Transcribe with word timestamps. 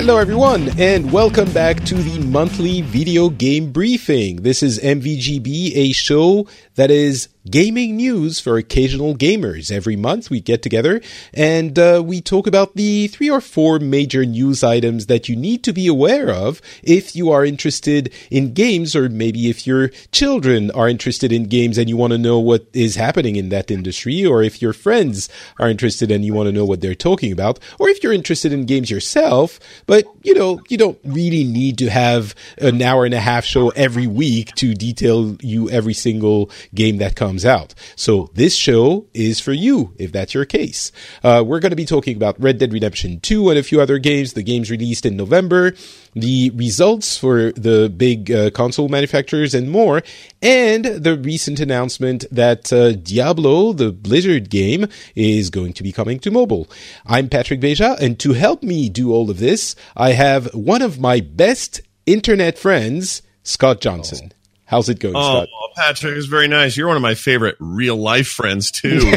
Hello, 0.00 0.16
everyone, 0.16 0.70
and 0.80 1.12
welcome 1.12 1.52
back 1.52 1.84
to 1.84 1.94
the 1.94 2.24
monthly 2.24 2.80
video 2.80 3.28
game 3.28 3.70
briefing. 3.70 4.36
This 4.36 4.62
is 4.62 4.78
MVGB, 4.78 5.76
a 5.76 5.92
show 5.92 6.48
that 6.76 6.90
is 6.90 7.28
gaming 7.48 7.96
news 7.96 8.38
for 8.38 8.58
occasional 8.58 9.16
gamers. 9.16 9.72
Every 9.72 9.96
month 9.96 10.28
we 10.28 10.40
get 10.40 10.62
together 10.62 11.00
and 11.32 11.78
uh, 11.78 12.02
we 12.04 12.20
talk 12.20 12.46
about 12.46 12.76
the 12.76 13.08
three 13.08 13.30
or 13.30 13.40
four 13.40 13.78
major 13.78 14.24
news 14.26 14.62
items 14.62 15.06
that 15.06 15.28
you 15.28 15.36
need 15.36 15.64
to 15.64 15.72
be 15.72 15.86
aware 15.86 16.30
of 16.30 16.60
if 16.82 17.16
you 17.16 17.30
are 17.30 17.44
interested 17.44 18.12
in 18.30 18.52
games, 18.52 18.94
or 18.94 19.08
maybe 19.08 19.48
if 19.48 19.66
your 19.66 19.88
children 20.12 20.70
are 20.72 20.88
interested 20.88 21.32
in 21.32 21.44
games 21.44 21.78
and 21.78 21.88
you 21.88 21.96
want 21.96 22.12
to 22.12 22.18
know 22.18 22.38
what 22.38 22.66
is 22.72 22.96
happening 22.96 23.36
in 23.36 23.48
that 23.48 23.70
industry, 23.70 24.24
or 24.24 24.42
if 24.42 24.60
your 24.60 24.72
friends 24.72 25.28
are 25.58 25.68
interested 25.68 26.10
and 26.10 26.24
you 26.24 26.34
want 26.34 26.46
to 26.46 26.52
know 26.52 26.64
what 26.64 26.80
they're 26.80 26.94
talking 26.94 27.32
about, 27.32 27.58
or 27.78 27.88
if 27.88 28.02
you're 28.02 28.12
interested 28.12 28.52
in 28.52 28.66
games 28.66 28.90
yourself, 28.90 29.58
but 29.86 30.04
you 30.22 30.34
know, 30.34 30.60
you 30.68 30.76
don't 30.76 30.98
really 31.04 31.44
need 31.44 31.78
to 31.78 31.88
have 31.88 32.34
an 32.58 32.82
hour 32.82 33.04
and 33.04 33.14
a 33.14 33.20
half 33.20 33.44
show 33.44 33.70
every 33.70 34.06
week 34.06 34.54
to 34.56 34.74
detail 34.74 35.36
you 35.40 35.70
every 35.70 35.94
single 35.94 36.50
game 36.74 36.98
that 36.98 37.16
comes 37.16 37.29
out. 37.38 37.74
So 37.96 38.30
this 38.34 38.56
show 38.56 39.06
is 39.14 39.40
for 39.40 39.52
you 39.52 39.94
if 39.98 40.12
that's 40.12 40.34
your 40.34 40.44
case. 40.44 40.92
Uh, 41.22 41.42
we're 41.46 41.60
going 41.60 41.70
to 41.70 41.76
be 41.76 41.84
talking 41.84 42.16
about 42.16 42.40
Red 42.40 42.58
Dead 42.58 42.72
Redemption 42.72 43.20
2 43.20 43.50
and 43.50 43.58
a 43.58 43.62
few 43.62 43.80
other 43.80 43.98
games, 43.98 44.32
the 44.32 44.42
games 44.42 44.70
released 44.70 45.06
in 45.06 45.16
November, 45.16 45.74
the 46.14 46.50
results 46.50 47.16
for 47.16 47.52
the 47.52 47.92
big 47.94 48.30
uh, 48.30 48.50
console 48.50 48.88
manufacturers 48.88 49.54
and 49.54 49.70
more, 49.70 50.02
and 50.42 50.84
the 50.84 51.16
recent 51.16 51.60
announcement 51.60 52.24
that 52.30 52.72
uh, 52.72 52.92
Diablo, 52.92 53.72
the 53.72 53.92
Blizzard 53.92 54.50
game, 54.50 54.86
is 55.14 55.50
going 55.50 55.72
to 55.74 55.82
be 55.82 55.92
coming 55.92 56.18
to 56.20 56.30
mobile. 56.30 56.68
I'm 57.06 57.28
Patrick 57.28 57.60
Beja, 57.60 57.98
and 58.00 58.18
to 58.20 58.32
help 58.32 58.62
me 58.62 58.88
do 58.88 59.12
all 59.12 59.30
of 59.30 59.38
this, 59.38 59.76
I 59.96 60.12
have 60.12 60.52
one 60.54 60.82
of 60.82 60.98
my 60.98 61.20
best 61.20 61.80
internet 62.06 62.58
friends, 62.58 63.22
Scott 63.42 63.80
Johnson. 63.80 64.32
How's 64.70 64.88
it 64.88 65.00
going, 65.00 65.16
oh, 65.16 65.44
Scott? 65.44 65.48
Patrick, 65.74 66.16
it's 66.16 66.26
very 66.26 66.46
nice. 66.46 66.76
You're 66.76 66.86
one 66.86 66.94
of 66.94 67.02
my 67.02 67.16
favorite 67.16 67.56
real 67.58 67.96
life 67.96 68.28
friends 68.28 68.70
too. 68.70 69.00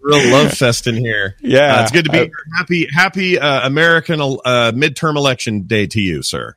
real 0.00 0.30
love 0.30 0.52
fest 0.52 0.86
in 0.86 0.94
here. 0.94 1.34
Yeah, 1.40 1.74
uh, 1.74 1.82
it's 1.82 1.90
good 1.90 2.04
to 2.04 2.12
be 2.12 2.18
here. 2.18 2.30
Happy, 2.56 2.86
happy 2.94 3.40
uh, 3.40 3.66
American 3.66 4.20
uh, 4.20 4.70
midterm 4.72 5.16
election 5.16 5.62
day 5.62 5.88
to 5.88 6.00
you, 6.00 6.22
sir. 6.22 6.54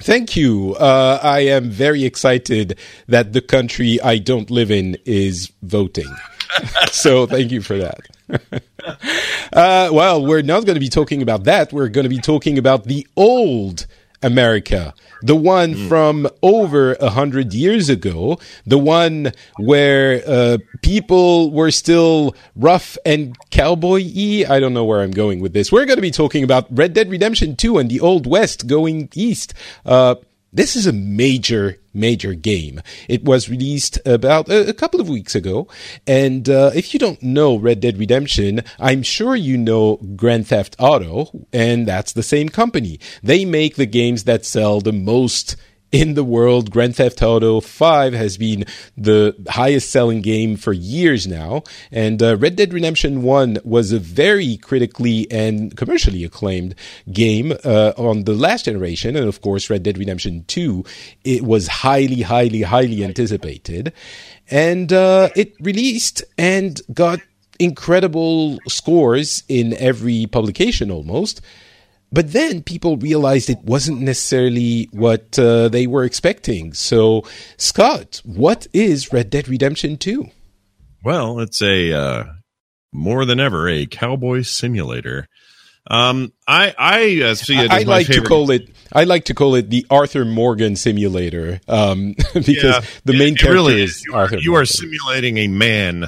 Thank 0.00 0.34
you. 0.34 0.74
Uh, 0.74 1.20
I 1.22 1.40
am 1.40 1.70
very 1.70 2.02
excited 2.02 2.76
that 3.06 3.32
the 3.34 3.40
country 3.40 4.00
I 4.00 4.18
don't 4.18 4.50
live 4.50 4.72
in 4.72 4.96
is 5.04 5.52
voting. 5.62 6.12
so 6.90 7.26
thank 7.26 7.52
you 7.52 7.62
for 7.62 7.78
that. 7.78 8.00
uh, 9.52 9.90
well, 9.92 10.26
we're 10.26 10.42
not 10.42 10.64
going 10.64 10.74
to 10.74 10.80
be 10.80 10.88
talking 10.88 11.22
about 11.22 11.44
that. 11.44 11.72
We're 11.72 11.88
going 11.88 12.02
to 12.02 12.10
be 12.10 12.18
talking 12.18 12.58
about 12.58 12.82
the 12.84 13.06
old 13.16 13.86
America, 14.22 14.94
the 15.22 15.36
one 15.36 15.74
mm. 15.74 15.88
from 15.88 16.28
over 16.42 16.94
a 16.94 17.10
hundred 17.10 17.54
years 17.54 17.88
ago, 17.88 18.38
the 18.66 18.78
one 18.78 19.32
where 19.58 20.22
uh, 20.26 20.58
people 20.82 21.50
were 21.50 21.70
still 21.70 22.34
rough 22.56 22.96
and 23.04 23.36
cowboy-y. 23.50 24.44
I 24.48 24.60
don't 24.60 24.74
know 24.74 24.84
where 24.84 25.02
I'm 25.02 25.10
going 25.10 25.40
with 25.40 25.52
this. 25.52 25.70
We're 25.70 25.86
going 25.86 25.96
to 25.96 26.02
be 26.02 26.10
talking 26.10 26.44
about 26.44 26.66
Red 26.70 26.92
Dead 26.92 27.10
Redemption 27.10 27.56
2 27.56 27.78
and 27.78 27.90
the 27.90 28.00
Old 28.00 28.26
West 28.26 28.66
going 28.66 29.08
east. 29.14 29.54
Uh, 29.84 30.16
this 30.52 30.76
is 30.76 30.86
a 30.86 30.92
major, 30.92 31.78
major 31.94 32.34
game. 32.34 32.82
It 33.08 33.24
was 33.24 33.48
released 33.48 33.98
about 34.06 34.50
a, 34.50 34.74
couple 34.74 35.00
of 35.00 35.08
weeks 35.08 35.34
ago. 35.34 35.66
And 36.06 36.48
uh, 36.48 36.72
if 36.74 36.92
you 36.92 37.00
don't 37.00 37.22
know 37.22 37.56
Red 37.56 37.80
Dead 37.80 37.98
Redemption, 37.98 38.62
I'm 38.78 39.02
sure 39.02 39.34
you 39.34 39.56
know 39.56 39.96
Grand 39.96 40.48
Theft 40.48 40.76
Auto, 40.78 41.46
and 41.52 41.86
that's 41.88 42.12
the 42.12 42.22
same 42.22 42.48
company. 42.48 43.00
They 43.22 43.44
make 43.44 43.76
the 43.76 43.86
games 43.86 44.24
that 44.24 44.44
sell 44.44 44.80
the 44.80 44.92
most 44.92 45.56
in 45.92 46.14
the 46.14 46.24
world. 46.24 46.70
Grand 46.70 46.96
Theft 46.96 47.22
Auto 47.22 47.60
5 47.60 48.14
has 48.14 48.38
been 48.38 48.64
the 48.96 49.36
highest 49.50 49.90
selling 49.90 50.22
game 50.22 50.56
for 50.56 50.72
years 50.72 51.26
now. 51.26 51.62
And 51.92 52.22
uh, 52.22 52.38
Red 52.38 52.56
Dead 52.56 52.72
Redemption 52.72 53.22
1 53.22 53.58
was 53.62 53.92
a 53.92 53.98
very 53.98 54.56
critically 54.56 55.30
and 55.30 55.76
commercially 55.76 56.24
acclaimed 56.24 56.74
game 57.12 57.52
uh, 57.64 57.92
on 57.98 58.24
the 58.24 58.32
last 58.32 58.64
generation. 58.64 59.14
And 59.14 59.28
of 59.28 59.42
course, 59.42 59.68
Red 59.68 59.82
Dead 59.82 59.98
Redemption 59.98 60.44
2, 60.48 60.82
it 61.24 61.42
was 61.42 61.68
highly, 61.68 62.22
highly, 62.22 62.62
highly 62.62 63.04
anticipated. 63.04 63.92
And 64.50 64.92
uh, 64.92 65.28
it 65.36 65.54
released 65.60 66.24
and 66.38 66.80
got 66.92 67.20
incredible 67.58 68.58
scores 68.66 69.44
in 69.48 69.74
every 69.74 70.26
publication 70.26 70.90
almost. 70.90 71.42
But 72.12 72.32
then 72.32 72.62
people 72.62 72.98
realized 72.98 73.48
it 73.48 73.62
wasn't 73.64 74.02
necessarily 74.02 74.88
what 74.92 75.38
uh, 75.38 75.68
they 75.68 75.86
were 75.86 76.04
expecting. 76.04 76.74
So, 76.74 77.24
Scott, 77.56 78.20
what 78.24 78.66
is 78.74 79.12
Red 79.12 79.30
Dead 79.30 79.48
Redemption 79.48 79.96
2? 79.96 80.28
Well, 81.02 81.40
it's 81.40 81.62
a 81.62 81.92
uh, 81.92 82.24
more 82.92 83.24
than 83.24 83.40
ever 83.40 83.68
a 83.68 83.86
cowboy 83.86 84.42
simulator. 84.42 85.26
Um, 85.90 86.32
I 86.46 86.74
I 86.78 87.22
uh, 87.22 87.34
see 87.34 87.56
it. 87.58 87.70
I 87.70 87.82
like 87.82 88.06
favorite. 88.06 88.22
to 88.22 88.28
call 88.28 88.50
it. 88.50 88.68
I 88.92 89.04
like 89.04 89.24
to 89.24 89.34
call 89.34 89.56
it 89.56 89.68
the 89.68 89.84
Arthur 89.90 90.24
Morgan 90.24 90.76
simulator, 90.76 91.60
um, 91.66 92.14
because 92.34 92.62
yeah, 92.62 92.80
the 93.04 93.14
main 93.14 93.34
it, 93.34 93.40
character 93.40 93.48
it 93.48 93.52
really 93.52 93.82
is. 93.82 94.04
You, 94.04 94.14
Arthur. 94.14 94.36
Are, 94.36 94.40
you 94.40 94.54
are 94.54 94.64
simulating 94.64 95.38
a 95.38 95.48
man 95.48 96.06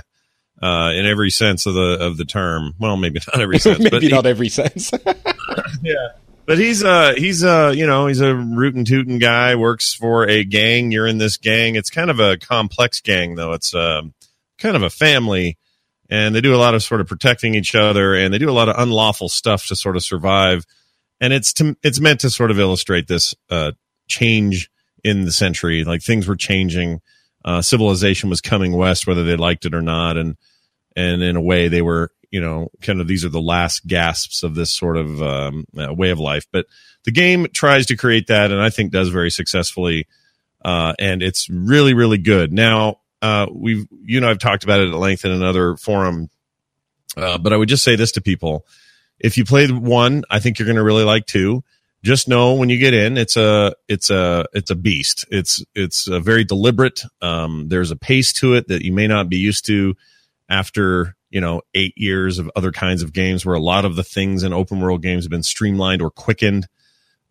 uh, 0.65 0.93
in 0.93 1.05
every 1.05 1.29
sense 1.29 1.67
of 1.67 1.75
the 1.75 1.99
of 2.01 2.17
the 2.17 2.25
term. 2.25 2.73
Well, 2.79 2.97
maybe 2.97 3.21
not 3.27 3.41
every 3.41 3.59
sense, 3.61 3.81
maybe 3.81 3.91
but 3.91 4.03
not 4.03 4.25
he, 4.25 4.31
every 4.31 4.49
sense. 4.49 4.91
yeah. 5.83 6.09
But 6.47 6.59
he's 6.59 6.83
uh 6.83 7.15
he's 7.17 7.45
uh 7.45 7.73
you 7.77 7.87
know 7.87 8.07
he's 8.07 8.21
a 8.21 8.35
rootin' 8.35 8.87
tootin' 8.87 9.19
guy 9.19 9.57
works 9.57 9.93
for 9.93 10.27
a 10.27 10.43
gang. 10.43 10.91
You're 10.91 11.07
in 11.07 11.19
this 11.19 11.37
gang. 11.37 11.75
It's 11.75 11.91
kind 11.91 12.11
of 12.11 12.19
a 12.19 12.39
complex 12.39 13.03
gang 13.03 13.35
though. 13.35 13.53
It's 13.53 13.75
uh, 13.75 14.03
kind 14.59 14.75
of 14.75 14.83
a 14.83 14.91
family, 14.91 15.59
and 16.09 16.35
they 16.35 16.41
do 16.41 16.55
a 16.55 16.57
lot 16.57 16.75
of 16.75 16.83
sort 16.83 17.03
of 17.03 17.09
protecting 17.09 17.55
each 17.55 17.75
other, 17.75 18.15
and 18.15 18.33
they 18.33 18.39
do 18.39 18.49
a 18.49 18.53
lot 18.53 18.71
of 18.71 18.77
unlawful 18.79 19.29
stuff 19.29 19.67
to 19.67 19.77
sort 19.77 19.97
of 19.97 20.03
survive. 20.03 20.65
And 21.21 21.33
it's 21.33 21.53
to, 21.55 21.77
it's 21.83 22.01
meant 22.01 22.21
to 22.21 22.31
sort 22.31 22.51
of 22.51 22.59
illustrate 22.59 23.07
this 23.07 23.35
uh, 23.51 23.73
change 24.09 24.71
in 25.03 25.25
the 25.25 25.33
century. 25.33 25.85
Like 25.85 26.03
things 26.03 26.27
were 26.27 26.37
changing, 26.37 27.01
uh, 27.45 27.63
civilization 27.63 28.29
was 28.29 28.41
coming 28.41 28.73
west, 28.73 29.07
whether 29.07 29.25
they 29.25 29.37
liked 29.37 29.65
it 29.65 29.75
or 29.75 29.83
not, 29.83 30.17
and 30.17 30.37
and 30.97 31.23
in 31.23 31.37
a 31.37 31.41
way 31.41 31.69
they 31.69 31.83
were 31.83 32.11
you 32.31 32.41
know 32.41 32.69
kind 32.81 33.01
of 33.01 33.07
these 33.07 33.25
are 33.25 33.31
the 33.31 33.41
last 33.41 33.87
gasps 33.87 34.43
of 34.43 34.57
this 34.57 34.71
sort 34.71 34.97
of 34.97 35.23
um, 35.23 35.65
uh, 35.79 35.95
way 35.95 36.11
of 36.11 36.19
life. 36.19 36.47
But 36.51 36.67
the 37.05 37.13
game 37.13 37.47
tries 37.53 37.87
to 37.87 37.97
create 37.97 38.27
that 38.27 38.51
and 38.51 38.61
i 38.61 38.71
think 38.71 38.91
does 38.91 39.09
very 39.09 39.31
successfully 39.31 40.09
uh, 40.65 40.95
and 40.99 41.23
it's 41.23 41.49
really 41.51 41.95
really 41.95 42.19
good. 42.19 42.53
Now 42.53 43.01
uh, 43.23 43.47
we've 43.53 43.87
you 44.03 44.21
know 44.21 44.29
i've 44.29 44.39
talked 44.39 44.65
about 44.65 44.81
it 44.81 44.89
at 44.89 44.95
length 44.95 45.25
in 45.25 45.31
another 45.31 45.77
forum 45.77 46.29
uh, 47.17 47.39
but 47.39 47.53
i 47.53 47.57
would 47.57 47.69
just 47.69 47.85
say 47.85 47.97
this 47.97 48.13
to 48.13 48.21
people. 48.21 48.67
If 49.21 49.39
you 49.39 49.45
play 49.45 49.69
one 49.69 50.25
i 50.29 50.41
think 50.41 50.59
you're 50.59 50.67
going 50.67 50.77
to 50.77 50.83
really 50.83 51.05
like 51.05 51.27
two. 51.27 51.63
Just 52.03 52.29
know 52.29 52.55
when 52.55 52.69
you 52.69 52.79
get 52.79 52.93
in 52.95 53.17
it's 53.17 53.37
a 53.37 53.75
it's 53.89 54.11
a 54.11 54.47
it's 54.53 54.71
a 54.71 54.75
beast. 54.75 55.25
It's 55.31 55.65
it's 55.75 56.09
a 56.09 56.19
very 56.19 56.45
deliberate 56.45 57.03
um, 57.23 57.69
there's 57.69 57.93
a 57.93 57.97
pace 57.97 58.33
to 58.35 58.55
it 58.55 58.69
that 58.69 58.83
you 58.83 58.93
may 58.93 59.07
not 59.07 59.29
be 59.29 59.39
used 59.39 59.67
to 59.67 59.95
after 60.49 61.17
you 61.31 61.41
know 61.41 61.63
eight 61.75 61.95
years 61.97 62.39
of 62.39 62.51
other 62.57 62.73
kinds 62.73 63.03
of 63.03 63.13
games 63.13 63.45
where 63.45 63.55
a 63.55 63.61
lot 63.61 63.85
of 63.85 63.97
the 63.97 64.05
things 64.05 64.43
in 64.43 64.53
open 64.53 64.81
world 64.81 65.03
games 65.03 65.25
have 65.25 65.31
been 65.31 65.43
streamlined 65.43 66.03
or 66.03 66.11
quickened. 66.11 66.67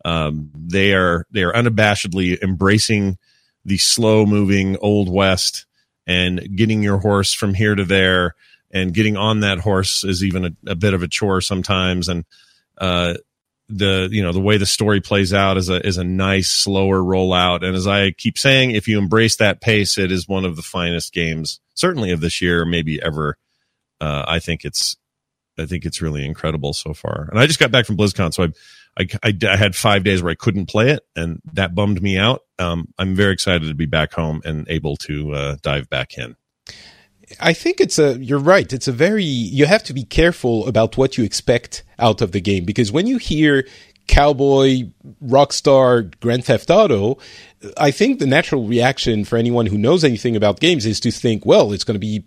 Um, 0.04 0.50
they 0.54 0.92
are 0.92 1.26
they 1.30 1.42
are 1.42 1.52
unabashedly 1.52 2.42
embracing 2.42 3.18
the 3.64 3.78
slow 3.78 4.26
moving 4.26 4.76
old 4.80 5.10
west 5.10 5.66
and 6.06 6.56
getting 6.56 6.82
your 6.82 6.98
horse 6.98 7.32
from 7.32 7.54
here 7.54 7.74
to 7.74 7.84
there. 7.84 8.34
And 8.70 8.92
getting 8.92 9.16
on 9.16 9.40
that 9.40 9.60
horse 9.60 10.02
is 10.02 10.24
even 10.24 10.44
a, 10.46 10.70
a 10.72 10.74
bit 10.74 10.94
of 10.94 11.02
a 11.02 11.08
chore 11.08 11.40
sometimes. 11.40 12.08
And 12.08 12.24
uh, 12.76 13.14
the 13.76 14.08
you 14.12 14.22
know 14.22 14.32
the 14.32 14.40
way 14.40 14.56
the 14.56 14.66
story 14.66 15.00
plays 15.00 15.34
out 15.34 15.56
is 15.56 15.68
a 15.68 15.84
is 15.86 15.98
a 15.98 16.04
nice 16.04 16.50
slower 16.50 17.00
rollout. 17.00 17.64
And 17.64 17.74
as 17.74 17.86
i 17.86 18.12
keep 18.12 18.38
saying 18.38 18.70
if 18.70 18.86
you 18.86 18.98
embrace 18.98 19.36
that 19.36 19.60
pace 19.60 19.98
it 19.98 20.12
is 20.12 20.28
one 20.28 20.44
of 20.44 20.56
the 20.56 20.62
finest 20.62 21.12
games 21.12 21.60
certainly 21.74 22.12
of 22.12 22.20
this 22.20 22.40
year 22.40 22.64
maybe 22.64 23.02
ever. 23.02 23.36
Uh, 24.00 24.24
i 24.26 24.38
think 24.38 24.64
it's 24.64 24.96
i 25.58 25.66
think 25.66 25.84
it's 25.84 26.02
really 26.02 26.24
incredible 26.24 26.72
so 26.72 26.94
far. 26.94 27.28
And 27.30 27.38
i 27.38 27.46
just 27.46 27.58
got 27.58 27.72
back 27.72 27.86
from 27.86 27.96
blizzcon 27.96 28.32
so 28.32 28.44
I, 28.44 28.48
I 29.00 29.08
i, 29.24 29.38
I 29.48 29.56
had 29.56 29.74
five 29.74 30.04
days 30.04 30.22
where 30.22 30.32
i 30.32 30.36
couldn't 30.36 30.66
play 30.66 30.90
it 30.90 31.04
and 31.16 31.40
that 31.54 31.74
bummed 31.74 32.00
me 32.00 32.16
out. 32.16 32.42
Um, 32.58 32.88
i'm 32.98 33.16
very 33.16 33.32
excited 33.32 33.66
to 33.66 33.74
be 33.74 33.86
back 33.86 34.12
home 34.12 34.40
and 34.44 34.68
able 34.68 34.96
to 34.98 35.32
uh, 35.32 35.56
dive 35.62 35.90
back 35.90 36.16
in 36.16 36.36
I 37.40 37.52
think 37.52 37.80
it's 37.80 37.98
a, 37.98 38.18
you're 38.18 38.38
right. 38.38 38.72
It's 38.72 38.88
a 38.88 38.92
very, 38.92 39.24
you 39.24 39.66
have 39.66 39.84
to 39.84 39.94
be 39.94 40.04
careful 40.04 40.66
about 40.66 40.96
what 40.96 41.16
you 41.16 41.24
expect 41.24 41.82
out 41.98 42.20
of 42.20 42.32
the 42.32 42.40
game 42.40 42.64
because 42.64 42.92
when 42.92 43.06
you 43.06 43.18
hear 43.18 43.66
cowboy, 44.06 44.84
rockstar, 45.24 46.12
Grand 46.20 46.44
Theft 46.44 46.70
Auto, 46.70 47.18
I 47.76 47.90
think 47.90 48.18
the 48.18 48.26
natural 48.26 48.66
reaction 48.66 49.24
for 49.24 49.36
anyone 49.36 49.66
who 49.66 49.78
knows 49.78 50.04
anything 50.04 50.36
about 50.36 50.60
games 50.60 50.84
is 50.84 51.00
to 51.00 51.10
think, 51.10 51.46
well, 51.46 51.72
it's 51.72 51.84
going 51.84 51.94
to 51.94 51.98
be 51.98 52.24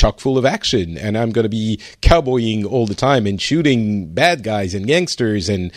chock 0.00 0.18
full 0.18 0.38
of 0.38 0.46
action 0.46 0.96
and 0.96 1.18
I'm 1.18 1.30
going 1.30 1.42
to 1.42 1.50
be 1.50 1.78
cowboying 2.00 2.64
all 2.64 2.86
the 2.86 2.94
time 2.94 3.26
and 3.26 3.40
shooting 3.40 4.14
bad 4.14 4.42
guys 4.42 4.72
and 4.72 4.86
gangsters. 4.86 5.50
And 5.50 5.72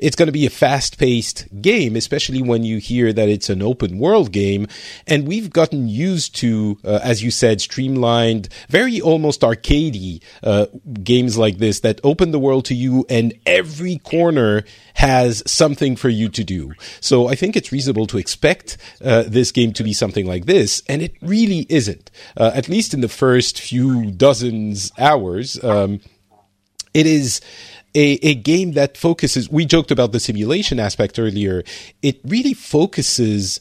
it's 0.00 0.16
going 0.16 0.26
to 0.26 0.32
be 0.32 0.46
a 0.46 0.50
fast 0.50 0.98
paced 0.98 1.46
game, 1.62 1.94
especially 1.94 2.42
when 2.42 2.64
you 2.64 2.78
hear 2.78 3.12
that 3.12 3.28
it's 3.28 3.48
an 3.48 3.62
open 3.62 3.98
world 3.98 4.32
game. 4.32 4.66
And 5.06 5.28
we've 5.28 5.50
gotten 5.50 5.88
used 5.88 6.34
to, 6.36 6.78
uh, 6.84 6.98
as 7.04 7.22
you 7.22 7.30
said, 7.30 7.60
streamlined, 7.60 8.48
very 8.68 9.00
almost 9.00 9.42
arcadey 9.42 10.22
uh, 10.42 10.66
games 11.04 11.38
like 11.38 11.58
this 11.58 11.78
that 11.80 12.00
open 12.02 12.32
the 12.32 12.40
world 12.40 12.64
to 12.66 12.74
you 12.74 13.06
and 13.08 13.32
every 13.46 13.98
corner 13.98 14.64
has 14.98 15.44
something 15.46 15.94
for 15.94 16.08
you 16.08 16.28
to 16.28 16.42
do. 16.42 16.72
So 17.00 17.28
I 17.28 17.36
think 17.36 17.54
it's 17.54 17.70
reasonable 17.70 18.08
to 18.08 18.18
expect 18.18 18.76
uh, 19.00 19.22
this 19.28 19.52
game 19.52 19.72
to 19.74 19.84
be 19.84 19.92
something 19.92 20.26
like 20.26 20.46
this, 20.46 20.82
and 20.88 21.00
it 21.00 21.14
really 21.22 21.66
isn't. 21.68 22.10
Uh, 22.36 22.50
at 22.52 22.68
least 22.68 22.94
in 22.94 23.00
the 23.00 23.08
first 23.08 23.60
few 23.60 24.10
dozens 24.10 24.90
hours, 24.98 25.62
um, 25.64 26.00
it 26.92 27.06
is. 27.06 27.40
A, 27.94 28.18
a, 28.22 28.34
game 28.34 28.72
that 28.72 28.98
focuses, 28.98 29.48
we 29.48 29.64
joked 29.64 29.90
about 29.90 30.12
the 30.12 30.20
simulation 30.20 30.78
aspect 30.78 31.18
earlier. 31.18 31.64
It 32.02 32.20
really 32.22 32.52
focuses 32.52 33.60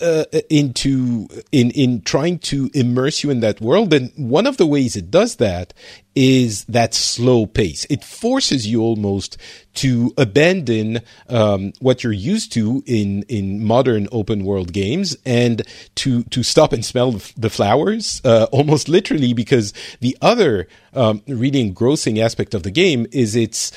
uh, 0.00 0.24
into 0.50 1.28
in 1.52 1.70
in 1.72 2.02
trying 2.02 2.38
to 2.40 2.70
immerse 2.74 3.22
you 3.22 3.30
in 3.30 3.40
that 3.40 3.60
world. 3.60 3.92
And 3.92 4.12
one 4.16 4.46
of 4.46 4.56
the 4.56 4.66
ways 4.66 4.96
it 4.96 5.10
does 5.10 5.36
that 5.36 5.74
is 6.14 6.64
that 6.66 6.94
slow 6.94 7.46
pace. 7.46 7.86
It 7.90 8.04
forces 8.04 8.66
you 8.66 8.82
almost 8.82 9.36
to 9.74 10.14
abandon 10.16 11.00
um, 11.28 11.72
what 11.80 12.04
you're 12.04 12.12
used 12.12 12.52
to 12.52 12.82
in 12.86 13.24
in 13.28 13.64
modern 13.64 14.08
open 14.12 14.44
world 14.44 14.72
games 14.72 15.16
and 15.26 15.62
to 15.96 16.22
to 16.24 16.42
stop 16.42 16.72
and 16.72 16.84
smell 16.84 17.12
the 17.36 17.50
flowers 17.50 18.20
uh, 18.24 18.46
almost 18.52 18.88
literally 18.88 19.32
because 19.32 19.72
the 20.00 20.16
other 20.22 20.68
um, 20.94 21.22
really 21.26 21.60
engrossing 21.60 22.20
aspect 22.20 22.54
of 22.54 22.62
the 22.62 22.70
game 22.70 23.06
is 23.10 23.34
its 23.34 23.72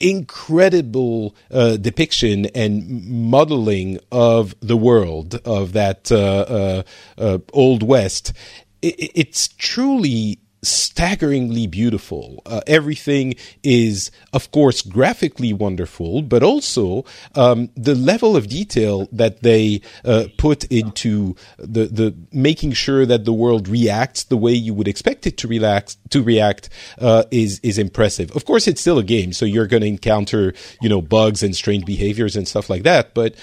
incredible 0.00 1.34
uh, 1.50 1.76
depiction 1.76 2.46
and 2.54 3.06
modeling 3.08 3.98
of 4.10 4.54
the 4.60 4.76
world 4.76 5.40
of 5.44 5.72
that 5.72 6.10
uh, 6.12 6.16
uh, 6.16 6.82
uh 7.18 7.38
old 7.52 7.82
west. 7.82 8.32
It, 8.80 9.12
it's 9.14 9.48
truly 9.48 10.41
staggeringly 10.62 11.66
beautiful. 11.66 12.42
Uh, 12.46 12.60
everything 12.66 13.34
is, 13.62 14.10
of 14.32 14.50
course, 14.52 14.80
graphically 14.82 15.52
wonderful, 15.52 16.22
but 16.22 16.42
also 16.42 17.04
um, 17.34 17.70
the 17.76 17.94
level 17.94 18.36
of 18.36 18.48
detail 18.48 19.08
that 19.12 19.42
they 19.42 19.80
uh, 20.04 20.26
put 20.38 20.64
into 20.64 21.34
the 21.58 21.86
the 21.86 22.14
making 22.32 22.72
sure 22.72 23.04
that 23.04 23.24
the 23.24 23.32
world 23.32 23.68
reacts 23.68 24.24
the 24.24 24.36
way 24.36 24.52
you 24.52 24.72
would 24.74 24.88
expect 24.88 25.26
it 25.26 25.36
to 25.38 25.48
relax 25.48 25.96
to 26.10 26.22
react 26.22 26.68
uh, 26.98 27.24
is 27.30 27.58
is 27.62 27.78
impressive. 27.78 28.34
Of 28.36 28.44
course, 28.44 28.68
it's 28.68 28.80
still 28.80 28.98
a 28.98 29.04
game, 29.04 29.32
so 29.32 29.44
you're 29.44 29.66
going 29.66 29.82
to 29.82 29.88
encounter 29.88 30.54
you 30.80 30.88
know 30.88 31.02
bugs 31.02 31.42
and 31.42 31.56
strange 31.56 31.84
behaviors 31.84 32.36
and 32.36 32.46
stuff 32.46 32.70
like 32.70 32.84
that, 32.84 33.14
but 33.14 33.34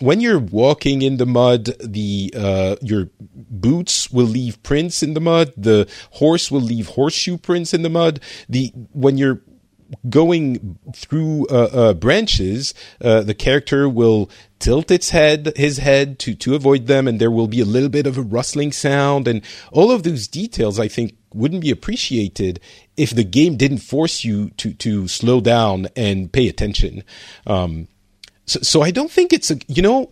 when 0.00 0.20
you're 0.20 0.38
walking 0.38 1.02
in 1.02 1.16
the 1.16 1.26
mud, 1.26 1.64
the 1.80 2.32
uh, 2.36 2.76
your 2.82 3.10
boots 3.34 4.10
will 4.10 4.26
leave 4.26 4.62
prints 4.62 5.02
in 5.02 5.14
the 5.14 5.20
mud. 5.20 5.52
The 5.56 5.88
horse 6.12 6.50
will 6.50 6.60
leave 6.60 6.88
horseshoe 6.88 7.38
prints 7.38 7.72
in 7.72 7.82
the 7.82 7.90
mud. 7.90 8.20
The 8.48 8.72
when 8.92 9.18
you're 9.18 9.42
going 10.08 10.78
through 10.94 11.46
uh, 11.48 11.68
uh, 11.72 11.94
branches, 11.94 12.74
uh, 13.00 13.22
the 13.22 13.34
character 13.34 13.88
will 13.88 14.30
tilt 14.58 14.90
its 14.90 15.10
head, 15.10 15.52
his 15.56 15.78
head 15.78 16.18
to 16.20 16.34
to 16.34 16.54
avoid 16.54 16.86
them, 16.86 17.06
and 17.06 17.20
there 17.20 17.30
will 17.30 17.48
be 17.48 17.60
a 17.60 17.64
little 17.64 17.88
bit 17.88 18.06
of 18.06 18.18
a 18.18 18.22
rustling 18.22 18.72
sound, 18.72 19.28
and 19.28 19.42
all 19.72 19.90
of 19.90 20.02
those 20.02 20.28
details. 20.28 20.78
I 20.78 20.88
think 20.88 21.16
wouldn't 21.34 21.62
be 21.62 21.70
appreciated 21.70 22.60
if 22.96 23.10
the 23.10 23.24
game 23.24 23.56
didn't 23.56 23.78
force 23.78 24.24
you 24.24 24.50
to 24.50 24.72
to 24.74 25.08
slow 25.08 25.40
down 25.40 25.88
and 25.96 26.32
pay 26.32 26.48
attention. 26.48 27.04
Um, 27.46 27.88
so, 28.46 28.60
so 28.60 28.82
I 28.82 28.92
don't 28.92 29.10
think 29.10 29.32
it's 29.32 29.50
a, 29.50 29.58
you 29.66 29.82
know, 29.82 30.10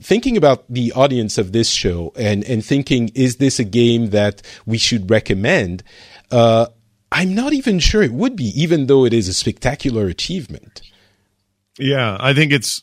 thinking 0.00 0.36
about 0.36 0.64
the 0.68 0.92
audience 0.92 1.38
of 1.38 1.52
this 1.52 1.70
show 1.70 2.12
and, 2.16 2.44
and 2.44 2.64
thinking, 2.64 3.10
is 3.14 3.36
this 3.36 3.58
a 3.58 3.64
game 3.64 4.10
that 4.10 4.42
we 4.64 4.78
should 4.78 5.10
recommend? 5.10 5.82
Uh, 6.30 6.66
I'm 7.10 7.34
not 7.34 7.52
even 7.52 7.80
sure 7.80 8.02
it 8.02 8.12
would 8.12 8.36
be, 8.36 8.52
even 8.60 8.86
though 8.86 9.04
it 9.04 9.12
is 9.12 9.28
a 9.28 9.34
spectacular 9.34 10.06
achievement. 10.06 10.82
Yeah, 11.78 12.16
I 12.20 12.32
think 12.32 12.52
it's, 12.52 12.82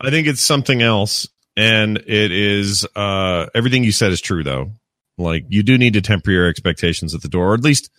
I 0.00 0.10
think 0.10 0.28
it's 0.28 0.42
something 0.42 0.80
else. 0.80 1.28
And 1.56 1.98
it 1.98 2.32
is, 2.32 2.86
uh, 2.96 3.46
everything 3.54 3.84
you 3.84 3.92
said 3.92 4.12
is 4.12 4.20
true 4.20 4.44
though. 4.44 4.72
Like 5.18 5.46
you 5.48 5.62
do 5.62 5.78
need 5.78 5.94
to 5.94 6.00
temper 6.00 6.30
your 6.30 6.48
expectations 6.48 7.14
at 7.14 7.22
the 7.22 7.28
door, 7.28 7.50
or 7.50 7.54
at 7.54 7.62
least, 7.62 7.90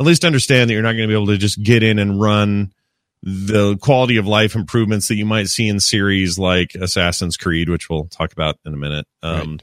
at 0.00 0.06
least 0.06 0.24
understand 0.24 0.68
that 0.68 0.74
you're 0.74 0.82
not 0.82 0.92
going 0.92 1.08
to 1.08 1.12
be 1.12 1.14
able 1.14 1.26
to 1.26 1.38
just 1.38 1.62
get 1.62 1.82
in 1.82 1.98
and 1.98 2.20
run 2.20 2.72
the 3.26 3.78
quality 3.78 4.18
of 4.18 4.26
life 4.26 4.54
improvements 4.54 5.08
that 5.08 5.14
you 5.14 5.24
might 5.24 5.48
see 5.48 5.66
in 5.66 5.80
series 5.80 6.38
like 6.38 6.74
Assassin's 6.74 7.38
Creed, 7.38 7.70
which 7.70 7.88
we'll 7.88 8.04
talk 8.04 8.32
about 8.32 8.58
in 8.66 8.74
a 8.74 8.76
minute, 8.76 9.06
um, 9.22 9.52
right. 9.52 9.62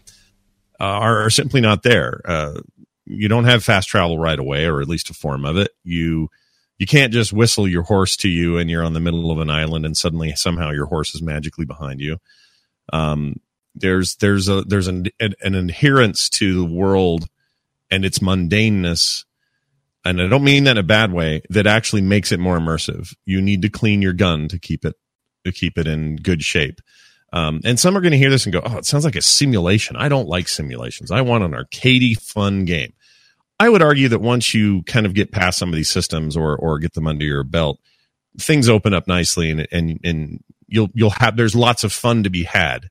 uh, 0.80 1.00
are, 1.00 1.26
are, 1.26 1.30
simply 1.30 1.62
not 1.62 1.84
there. 1.84 2.22
Uh, 2.26 2.62
you 3.06 3.28
don't 3.28 3.44
have 3.44 3.64
fast 3.64 3.88
travel 3.88 4.18
right 4.18 4.40
away, 4.40 4.66
or 4.66 4.82
at 4.82 4.88
least 4.88 5.12
a 5.12 5.14
form 5.14 5.46
of 5.46 5.58
it. 5.58 5.70
You 5.84 6.30
you 6.80 6.88
can't 6.88 7.14
just 7.14 7.32
whistle 7.32 7.68
your 7.68 7.84
horse 7.84 8.18
to 8.18 8.30
you 8.30 8.58
and 8.58 8.68
you're 8.68 8.84
on 8.84 8.94
the 8.94 9.00
middle 9.00 9.30
of 9.30 9.38
an 9.38 9.52
island 9.52 9.86
and 9.86 9.96
suddenly 9.96 10.36
somehow 10.36 10.72
your 10.72 10.88
horse 10.88 11.14
is 11.14 11.22
magically 11.22 11.66
behind 11.66 12.02
you. 12.02 12.18
Um, 12.92 13.36
there's 13.76 14.16
there's 14.16 14.50
a 14.50 14.64
there's 14.64 14.88
an 14.88 15.06
an 15.20 15.54
adherence 15.54 16.30
to 16.30 16.56
the 16.56 16.66
world 16.66 17.28
and 17.92 18.04
its 18.04 18.18
mundaneness 18.18 19.26
and 20.04 20.22
I 20.22 20.28
don't 20.28 20.44
mean 20.44 20.64
that 20.66 20.72
in 20.72 20.78
a 20.78 20.84
bad 20.84 21.12
way, 21.12 21.42
that 21.50 21.68
actually 21.68 22.02
makes 22.02 22.32
it 22.32 22.40
more 22.40 22.58
immersive. 22.58 23.14
You 23.26 23.42
need 23.42 23.62
to 23.62 23.70
clean 23.70 24.02
your 24.02 24.14
gun 24.14 24.48
to 24.50 24.60
keep 24.60 24.86
it 24.86 24.96
to 25.46 25.52
keep 25.52 25.78
it 25.78 25.88
in 25.88 26.18
good 26.18 26.44
shape. 26.44 26.82
Um, 27.34 27.62
and 27.64 27.80
some 27.80 27.96
are 27.96 28.02
going 28.02 28.12
to 28.12 28.18
hear 28.18 28.30
this 28.30 28.46
and 28.46 28.54
go, 28.54 28.62
"Oh, 28.64 28.78
it 28.78 28.86
sounds 28.86 29.06
like 29.06 29.16
a 29.16 29.22
simulation." 29.22 29.96
I 29.96 30.10
don't 30.10 30.28
like 30.28 30.48
simulations. 30.48 31.12
I 31.12 31.22
want 31.22 31.44
an 31.44 31.52
arcadey, 31.52 32.20
fun 32.20 32.66
game. 32.66 32.94
I 33.60 33.70
would 33.70 33.82
argue 33.82 34.10
that 34.10 34.22
once 34.22 34.54
you 34.54 34.84
kind 34.84 35.06
of 35.06 35.14
get 35.14 35.32
past 35.32 35.60
some 35.60 35.70
of 35.70 35.76
these 35.76 35.90
systems 35.90 36.36
or 36.36 36.58
or 36.58 36.80
get 36.80 36.94
them 36.94 37.08
under 37.08 37.24
your 37.24 37.44
belt, 37.44 37.80
things 38.38 38.68
open 38.68 38.94
up 38.94 39.08
nicely, 39.08 39.52
and 39.52 39.68
and 39.72 40.00
and 40.04 40.44
you'll 40.68 40.90
you'll 40.94 41.12
have 41.12 41.38
there's 41.38 41.56
lots 41.56 41.84
of 41.84 41.94
fun 41.94 42.24
to 42.24 42.30
be 42.30 42.44
had 42.44 42.90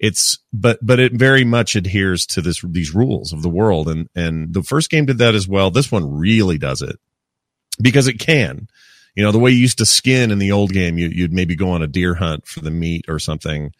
it's 0.00 0.38
but 0.50 0.78
but 0.82 0.98
it 0.98 1.12
very 1.12 1.44
much 1.44 1.76
adheres 1.76 2.24
to 2.26 2.40
this 2.40 2.64
these 2.66 2.94
rules 2.94 3.32
of 3.32 3.42
the 3.42 3.50
world. 3.50 3.86
And 3.86 4.08
and 4.16 4.52
the 4.52 4.62
first 4.62 4.90
game 4.90 5.04
did 5.04 5.18
that 5.18 5.34
as 5.34 5.46
well. 5.46 5.70
This 5.70 5.92
one 5.92 6.10
really 6.10 6.58
does 6.58 6.82
it 6.82 6.98
because 7.80 8.08
it 8.08 8.18
can. 8.18 8.66
You 9.14 9.22
know 9.22 9.30
the 9.30 9.38
way 9.38 9.50
you 9.50 9.58
used 9.58 9.78
to 9.78 9.86
skin 9.86 10.30
in 10.30 10.38
the 10.38 10.52
old 10.52 10.72
game 10.72 10.96
you, 10.96 11.08
you'd 11.08 11.34
maybe 11.34 11.54
go 11.54 11.70
on 11.70 11.82
a 11.82 11.86
deer 11.86 12.14
hunt 12.14 12.46
for 12.46 12.60
the 12.60 12.70
meat 12.70 13.04
or 13.08 13.18
something. 13.18 13.72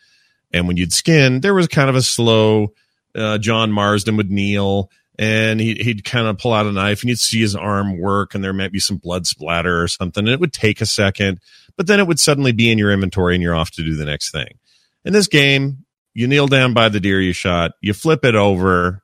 And 0.52 0.68
when 0.68 0.76
you'd 0.76 0.92
skin 0.92 1.40
there 1.40 1.54
was 1.54 1.68
kind 1.68 1.88
of 1.88 1.96
a 1.96 2.02
slow 2.02 2.74
uh, 3.14 3.38
John 3.38 3.72
Marston 3.72 4.18
would 4.18 4.30
kneel 4.30 4.90
and 5.18 5.58
he, 5.58 5.74
he'd 5.74 6.04
kind 6.04 6.26
of 6.26 6.38
pull 6.38 6.52
out 6.52 6.66
a 6.66 6.72
knife 6.72 7.00
and 7.02 7.08
you'd 7.08 7.18
see 7.18 7.40
his 7.40 7.56
arm 7.56 7.98
work 7.98 8.34
and 8.34 8.44
there 8.44 8.52
might 8.52 8.72
be 8.72 8.78
some 8.78 8.98
blood 8.98 9.26
splatter 9.26 9.82
or 9.82 9.88
something. 9.88 10.24
And 10.24 10.32
it 10.32 10.40
would 10.40 10.52
take 10.52 10.82
a 10.82 10.86
second 10.86 11.40
but 11.78 11.86
then 11.86 11.98
it 11.98 12.06
would 12.06 12.20
suddenly 12.20 12.52
be 12.52 12.70
in 12.70 12.76
your 12.76 12.92
inventory 12.92 13.34
and 13.34 13.42
you're 13.42 13.54
off 13.54 13.70
to 13.70 13.82
do 13.82 13.96
the 13.96 14.04
next 14.04 14.32
thing. 14.32 14.58
In 15.06 15.14
this 15.14 15.28
game 15.28 15.86
you 16.14 16.26
kneel 16.26 16.48
down 16.48 16.74
by 16.74 16.88
the 16.88 17.00
deer 17.00 17.20
you 17.20 17.32
shot, 17.32 17.72
you 17.80 17.94
flip 17.94 18.24
it 18.24 18.34
over, 18.34 19.02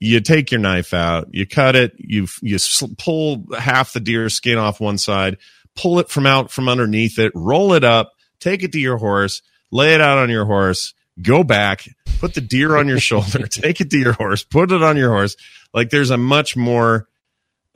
you 0.00 0.20
take 0.20 0.50
your 0.50 0.60
knife 0.60 0.94
out, 0.94 1.28
you 1.32 1.46
cut 1.46 1.76
it, 1.76 1.92
you 1.98 2.26
you 2.40 2.58
pull 2.98 3.44
half 3.56 3.92
the 3.92 4.00
deer 4.00 4.28
skin 4.28 4.58
off 4.58 4.80
one 4.80 4.98
side, 4.98 5.36
pull 5.76 5.98
it 5.98 6.08
from 6.08 6.26
out 6.26 6.50
from 6.50 6.68
underneath 6.68 7.18
it, 7.18 7.32
roll 7.34 7.74
it 7.74 7.84
up, 7.84 8.12
take 8.40 8.62
it 8.62 8.72
to 8.72 8.80
your 8.80 8.96
horse, 8.96 9.42
lay 9.70 9.94
it 9.94 10.00
out 10.00 10.18
on 10.18 10.30
your 10.30 10.46
horse, 10.46 10.94
go 11.22 11.44
back, 11.44 11.84
put 12.18 12.34
the 12.34 12.40
deer 12.40 12.76
on 12.76 12.88
your 12.88 13.00
shoulder, 13.00 13.46
take 13.46 13.80
it 13.80 13.90
to 13.90 13.98
your 13.98 14.14
horse, 14.14 14.42
put 14.42 14.72
it 14.72 14.82
on 14.82 14.96
your 14.96 15.10
horse. 15.10 15.36
Like 15.72 15.90
there's 15.90 16.10
a 16.10 16.16
much 16.16 16.56
more 16.56 17.06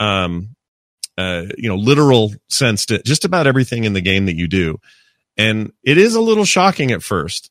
um 0.01 0.57
uh 1.17 1.45
you 1.57 1.69
know 1.69 1.77
literal 1.77 2.33
sense 2.49 2.87
to 2.87 3.01
just 3.03 3.25
about 3.25 3.47
everything 3.47 3.85
in 3.85 3.93
the 3.93 4.01
game 4.01 4.27
that 4.27 4.37
you 4.37 4.49
do. 4.49 4.79
And 5.37 5.73
it 5.85 5.99
is 5.99 6.15
a 6.15 6.21
little 6.21 6.45
shocking 6.45 6.91
at 6.91 7.03
first 7.03 7.51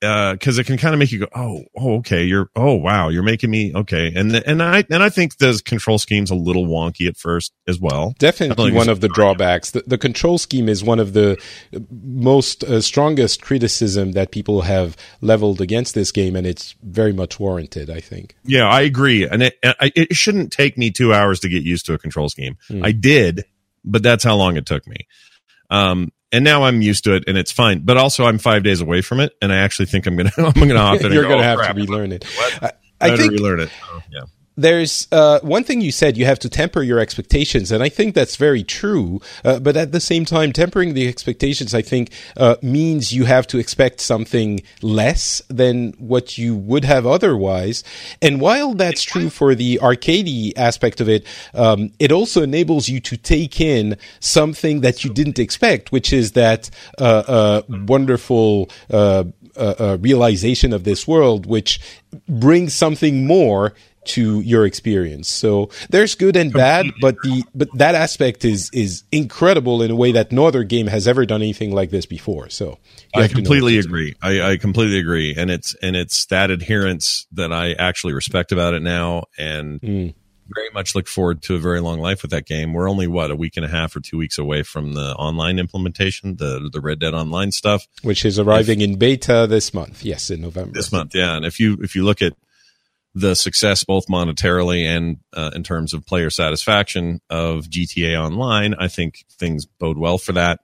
because 0.00 0.58
uh, 0.58 0.60
it 0.60 0.66
can 0.66 0.78
kind 0.78 0.94
of 0.94 0.98
make 1.00 1.10
you 1.10 1.20
go, 1.20 1.28
oh, 1.34 1.64
oh, 1.76 1.96
okay, 1.96 2.22
you're, 2.22 2.48
oh, 2.54 2.74
wow, 2.74 3.08
you're 3.08 3.24
making 3.24 3.50
me 3.50 3.72
okay, 3.74 4.12
and 4.14 4.34
and 4.34 4.62
I 4.62 4.84
and 4.90 5.02
I 5.02 5.08
think 5.08 5.38
the 5.38 5.60
control 5.64 5.98
scheme's 5.98 6.30
a 6.30 6.36
little 6.36 6.66
wonky 6.66 7.08
at 7.08 7.16
first 7.16 7.52
as 7.66 7.80
well. 7.80 8.14
Definitely 8.18 8.72
one 8.72 8.88
of 8.88 9.00
the 9.00 9.08
drawbacks. 9.08 9.72
The, 9.72 9.82
the, 9.86 9.98
control 9.98 10.38
scheme 10.38 10.68
is 10.68 10.84
one 10.84 11.00
of 11.00 11.14
the 11.14 11.36
most 11.90 12.62
uh, 12.62 12.80
strongest 12.80 13.42
criticism 13.42 14.12
that 14.12 14.30
people 14.30 14.62
have 14.62 14.96
leveled 15.20 15.60
against 15.60 15.94
this 15.94 16.12
game, 16.12 16.36
and 16.36 16.46
it's 16.46 16.76
very 16.82 17.12
much 17.12 17.40
warranted. 17.40 17.90
I 17.90 18.00
think. 18.00 18.36
Yeah, 18.44 18.68
I 18.68 18.82
agree, 18.82 19.26
and 19.26 19.42
it 19.42 19.58
it 19.62 20.14
shouldn't 20.14 20.52
take 20.52 20.78
me 20.78 20.92
two 20.92 21.12
hours 21.12 21.40
to 21.40 21.48
get 21.48 21.64
used 21.64 21.86
to 21.86 21.94
a 21.94 21.98
control 21.98 22.28
scheme. 22.28 22.56
Mm. 22.70 22.86
I 22.86 22.92
did, 22.92 23.46
but 23.84 24.04
that's 24.04 24.22
how 24.22 24.36
long 24.36 24.56
it 24.56 24.66
took 24.66 24.86
me. 24.86 25.08
Um, 25.70 26.12
and 26.32 26.44
now 26.44 26.64
I'm 26.64 26.82
used 26.82 27.04
to 27.04 27.14
it 27.14 27.24
and 27.26 27.38
it's 27.38 27.52
fine. 27.52 27.80
But 27.80 27.96
also, 27.96 28.24
I'm 28.24 28.38
five 28.38 28.62
days 28.62 28.80
away 28.80 29.00
from 29.00 29.20
it, 29.20 29.34
and 29.40 29.52
I 29.52 29.56
actually 29.56 29.86
think 29.86 30.06
I'm 30.06 30.16
gonna 30.16 30.32
I'm 30.38 30.52
gonna 30.52 30.78
hop 30.78 31.00
in. 31.00 31.12
You're 31.12 31.22
gonna 31.22 31.36
oh, 31.36 31.42
have 31.42 31.58
crap. 31.58 31.74
to 31.74 31.80
relearn 31.80 32.12
it. 32.12 32.24
I, 32.62 32.72
I 33.00 33.16
think 33.16 33.32
relearn 33.32 33.60
it. 33.60 33.70
Oh, 33.84 34.02
yeah. 34.10 34.22
There's 34.58 35.06
uh, 35.12 35.38
one 35.42 35.62
thing 35.62 35.80
you 35.80 35.92
said 35.92 36.16
you 36.16 36.24
have 36.24 36.40
to 36.40 36.48
temper 36.48 36.82
your 36.82 36.98
expectations, 36.98 37.70
and 37.70 37.80
I 37.80 37.88
think 37.88 38.16
that's 38.16 38.34
very 38.34 38.64
true. 38.64 39.20
Uh, 39.44 39.60
but 39.60 39.76
at 39.76 39.92
the 39.92 40.00
same 40.00 40.24
time, 40.24 40.52
tempering 40.52 40.94
the 40.94 41.06
expectations, 41.06 41.74
I 41.74 41.82
think, 41.82 42.10
uh, 42.36 42.56
means 42.60 43.12
you 43.12 43.24
have 43.24 43.46
to 43.48 43.58
expect 43.58 44.00
something 44.00 44.60
less 44.82 45.40
than 45.48 45.92
what 45.98 46.38
you 46.38 46.56
would 46.56 46.84
have 46.84 47.06
otherwise. 47.06 47.84
And 48.20 48.40
while 48.40 48.74
that's 48.74 49.04
true 49.04 49.30
for 49.30 49.54
the 49.54 49.78
arcadey 49.80 50.52
aspect 50.56 51.00
of 51.00 51.08
it, 51.08 51.24
um, 51.54 51.92
it 52.00 52.10
also 52.10 52.42
enables 52.42 52.88
you 52.88 52.98
to 53.02 53.16
take 53.16 53.60
in 53.60 53.96
something 54.18 54.80
that 54.80 55.04
you 55.04 55.14
didn't 55.14 55.38
expect, 55.38 55.92
which 55.92 56.12
is 56.12 56.32
that 56.32 56.68
uh, 56.98 57.22
uh, 57.28 57.62
wonderful. 57.68 58.70
Uh, 58.90 59.24
uh, 59.56 59.98
realization 60.00 60.72
of 60.72 60.84
this 60.84 61.08
world, 61.08 61.44
which 61.44 61.80
brings 62.28 62.72
something 62.72 63.26
more 63.26 63.74
to 64.08 64.40
your 64.40 64.66
experience. 64.66 65.28
So 65.28 65.70
there's 65.90 66.14
good 66.14 66.36
and 66.36 66.52
bad, 66.52 66.86
but 67.00 67.16
the 67.22 67.44
but 67.54 67.68
that 67.74 67.94
aspect 67.94 68.44
is 68.44 68.70
is 68.72 69.04
incredible 69.12 69.82
in 69.82 69.90
a 69.90 69.96
way 69.96 70.12
that 70.12 70.32
no 70.32 70.46
other 70.46 70.64
game 70.64 70.86
has 70.86 71.06
ever 71.06 71.26
done 71.26 71.42
anything 71.42 71.72
like 71.72 71.90
this 71.90 72.06
before. 72.06 72.48
So 72.48 72.78
I 73.14 73.28
completely 73.28 73.78
agree. 73.78 74.14
I, 74.22 74.52
I 74.52 74.56
completely 74.56 74.98
agree, 74.98 75.34
and 75.36 75.50
it's 75.50 75.74
and 75.82 75.96
it's 75.96 76.26
that 76.26 76.50
adherence 76.50 77.26
that 77.32 77.52
I 77.52 77.72
actually 77.72 78.12
respect 78.12 78.52
about 78.52 78.74
it 78.74 78.82
now, 78.82 79.24
and. 79.38 79.80
Mm. 79.80 80.14
Very 80.54 80.70
much 80.70 80.94
look 80.94 81.08
forward 81.08 81.42
to 81.42 81.56
a 81.56 81.58
very 81.58 81.78
long 81.82 82.00
life 82.00 82.22
with 82.22 82.30
that 82.30 82.46
game. 82.46 82.72
We're 82.72 82.88
only 82.88 83.06
what 83.06 83.30
a 83.30 83.36
week 83.36 83.58
and 83.58 83.66
a 83.66 83.68
half 83.68 83.94
or 83.94 84.00
two 84.00 84.16
weeks 84.16 84.38
away 84.38 84.62
from 84.62 84.94
the 84.94 85.14
online 85.16 85.58
implementation, 85.58 86.36
the 86.36 86.70
the 86.72 86.80
Red 86.80 87.00
Dead 87.00 87.12
Online 87.12 87.52
stuff, 87.52 87.86
which 88.00 88.24
is 88.24 88.38
arriving 88.38 88.80
if, 88.80 88.88
in 88.88 88.96
beta 88.96 89.46
this 89.46 89.74
month. 89.74 90.02
Yes, 90.02 90.30
in 90.30 90.40
November. 90.40 90.72
This 90.72 90.90
month, 90.90 91.14
yeah. 91.14 91.36
And 91.36 91.44
if 91.44 91.60
you 91.60 91.76
if 91.82 91.94
you 91.94 92.02
look 92.02 92.22
at 92.22 92.32
the 93.18 93.34
success 93.34 93.84
both 93.84 94.06
monetarily 94.06 94.84
and 94.84 95.18
uh, 95.32 95.50
in 95.54 95.62
terms 95.62 95.92
of 95.92 96.06
player 96.06 96.30
satisfaction 96.30 97.20
of 97.28 97.64
GTA 97.64 98.18
Online, 98.18 98.74
I 98.74 98.88
think 98.88 99.24
things 99.38 99.66
bode 99.66 99.98
well 99.98 100.18
for 100.18 100.32
that. 100.32 100.60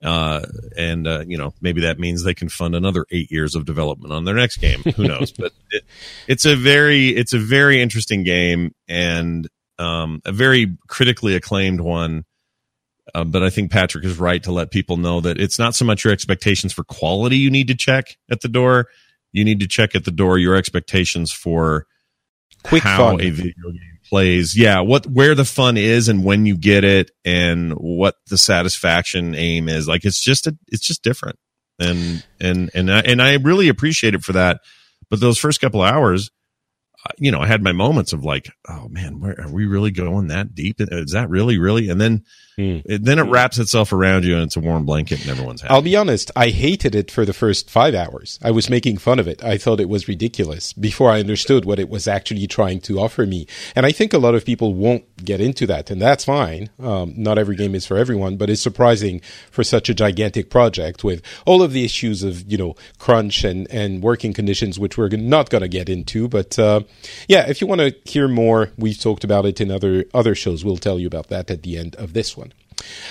Uh, 0.00 0.42
and 0.76 1.08
uh, 1.08 1.24
you 1.26 1.36
know 1.36 1.52
maybe 1.60 1.80
that 1.80 1.98
means 1.98 2.22
they 2.22 2.34
can 2.34 2.48
fund 2.48 2.76
another 2.76 3.04
eight 3.10 3.32
years 3.32 3.56
of 3.56 3.64
development 3.64 4.12
on 4.12 4.24
their 4.24 4.34
next 4.34 4.58
game. 4.58 4.80
Who 4.94 5.04
knows? 5.08 5.32
but 5.32 5.52
it, 5.70 5.84
it's 6.28 6.44
a 6.44 6.54
very 6.54 7.08
it's 7.08 7.32
a 7.32 7.38
very 7.38 7.82
interesting 7.82 8.22
game 8.22 8.74
and 8.86 9.48
um, 9.78 10.20
a 10.24 10.30
very 10.30 10.76
critically 10.86 11.34
acclaimed 11.34 11.80
one. 11.80 12.24
Uh, 13.12 13.24
but 13.24 13.42
I 13.42 13.50
think 13.50 13.72
Patrick 13.72 14.04
is 14.04 14.18
right 14.18 14.42
to 14.42 14.52
let 14.52 14.70
people 14.70 14.98
know 14.98 15.20
that 15.22 15.40
it's 15.40 15.58
not 15.58 15.74
so 15.74 15.84
much 15.84 16.04
your 16.04 16.12
expectations 16.12 16.72
for 16.72 16.84
quality 16.84 17.38
you 17.38 17.50
need 17.50 17.68
to 17.68 17.74
check 17.74 18.18
at 18.30 18.42
the 18.42 18.48
door 18.48 18.86
you 19.32 19.44
need 19.44 19.60
to 19.60 19.68
check 19.68 19.94
at 19.94 20.04
the 20.04 20.10
door 20.10 20.38
your 20.38 20.54
expectations 20.54 21.32
for 21.32 21.86
quick 22.64 22.82
how 22.82 23.10
fun. 23.10 23.20
a 23.20 23.30
video 23.30 23.70
game 23.70 23.98
plays. 24.08 24.56
Yeah, 24.56 24.80
what 24.80 25.06
where 25.06 25.34
the 25.34 25.44
fun 25.44 25.76
is 25.76 26.08
and 26.08 26.24
when 26.24 26.46
you 26.46 26.56
get 26.56 26.84
it 26.84 27.10
and 27.24 27.72
what 27.72 28.16
the 28.28 28.38
satisfaction 28.38 29.34
aim 29.34 29.68
is. 29.68 29.86
Like 29.88 30.04
it's 30.04 30.20
just 30.22 30.46
a, 30.46 30.56
it's 30.68 30.86
just 30.86 31.02
different. 31.02 31.38
And 31.78 32.24
and 32.40 32.70
and 32.74 32.92
I, 32.92 33.00
and 33.00 33.22
I 33.22 33.34
really 33.34 33.68
appreciate 33.68 34.14
it 34.14 34.24
for 34.24 34.32
that. 34.32 34.60
But 35.10 35.20
those 35.20 35.38
first 35.38 35.60
couple 35.60 35.82
hours, 35.82 36.30
uh, 37.06 37.12
you 37.18 37.30
know, 37.30 37.40
I 37.40 37.46
had 37.46 37.62
my 37.62 37.72
moments 37.72 38.12
of 38.12 38.24
like, 38.24 38.50
oh 38.68 38.88
man, 38.88 39.20
where 39.20 39.40
are 39.40 39.50
we 39.50 39.66
really 39.66 39.90
going 39.90 40.28
that 40.28 40.54
deep? 40.54 40.76
Is 40.80 41.12
that 41.12 41.30
really, 41.30 41.58
really? 41.58 41.88
And 41.88 42.00
then, 42.00 42.24
hmm. 42.58 42.78
it, 42.84 43.04
then 43.04 43.18
it 43.18 43.22
wraps 43.22 43.58
itself 43.58 43.92
around 43.92 44.24
you 44.24 44.34
and 44.34 44.44
it's 44.44 44.56
a 44.56 44.60
warm 44.60 44.84
blanket 44.84 45.20
and 45.22 45.30
everyone's 45.30 45.62
happy. 45.62 45.72
I'll 45.72 45.82
be 45.82 45.96
honest, 45.96 46.30
I 46.36 46.48
hated 46.48 46.94
it 46.94 47.10
for 47.10 47.24
the 47.24 47.32
first 47.32 47.70
five 47.70 47.94
hours. 47.94 48.38
I 48.42 48.50
was 48.50 48.68
making 48.68 48.98
fun 48.98 49.18
of 49.18 49.28
it. 49.28 49.42
I 49.42 49.56
thought 49.56 49.80
it 49.80 49.88
was 49.88 50.08
ridiculous 50.08 50.72
before 50.72 51.10
I 51.10 51.20
understood 51.20 51.64
what 51.64 51.78
it 51.78 51.88
was 51.88 52.06
actually 52.06 52.46
trying 52.46 52.80
to 52.82 52.98
offer 52.98 53.24
me. 53.24 53.46
And 53.74 53.86
I 53.86 53.92
think 53.92 54.12
a 54.12 54.18
lot 54.18 54.34
of 54.34 54.44
people 54.44 54.74
won't 54.74 55.04
get 55.24 55.40
into 55.40 55.66
that, 55.66 55.90
and 55.90 56.00
that's 56.02 56.24
fine. 56.24 56.70
Um, 56.78 57.14
not 57.16 57.38
every 57.38 57.56
game 57.56 57.74
is 57.74 57.86
for 57.86 57.96
everyone, 57.96 58.36
but 58.36 58.50
it's 58.50 58.62
surprising 58.62 59.20
for 59.50 59.64
such 59.64 59.88
a 59.88 59.94
gigantic 59.94 60.50
project 60.50 61.04
with 61.04 61.22
all 61.46 61.62
of 61.62 61.72
the 61.72 61.84
issues 61.84 62.22
of, 62.22 62.50
you 62.50 62.58
know, 62.58 62.74
crunch 62.98 63.44
and, 63.44 63.70
and 63.70 64.02
working 64.02 64.32
conditions, 64.32 64.78
which 64.78 64.98
we're 64.98 65.08
not 65.08 65.50
going 65.50 65.62
to 65.62 65.68
get 65.68 65.88
into, 65.88 66.28
but, 66.28 66.58
uh, 66.58 66.80
yeah, 67.28 67.48
if 67.48 67.60
you 67.60 67.66
want 67.66 67.80
to 67.80 67.94
hear 68.04 68.28
more, 68.28 68.70
we've 68.76 68.98
talked 68.98 69.24
about 69.24 69.46
it 69.46 69.60
in 69.60 69.70
other 69.70 70.04
other 70.14 70.34
shows. 70.34 70.64
We'll 70.64 70.76
tell 70.76 70.98
you 70.98 71.06
about 71.06 71.28
that 71.28 71.50
at 71.50 71.62
the 71.62 71.78
end 71.78 71.94
of 71.96 72.12
this 72.12 72.36
one. 72.36 72.47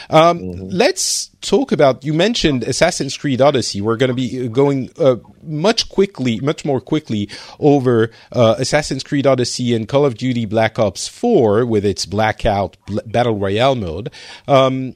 Um, 0.09 0.39
mm-hmm. 0.39 0.67
Let's 0.69 1.29
talk 1.41 1.71
about. 1.71 2.03
You 2.03 2.13
mentioned 2.13 2.63
Assassin's 2.63 3.17
Creed 3.17 3.41
Odyssey. 3.41 3.81
We're 3.81 3.97
going 3.97 4.09
to 4.09 4.15
be 4.15 4.47
going 4.47 4.89
uh, 4.97 5.17
much 5.43 5.89
quickly, 5.89 6.39
much 6.39 6.65
more 6.65 6.79
quickly 6.81 7.29
over 7.59 8.11
uh, 8.31 8.55
Assassin's 8.57 9.03
Creed 9.03 9.27
Odyssey 9.27 9.75
and 9.75 9.87
Call 9.87 10.05
of 10.05 10.15
Duty 10.15 10.45
Black 10.45 10.79
Ops 10.79 11.07
4 11.07 11.65
with 11.65 11.85
its 11.85 12.05
Blackout 12.05 12.77
bl- 12.85 12.99
Battle 13.05 13.37
Royale 13.37 13.75
mode. 13.75 14.11
Um, 14.47 14.95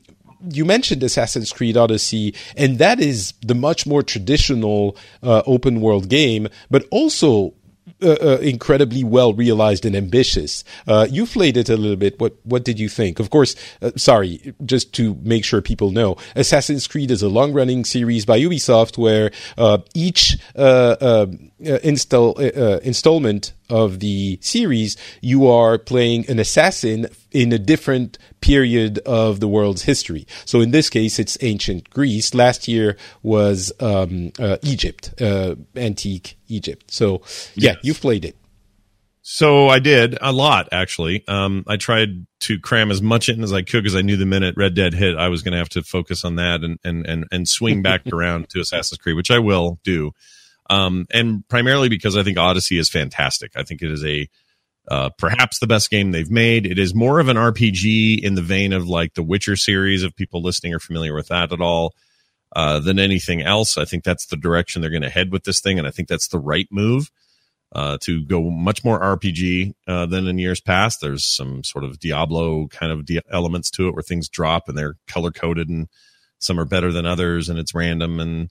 you 0.50 0.66
mentioned 0.66 1.04
Assassin's 1.04 1.52
Creed 1.52 1.78
Odyssey, 1.78 2.34
and 2.58 2.80
that 2.80 3.00
is 3.00 3.34
the 3.42 3.56
much 3.56 3.86
more 3.86 4.04
traditional 4.04 4.98
uh, 5.22 5.44
open 5.46 5.82
world 5.82 6.10
game, 6.10 6.48
but 6.70 6.86
also 6.92 7.54
uh, 8.02 8.18
uh, 8.22 8.38
incredibly 8.42 9.04
well 9.04 9.34
realized 9.34 9.86
and 9.86 9.96
ambitious. 9.96 10.64
Uh, 10.88 11.08
you 11.10 11.26
played 11.26 11.58
it 11.58 11.70
a 11.70 11.78
little 11.78 11.96
bit. 11.96 12.20
What 12.20 12.36
what 12.44 12.64
did 12.64 12.80
you 12.80 12.90
think? 12.90 13.20
Of 13.20 13.30
course, 13.30 13.56
uh, 13.82 13.92
sorry, 13.96 14.54
just 14.66 14.94
to 14.94 15.16
make 15.22 15.46
sure 15.46 15.62
people 15.62 15.92
know, 15.92 16.18
Assassin's 16.36 16.88
Creed 16.88 17.12
is 17.12 17.22
a 17.22 17.30
long 17.30 17.54
running 17.54 17.86
series 17.86 18.26
by 18.26 18.40
Ubisoft 18.40 18.98
where 18.98 19.32
uh, 19.58 19.80
each 19.94 20.38
uh, 20.56 21.28
install 21.60 22.38
installment 22.40 23.54
of 23.72 24.00
the 24.00 24.38
series, 24.42 24.98
you 25.22 25.48
are 25.48 25.78
playing 25.78 26.30
an 26.30 26.38
assassin 26.38 27.08
in 27.32 27.52
a 27.52 27.58
different 27.58 28.18
period 28.42 29.00
of 29.00 29.40
the 29.40 29.48
world's 29.48 29.84
history. 29.84 30.28
So 30.46 30.62
in 30.62 30.72
this 30.72 30.90
case, 30.90 31.18
it's 31.18 31.38
ancient 31.42 31.90
Greece. 31.90 32.34
Last 32.34 32.68
year 32.68 32.98
was 33.24 33.72
um, 33.80 34.32
uh, 34.38 34.58
Egypt, 34.64 35.14
uh, 35.22 35.56
antique 35.76 36.38
Egypt. 36.48 36.92
So 36.92 37.22
yeah, 37.56 37.72
yes. 37.72 37.78
you've 37.84 38.02
played 38.02 38.26
it. 38.26 38.36
So 39.24 39.70
I 39.70 39.80
did 39.80 40.18
a 40.20 40.32
lot 40.32 40.68
actually. 40.72 41.24
Um, 41.28 41.64
I 41.68 41.78
tried 41.78 42.26
to 42.42 42.60
cram 42.60 42.92
as 42.92 43.02
much 43.02 43.30
in 43.30 43.44
as 43.44 43.54
I 43.54 43.62
could 43.62 43.84
because 43.84 43.96
I 43.96 44.02
knew 44.02 44.18
the 44.18 44.26
minute 44.26 44.56
Red 44.58 44.74
Dead 44.74 44.94
hit, 44.94 45.16
I 45.16 45.30
was 45.30 45.44
going 45.44 45.54
to 45.54 45.60
have 45.60 45.70
to 45.70 45.84
focus 45.84 46.26
on 46.26 46.36
that 46.36 46.64
and 46.64 46.80
and 46.84 47.06
and 47.06 47.26
and 47.32 47.48
swing 47.48 47.82
back 47.82 48.02
around 48.12 48.50
to 48.50 48.60
Assassin's 48.60 48.98
Creed, 48.98 49.16
which 49.16 49.32
I 49.32 49.40
will 49.40 49.80
do. 49.84 50.12
Um, 50.72 51.06
and 51.12 51.48
primarily 51.50 51.90
because 51.90 52.16
I 52.16 52.24
think 52.24 52.38
Odyssey 52.38 52.78
is 52.78 52.90
fantastic. 52.90 53.52
I 53.56 53.64
think 53.64 53.82
it 53.82 53.92
is 53.92 54.06
a 54.06 54.28
uh, 54.88 55.10
perhaps 55.18 55.60
the 55.60 55.68
best 55.68 55.92
game 55.92 56.12
they've 56.12 56.32
made. 56.32 56.66
It 56.66 56.80
is 56.80 56.96
more 56.96 57.20
of 57.20 57.28
an 57.28 57.38
RPG 57.38 58.24
in 58.24 58.36
the 58.36 58.42
vein 58.42 58.74
of 58.74 58.88
like 58.88 59.14
the 59.14 59.22
Witcher 59.22 59.56
series. 59.56 60.04
If 60.04 60.16
people 60.16 60.42
listening 60.42 60.74
are 60.74 60.80
familiar 60.80 61.14
with 61.14 61.28
that 61.28 61.52
at 61.52 61.62
all, 61.62 61.94
uh, 62.56 62.80
than 62.80 63.00
anything 63.00 63.42
else, 63.42 63.78
I 63.78 63.86
think 63.86 64.04
that's 64.04 64.26
the 64.26 64.38
direction 64.38 64.82
they're 64.82 64.92
going 64.92 65.04
to 65.04 65.10
head 65.10 65.32
with 65.32 65.44
this 65.44 65.62
thing, 65.62 65.78
and 65.78 65.88
I 65.88 65.92
think 65.92 66.08
that's 66.08 66.28
the 66.28 66.40
right 66.40 66.68
move. 66.72 67.12
Uh, 67.74 67.98
to 68.02 68.26
go 68.26 68.50
much 68.50 68.84
more 68.84 69.00
RPG 69.00 69.74
uh, 69.88 70.06
than 70.06 70.28
in 70.28 70.38
years 70.38 70.60
past. 70.60 71.00
There's 71.00 71.24
some 71.24 71.64
sort 71.64 71.86
of 71.86 72.00
Diablo 72.00 72.68
kind 72.68 72.92
of 72.92 73.06
de- 73.06 73.22
elements 73.32 73.72
to 73.72 73.88
it 73.88 73.94
where 73.94 74.04
things 74.04 74.28
drop 74.28 74.68
and 74.68 74.78
they're 74.78 74.98
color 75.08 75.32
coded 75.32 75.70
and 75.70 75.88
some 76.38 76.60
are 76.60 76.66
better 76.66 76.92
than 76.92 77.06
others 77.06 77.48
and 77.48 77.58
it's 77.58 77.74
random 77.74 78.20
and 78.20 78.50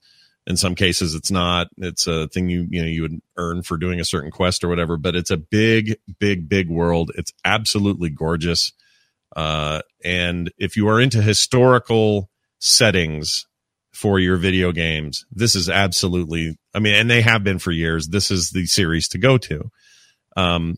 in 0.50 0.56
some 0.56 0.74
cases 0.74 1.14
it's 1.14 1.30
not 1.30 1.68
it's 1.78 2.06
a 2.06 2.28
thing 2.28 2.50
you 2.50 2.66
you 2.68 2.82
know 2.82 2.88
you 2.88 3.02
would 3.02 3.20
earn 3.36 3.62
for 3.62 3.78
doing 3.78 4.00
a 4.00 4.04
certain 4.04 4.30
quest 4.30 4.64
or 4.64 4.68
whatever 4.68 4.96
but 4.96 5.14
it's 5.14 5.30
a 5.30 5.36
big 5.36 5.96
big 6.18 6.48
big 6.48 6.68
world 6.68 7.10
it's 7.14 7.32
absolutely 7.44 8.10
gorgeous 8.10 8.72
uh, 9.36 9.80
and 10.04 10.50
if 10.58 10.76
you 10.76 10.88
are 10.88 11.00
into 11.00 11.22
historical 11.22 12.28
settings 12.58 13.46
for 13.92 14.18
your 14.18 14.36
video 14.36 14.72
games 14.72 15.24
this 15.30 15.54
is 15.54 15.68
absolutely 15.70 16.58
i 16.74 16.78
mean 16.78 16.94
and 16.94 17.10
they 17.10 17.22
have 17.22 17.44
been 17.44 17.58
for 17.58 17.70
years 17.70 18.08
this 18.08 18.30
is 18.30 18.50
the 18.50 18.66
series 18.66 19.08
to 19.08 19.18
go 19.18 19.38
to 19.38 19.70
um 20.36 20.76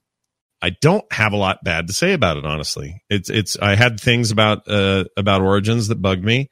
I 0.64 0.70
don't 0.80 1.12
have 1.12 1.32
a 1.32 1.36
lot 1.36 1.64
bad 1.64 1.88
to 1.88 1.92
say 1.92 2.12
about 2.12 2.36
it, 2.36 2.46
honestly. 2.46 3.02
It's 3.10 3.28
it's 3.28 3.58
I 3.58 3.74
had 3.74 3.98
things 3.98 4.30
about 4.30 4.68
uh 4.68 5.06
about 5.16 5.42
Origins 5.42 5.88
that 5.88 6.00
bugged 6.00 6.22
me. 6.22 6.50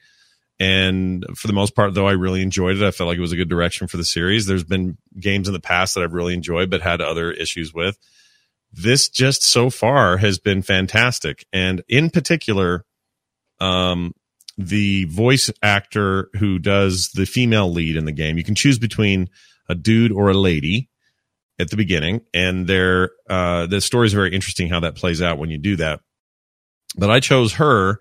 And 0.61 1.25
for 1.35 1.47
the 1.47 1.55
most 1.55 1.75
part, 1.75 1.95
though, 1.95 2.07
I 2.07 2.12
really 2.12 2.43
enjoyed 2.43 2.76
it. 2.76 2.87
I 2.87 2.90
felt 2.90 3.09
like 3.09 3.17
it 3.17 3.23
was 3.23 3.33
a 3.33 3.37
good 3.37 3.49
direction 3.49 3.87
for 3.87 3.97
the 3.97 4.05
series. 4.05 4.47
There's 4.47 4.62
been 4.62 4.99
games 5.19 5.49
in 5.49 5.55
the 5.55 5.61
past 5.61 5.95
that 5.95 6.05
I've 6.05 6.12
really 6.12 6.35
enjoyed, 6.35 6.69
but 6.69 6.83
had 6.83 7.00
other 7.00 7.33
issues 7.33 7.73
with. 7.73 7.99
This 8.71 9.09
just 9.09 9.43
so 9.43 9.71
far 9.71 10.19
has 10.19 10.38
been 10.38 10.61
fantastic. 10.61 11.47
And 11.50 11.83
in 11.88 12.11
particular, 12.11 12.85
um, 13.59 14.14
the 14.59 15.05
voice 15.05 15.50
actor 15.62 16.29
who 16.38 16.59
does 16.59 17.11
the 17.12 17.25
female 17.25 17.73
lead 17.73 17.97
in 17.97 18.05
the 18.05 18.12
game, 18.12 18.37
you 18.37 18.45
can 18.45 18.55
choose 18.55 18.79
between 18.79 19.31
a 19.67 19.75
dude 19.75 20.12
or 20.12 20.29
a 20.29 20.35
lady 20.35 20.90
at 21.59 21.71
the 21.71 21.76
beginning. 21.76 22.21
And 22.35 22.67
there, 22.67 23.12
uh, 23.31 23.67
the 23.67 23.81
story 23.81 24.07
is 24.07 24.12
very 24.12 24.35
interesting 24.35 24.69
how 24.69 24.81
that 24.81 24.95
plays 24.95 25.23
out 25.23 25.38
when 25.38 25.49
you 25.49 25.59
do 25.59 25.76
that. 25.76 26.00
But 26.99 27.11
I 27.11 27.21
chose 27.21 27.55
her 27.55 28.00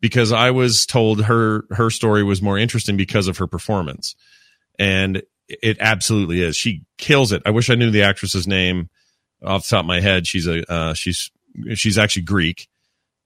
because 0.00 0.32
I 0.32 0.50
was 0.50 0.86
told 0.86 1.22
her 1.24 1.64
her 1.70 1.90
story 1.90 2.22
was 2.22 2.42
more 2.42 2.58
interesting 2.58 2.96
because 2.96 3.28
of 3.28 3.38
her 3.38 3.46
performance, 3.46 4.14
and 4.78 5.22
it 5.48 5.76
absolutely 5.80 6.42
is. 6.42 6.56
She 6.56 6.82
kills 6.98 7.32
it. 7.32 7.42
I 7.44 7.50
wish 7.50 7.70
I 7.70 7.74
knew 7.74 7.90
the 7.90 8.02
actress's 8.02 8.46
name. 8.46 8.88
off 9.44 9.64
the 9.64 9.70
top 9.70 9.80
of 9.80 9.86
my 9.86 10.00
head, 10.00 10.26
she's 10.26 10.46
a 10.46 10.70
uh, 10.72 10.94
she's 10.94 11.30
she's 11.74 11.98
actually 11.98 12.22
Greek, 12.22 12.68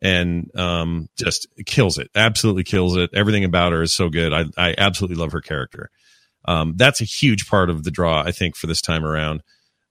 and 0.03 0.51
um, 0.57 1.09
just 1.17 1.47
kills 1.67 1.99
it. 1.99 2.11
Absolutely 2.15 2.65
kills 2.65 2.97
it. 2.97 3.11
Everything 3.15 3.45
about 3.45 3.73
her 3.73 3.83
is 3.83 3.93
so 3.93 4.09
good. 4.09 4.33
I 4.33 4.45
I 4.57 4.75
absolutely 4.77 5.17
love 5.17 5.33
her 5.33 5.41
character. 5.41 5.91
Um, 6.47 6.75
that's 6.77 7.01
a 7.01 7.05
huge 7.05 7.49
part 7.49 7.71
of 7.71 7.85
the 7.85 7.91
draw, 7.91 8.23
I 8.23 8.33
think, 8.33 8.57
for 8.57 8.67
this 8.67 8.83
time 8.83 9.05
around. 9.05 9.43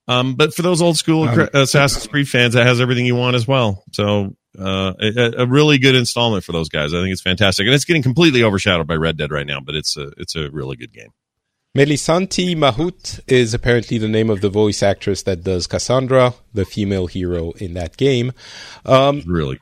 Um, 0.06 0.34
but 0.34 0.54
for 0.54 0.62
those 0.62 0.82
old 0.82 0.96
school 0.96 1.28
um, 1.28 1.48
Assassin's 1.54 2.06
Creed 2.06 2.28
fans, 2.28 2.54
that 2.54 2.66
has 2.66 2.80
everything 2.80 3.06
you 3.06 3.16
want 3.16 3.36
as 3.36 3.48
well. 3.48 3.82
So 3.92 4.36
uh, 4.58 4.94
a, 5.00 5.42
a, 5.42 5.46
really 5.46 5.78
good 5.78 5.94
installment 5.94 6.44
for 6.44 6.52
those 6.52 6.68
guys. 6.68 6.94
I 6.94 7.00
think 7.00 7.12
it's 7.12 7.22
fantastic, 7.22 7.66
and 7.66 7.74
it's 7.74 7.84
getting 7.84 8.02
completely 8.02 8.42
overshadowed 8.42 8.86
by 8.86 8.94
Red 8.94 9.16
Dead 9.16 9.30
right 9.30 9.46
now. 9.46 9.60
But 9.60 9.74
it's 9.74 9.96
a 9.96 10.12
it's 10.16 10.36
a 10.36 10.50
really 10.50 10.76
good 10.76 10.92
game. 10.92 11.10
Melissanthi 11.76 12.54
Mahut 12.54 13.20
is 13.26 13.52
apparently 13.52 13.98
the 13.98 14.06
name 14.06 14.30
of 14.30 14.40
the 14.40 14.48
voice 14.48 14.80
actress 14.80 15.22
that 15.22 15.42
does 15.42 15.66
Cassandra, 15.66 16.34
the 16.52 16.64
female 16.64 17.08
hero 17.08 17.50
in 17.52 17.74
that 17.74 17.96
game. 17.96 18.32
Um, 18.86 19.22
really, 19.26 19.58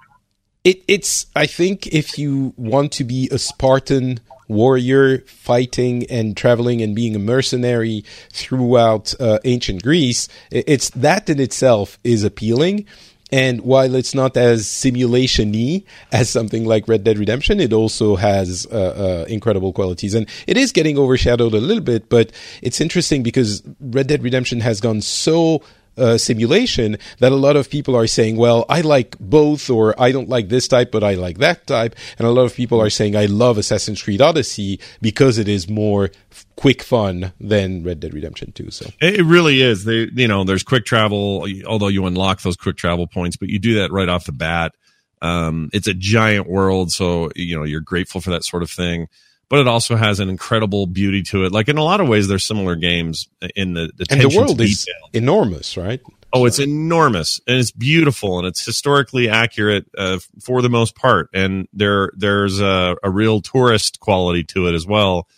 it, 0.63 0.83
it's 0.87 1.27
I 1.35 1.47
think 1.47 1.87
if 1.87 2.19
you 2.19 2.53
want 2.57 2.93
to 2.93 3.05
be 3.05 3.29
a 3.33 3.39
Spartan 3.39 4.21
warrior 4.49 5.21
fighting 5.21 6.05
and 6.11 6.37
traveling 6.37 6.83
and 6.83 6.95
being 6.95 7.17
a 7.17 7.19
mercenary 7.19 8.05
throughout 8.31 9.15
uh, 9.19 9.39
ancient 9.45 9.83
Greece, 9.83 10.29
it's 10.51 10.91
that 10.91 11.29
in 11.31 11.41
itself 11.41 11.99
is 12.05 12.25
appealing. 12.25 12.87
And 13.33 13.63
while 13.63 13.95
it's 13.95 14.15
not 14.15 14.37
as 14.37 14.69
simulation-y 14.69 15.85
as 16.13 16.29
something 16.29 16.67
like 16.67 16.87
Red 16.87 17.03
Dead 17.03 17.19
Redemption, 17.19 17.61
it 17.61 17.73
also 17.73 18.15
has 18.17 18.67
uh, 18.71 19.25
uh, 19.25 19.25
incredible 19.27 19.73
qualities. 19.73 20.15
And 20.15 20.29
it 20.47 20.59
is 20.59 20.71
getting 20.71 20.99
overshadowed 20.99 21.55
a 21.55 21.61
little 21.61 21.83
bit, 21.83 22.11
but 22.11 22.31
it's 22.61 22.81
interesting 22.81 23.23
because 23.23 23.63
Red 23.81 24.07
Dead 24.07 24.23
Redemption 24.23 24.61
has 24.61 24.83
gone 24.83 25.01
so 25.01 25.63
uh, 25.97 26.19
simulation 26.19 26.97
that 27.19 27.33
a 27.33 27.37
lot 27.37 27.57
of 27.57 27.71
people 27.71 27.97
are 27.97 28.07
saying, 28.07 28.37
well, 28.37 28.65
I 28.69 28.81
like 28.81 29.19
both, 29.19 29.71
or 29.71 30.01
I 30.01 30.13
don't 30.13 30.29
like 30.29 30.49
this 30.49 30.69
type, 30.69 30.91
but 30.91 31.05
I 31.05 31.15
like 31.15 31.39
that 31.39 31.67
type. 31.67 31.95
And 32.19 32.27
a 32.27 32.31
lot 32.31 32.45
of 32.45 32.55
people 32.55 32.81
are 32.81 32.91
saying, 32.91 33.17
I 33.17 33.27
love 33.27 33.59
Assassin's 33.59 34.03
Creed 34.03 34.21
Odyssey 34.21 34.81
because 35.01 35.39
it 35.39 35.49
is 35.49 35.69
more 35.69 36.11
f- 36.31 36.47
quick 36.57 36.83
fun 36.83 37.33
than 37.41 37.83
Red 37.83 38.01
Dead 38.01 38.15
Redemption 38.15 38.53
2. 38.53 38.71
So 38.71 38.91
it 39.01 39.25
really 39.25 39.61
is. 39.61 39.85
They, 39.85 40.09
you 40.15 40.29
know, 40.29 40.45
there's 40.45 40.63
quick 40.63 40.85
travel, 40.85 41.47
although 41.67 41.89
you 41.89 42.07
unlock 42.07 42.41
those 42.43 42.57
quick 42.57 42.77
travel 42.77 43.07
points, 43.07 43.37
but 43.37 43.49
you 43.49 43.59
do 43.59 43.75
that 43.81 43.93
right 43.93 44.09
off 44.09 44.25
the 44.25 44.33
bat. 44.33 44.73
Um, 45.21 45.71
it's 45.73 45.87
a 45.87 45.95
giant 45.95 46.49
world, 46.49 46.91
so 46.91 47.31
you 47.37 47.57
know 47.57 47.63
you're 47.63 47.81
grateful 47.81 48.21
for 48.21 48.31
that 48.31 48.43
sort 48.43 48.65
of 48.65 48.71
thing 48.73 49.07
but 49.53 49.61
it 49.61 49.69
also 49.69 49.97
has 49.97 50.19
an 50.19 50.31
incredible 50.31 50.87
beauty 50.87 51.23
to 51.23 51.45
it. 51.45 51.53
Like 51.53 51.69
in 51.69 51.77
a 51.77 51.85
lot 51.85 52.01
of 52.01 52.09
ways, 52.09 52.27
they're 52.27 52.39
similar 52.39 52.75
games 52.75 53.29
in 53.55 53.75
the 53.75 53.93
the 53.95 54.07
and 54.09 54.19
the 54.19 54.35
world 54.35 54.59
is 54.63 54.89
enormous, 55.13 55.77
right? 55.77 56.01
Oh, 56.33 56.47
it's 56.47 56.59
enormous 56.59 57.39
and 57.47 57.59
it's 57.59 57.71
beautiful 57.71 58.39
and 58.39 58.47
it's 58.47 58.65
historically 58.65 59.29
accurate 59.29 59.85
uh, 59.99 60.21
for 60.43 60.63
the 60.63 60.71
most 60.71 60.97
part. 60.97 61.29
And 61.35 61.69
there 61.75 62.13
there's 62.17 62.63
a, 62.63 62.97
a, 63.03 63.11
real 63.11 63.43
tourist 63.43 64.01
quality 64.01 64.43
to 64.45 64.69
it 64.69 64.75
as 64.75 64.87
well. 64.87 65.29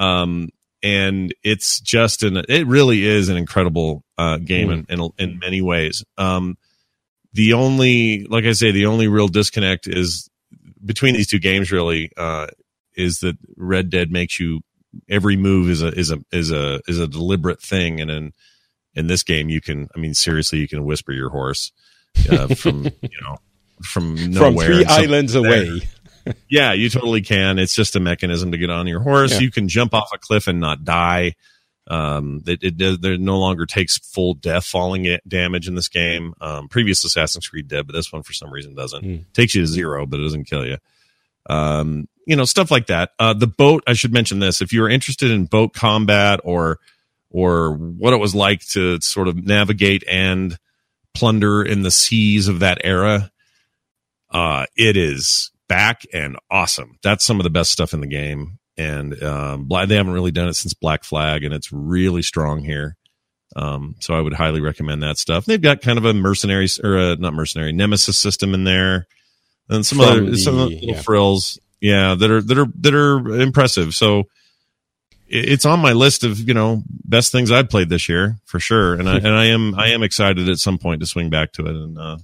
Um, 0.00 0.48
and 0.82 1.32
it's 1.44 1.78
just 1.78 2.24
an 2.24 2.42
it 2.48 2.66
really 2.66 3.06
is 3.06 3.28
an 3.28 3.36
incredible 3.36 4.02
uh, 4.18 4.38
game 4.38 4.66
mm. 4.68 4.90
in, 4.90 5.00
in, 5.00 5.10
in 5.16 5.38
many 5.38 5.62
ways. 5.62 6.04
Um, 6.18 6.58
the 7.32 7.52
only 7.52 8.24
like 8.24 8.46
I 8.46 8.52
say, 8.52 8.72
the 8.72 8.86
only 8.86 9.06
real 9.06 9.28
disconnect 9.28 9.86
is 9.86 10.28
between 10.84 11.14
these 11.14 11.28
two 11.28 11.38
games. 11.38 11.70
Really, 11.70 12.10
uh, 12.16 12.48
is 12.96 13.20
that 13.20 13.36
Red 13.56 13.90
Dead 13.90 14.10
makes 14.10 14.38
you 14.38 14.60
every 15.08 15.36
move 15.36 15.70
is 15.70 15.82
a 15.82 15.88
is 15.88 16.10
a 16.10 16.18
is 16.32 16.50
a 16.50 16.80
is 16.86 16.98
a 16.98 17.06
deliberate 17.06 17.60
thing, 17.60 18.00
and 18.00 18.10
in 18.10 18.32
in 18.94 19.06
this 19.06 19.22
game 19.22 19.48
you 19.48 19.60
can 19.60 19.88
I 19.94 19.98
mean 19.98 20.14
seriously 20.14 20.58
you 20.58 20.68
can 20.68 20.84
whisper 20.84 21.12
your 21.12 21.30
horse 21.30 21.72
uh, 22.30 22.54
from 22.54 22.84
you 23.02 23.20
know 23.22 23.38
from 23.82 24.30
nowhere 24.30 24.66
from 24.66 24.74
three 24.74 24.84
islands 24.84 25.34
away. 25.34 25.80
yeah, 26.48 26.72
you 26.72 26.88
totally 26.88 27.22
can. 27.22 27.58
It's 27.58 27.74
just 27.74 27.96
a 27.96 28.00
mechanism 28.00 28.52
to 28.52 28.58
get 28.58 28.70
on 28.70 28.86
your 28.86 29.00
horse. 29.00 29.32
Yeah. 29.32 29.40
You 29.40 29.50
can 29.50 29.68
jump 29.68 29.94
off 29.94 30.10
a 30.14 30.18
cliff 30.18 30.46
and 30.46 30.60
not 30.60 30.84
die. 30.84 31.34
Um, 31.86 32.42
it, 32.46 32.60
it, 32.62 32.80
it 32.80 33.20
no 33.20 33.38
longer 33.38 33.66
takes 33.66 33.98
full 33.98 34.32
death 34.32 34.64
falling 34.64 35.04
it, 35.04 35.26
damage 35.28 35.68
in 35.68 35.74
this 35.74 35.88
game. 35.88 36.32
Um, 36.40 36.68
previous 36.68 37.04
Assassin's 37.04 37.46
Creed 37.46 37.68
did, 37.68 37.86
but 37.86 37.92
this 37.92 38.10
one 38.10 38.22
for 38.22 38.32
some 38.32 38.50
reason 38.50 38.74
doesn't. 38.74 39.04
Mm. 39.04 39.24
Takes 39.34 39.54
you 39.54 39.60
to 39.60 39.66
zero, 39.66 40.06
but 40.06 40.18
it 40.18 40.22
doesn't 40.22 40.44
kill 40.44 40.66
you. 40.66 40.78
Um, 41.50 42.08
you 42.26 42.36
know, 42.36 42.44
stuff 42.44 42.70
like 42.70 42.86
that. 42.86 43.10
Uh, 43.18 43.34
the 43.34 43.46
boat, 43.46 43.84
I 43.86 43.92
should 43.92 44.12
mention 44.12 44.38
this. 44.38 44.60
If 44.60 44.72
you're 44.72 44.88
interested 44.88 45.30
in 45.30 45.46
boat 45.46 45.74
combat 45.74 46.40
or, 46.44 46.78
or 47.30 47.74
what 47.74 48.12
it 48.12 48.18
was 48.18 48.34
like 48.34 48.64
to 48.68 49.00
sort 49.00 49.28
of 49.28 49.36
navigate 49.36 50.04
and 50.08 50.58
plunder 51.14 51.62
in 51.62 51.82
the 51.82 51.90
seas 51.90 52.48
of 52.48 52.60
that 52.60 52.78
era, 52.84 53.30
uh, 54.30 54.66
it 54.76 54.96
is 54.96 55.50
back 55.68 56.02
and 56.12 56.36
awesome. 56.50 56.98
That's 57.02 57.24
some 57.24 57.40
of 57.40 57.44
the 57.44 57.50
best 57.50 57.70
stuff 57.70 57.92
in 57.92 58.00
the 58.00 58.06
game. 58.06 58.58
And, 58.76 59.22
um, 59.22 59.68
they 59.68 59.96
haven't 59.96 60.12
really 60.12 60.32
done 60.32 60.48
it 60.48 60.54
since 60.54 60.74
Black 60.74 61.04
Flag 61.04 61.44
and 61.44 61.54
it's 61.54 61.72
really 61.72 62.22
strong 62.22 62.64
here. 62.64 62.96
Um, 63.54 63.94
so 64.00 64.14
I 64.14 64.20
would 64.20 64.32
highly 64.32 64.60
recommend 64.60 65.04
that 65.04 65.16
stuff. 65.16 65.44
They've 65.44 65.62
got 65.62 65.80
kind 65.80 65.96
of 65.96 66.04
a 66.04 66.12
mercenary 66.12 66.68
or 66.82 66.96
a, 66.96 67.16
not 67.16 67.34
mercenary 67.34 67.72
nemesis 67.72 68.16
system 68.16 68.52
in 68.52 68.64
there 68.64 69.06
and 69.68 69.86
some 69.86 69.98
From 69.98 70.08
other 70.08 70.30
the, 70.30 70.38
some 70.38 70.56
little 70.56 70.72
yeah. 70.72 71.00
frills 71.00 71.58
yeah 71.84 72.14
that 72.14 72.30
are 72.30 72.40
that 72.40 72.58
are 72.58 72.66
that 72.80 72.94
are 72.94 73.40
impressive. 73.40 73.94
So 73.94 74.24
it's 75.26 75.66
on 75.66 75.80
my 75.80 75.92
list 75.92 76.24
of 76.24 76.38
you 76.38 76.54
know 76.54 76.82
best 77.04 77.32
things 77.32 77.50
i've 77.50 77.68
played 77.68 77.88
this 77.90 78.08
year 78.08 78.36
for 78.46 78.58
sure. 78.58 78.94
And 78.94 79.08
i 79.08 79.16
and 79.26 79.28
i 79.28 79.44
am 79.46 79.74
i 79.74 79.88
am 79.88 80.02
excited 80.02 80.48
at 80.48 80.58
some 80.58 80.78
point 80.78 81.00
to 81.00 81.06
swing 81.06 81.28
back 81.28 81.52
to 81.52 81.66
it 81.66 81.76
and 81.76 81.98
uh 81.98 82.16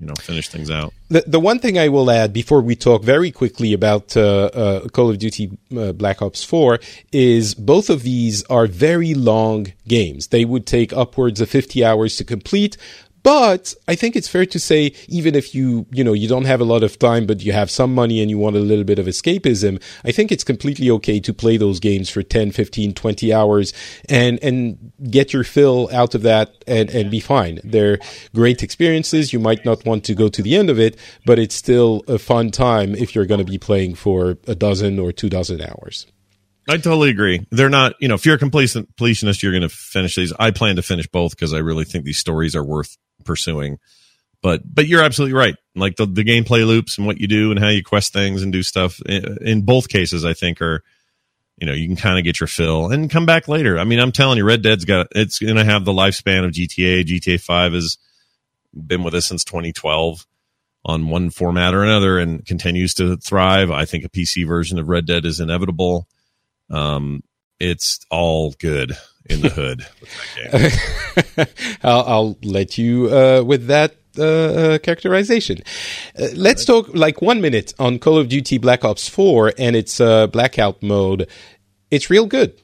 you 0.00 0.06
know 0.06 0.14
finish 0.14 0.48
things 0.48 0.68
out. 0.68 0.92
The 1.10 1.22
the 1.26 1.38
one 1.38 1.60
thing 1.60 1.78
i 1.78 1.88
will 1.88 2.10
add 2.10 2.32
before 2.32 2.60
we 2.60 2.74
talk 2.74 3.04
very 3.04 3.30
quickly 3.30 3.72
about 3.72 4.16
uh, 4.16 4.50
uh, 4.62 4.88
call 4.88 5.10
of 5.10 5.18
duty 5.18 5.56
uh, 5.76 5.92
black 5.92 6.20
ops 6.20 6.42
4 6.42 6.80
is 7.12 7.54
both 7.54 7.88
of 7.88 8.02
these 8.02 8.42
are 8.44 8.66
very 8.66 9.14
long 9.14 9.72
games. 9.86 10.28
They 10.28 10.44
would 10.44 10.66
take 10.66 10.92
upwards 10.92 11.40
of 11.40 11.48
50 11.48 11.84
hours 11.84 12.16
to 12.16 12.24
complete 12.24 12.76
but 13.24 13.74
I 13.88 13.94
think 13.94 14.16
it's 14.16 14.28
fair 14.28 14.44
to 14.44 14.60
say, 14.60 14.94
even 15.08 15.34
if 15.34 15.54
you, 15.54 15.86
you 15.90 16.04
know, 16.04 16.12
you 16.12 16.28
don't 16.28 16.44
have 16.44 16.60
a 16.60 16.64
lot 16.64 16.82
of 16.82 16.98
time, 16.98 17.26
but 17.26 17.42
you 17.42 17.52
have 17.52 17.70
some 17.70 17.94
money 17.94 18.20
and 18.20 18.30
you 18.30 18.36
want 18.36 18.54
a 18.54 18.60
little 18.60 18.84
bit 18.84 18.98
of 18.98 19.06
escapism, 19.06 19.82
I 20.04 20.12
think 20.12 20.30
it's 20.30 20.44
completely 20.44 20.90
okay 20.90 21.20
to 21.20 21.32
play 21.32 21.56
those 21.56 21.80
games 21.80 22.10
for 22.10 22.22
10, 22.22 22.52
15, 22.52 22.92
20 22.92 23.32
hours 23.32 23.72
and, 24.10 24.38
and 24.44 24.92
get 25.10 25.32
your 25.32 25.42
fill 25.42 25.88
out 25.90 26.14
of 26.14 26.20
that 26.22 26.52
and, 26.66 26.90
and 26.90 27.10
be 27.10 27.18
fine. 27.18 27.60
They're 27.64 27.98
great 28.34 28.62
experiences. 28.62 29.32
You 29.32 29.40
might 29.40 29.64
not 29.64 29.86
want 29.86 30.04
to 30.04 30.14
go 30.14 30.28
to 30.28 30.42
the 30.42 30.54
end 30.54 30.68
of 30.68 30.78
it, 30.78 30.98
but 31.24 31.38
it's 31.38 31.54
still 31.54 32.02
a 32.06 32.18
fun 32.18 32.50
time 32.50 32.94
if 32.94 33.14
you're 33.14 33.24
going 33.24 33.44
to 33.44 33.50
be 33.50 33.58
playing 33.58 33.94
for 33.94 34.36
a 34.46 34.54
dozen 34.54 34.98
or 34.98 35.12
two 35.12 35.30
dozen 35.30 35.62
hours. 35.62 36.06
I 36.68 36.76
totally 36.76 37.10
agree. 37.10 37.46
They're 37.50 37.70
not, 37.70 37.94
you 38.00 38.08
know, 38.08 38.14
if 38.14 38.26
you're 38.26 38.36
a 38.36 38.38
completionist, 38.38 39.42
you're 39.42 39.52
going 39.52 39.62
to 39.62 39.68
finish 39.68 40.16
these. 40.16 40.32
I 40.38 40.50
plan 40.50 40.76
to 40.76 40.82
finish 40.82 41.06
both 41.06 41.32
because 41.32 41.54
I 41.54 41.58
really 41.58 41.84
think 41.84 42.04
these 42.04 42.18
stories 42.18 42.54
are 42.54 42.64
worth 42.64 42.96
pursuing. 43.24 43.78
But 44.42 44.62
but 44.64 44.86
you're 44.86 45.02
absolutely 45.02 45.34
right. 45.34 45.56
Like 45.74 45.96
the, 45.96 46.06
the 46.06 46.24
gameplay 46.24 46.66
loops 46.66 46.98
and 46.98 47.06
what 47.06 47.18
you 47.18 47.26
do 47.26 47.50
and 47.50 47.58
how 47.58 47.68
you 47.68 47.82
quest 47.82 48.12
things 48.12 48.42
and 48.42 48.52
do 48.52 48.62
stuff 48.62 49.00
in, 49.06 49.38
in 49.40 49.62
both 49.62 49.88
cases, 49.88 50.24
I 50.24 50.34
think 50.34 50.60
are 50.60 50.82
you 51.56 51.66
know 51.66 51.72
you 51.72 51.86
can 51.86 51.96
kind 51.96 52.18
of 52.18 52.24
get 52.24 52.40
your 52.40 52.46
fill 52.46 52.92
and 52.92 53.10
come 53.10 53.26
back 53.26 53.48
later. 53.48 53.78
I 53.78 53.84
mean, 53.84 53.98
I'm 53.98 54.12
telling 54.12 54.36
you, 54.36 54.44
Red 54.44 54.62
Dead's 54.62 54.84
got 54.84 55.08
it's 55.12 55.38
going 55.38 55.56
to 55.56 55.64
have 55.64 55.84
the 55.84 55.92
lifespan 55.92 56.44
of 56.44 56.52
GTA. 56.52 57.04
GTA 57.04 57.40
Five 57.40 57.72
has 57.72 57.96
been 58.74 59.02
with 59.02 59.14
us 59.14 59.26
since 59.26 59.44
2012 59.44 60.26
on 60.84 61.08
one 61.08 61.30
format 61.30 61.74
or 61.74 61.82
another 61.82 62.18
and 62.18 62.44
continues 62.44 62.94
to 62.94 63.16
thrive. 63.16 63.70
I 63.70 63.86
think 63.86 64.04
a 64.04 64.10
PC 64.10 64.46
version 64.46 64.78
of 64.78 64.88
Red 64.88 65.06
Dead 65.06 65.24
is 65.24 65.40
inevitable. 65.40 66.06
Um, 66.70 67.22
it's 67.64 68.00
all 68.10 68.52
good 68.58 68.92
in 69.26 69.40
the 69.40 69.48
hood. 69.48 69.86
I'll, 71.82 72.04
I'll, 72.04 72.38
let 72.42 72.76
you 72.78 73.08
uh, 73.08 73.42
with 73.42 73.66
that 73.68 73.96
uh, 74.18 74.22
uh, 74.22 74.78
characterization. 74.78 75.58
Uh, 76.18 76.28
let's 76.34 76.64
talk 76.64 76.94
like 76.94 77.22
one 77.22 77.40
minute 77.40 77.72
on 77.78 77.98
Call 77.98 78.18
of 78.18 78.28
Duty 78.28 78.58
Black 78.58 78.84
Ops 78.84 79.08
4 79.08 79.54
and 79.58 79.74
its 79.74 80.00
uh, 80.00 80.26
blackout 80.26 80.82
mode. 80.82 81.28
It's 81.90 82.10
real 82.10 82.26
good. 82.26 82.60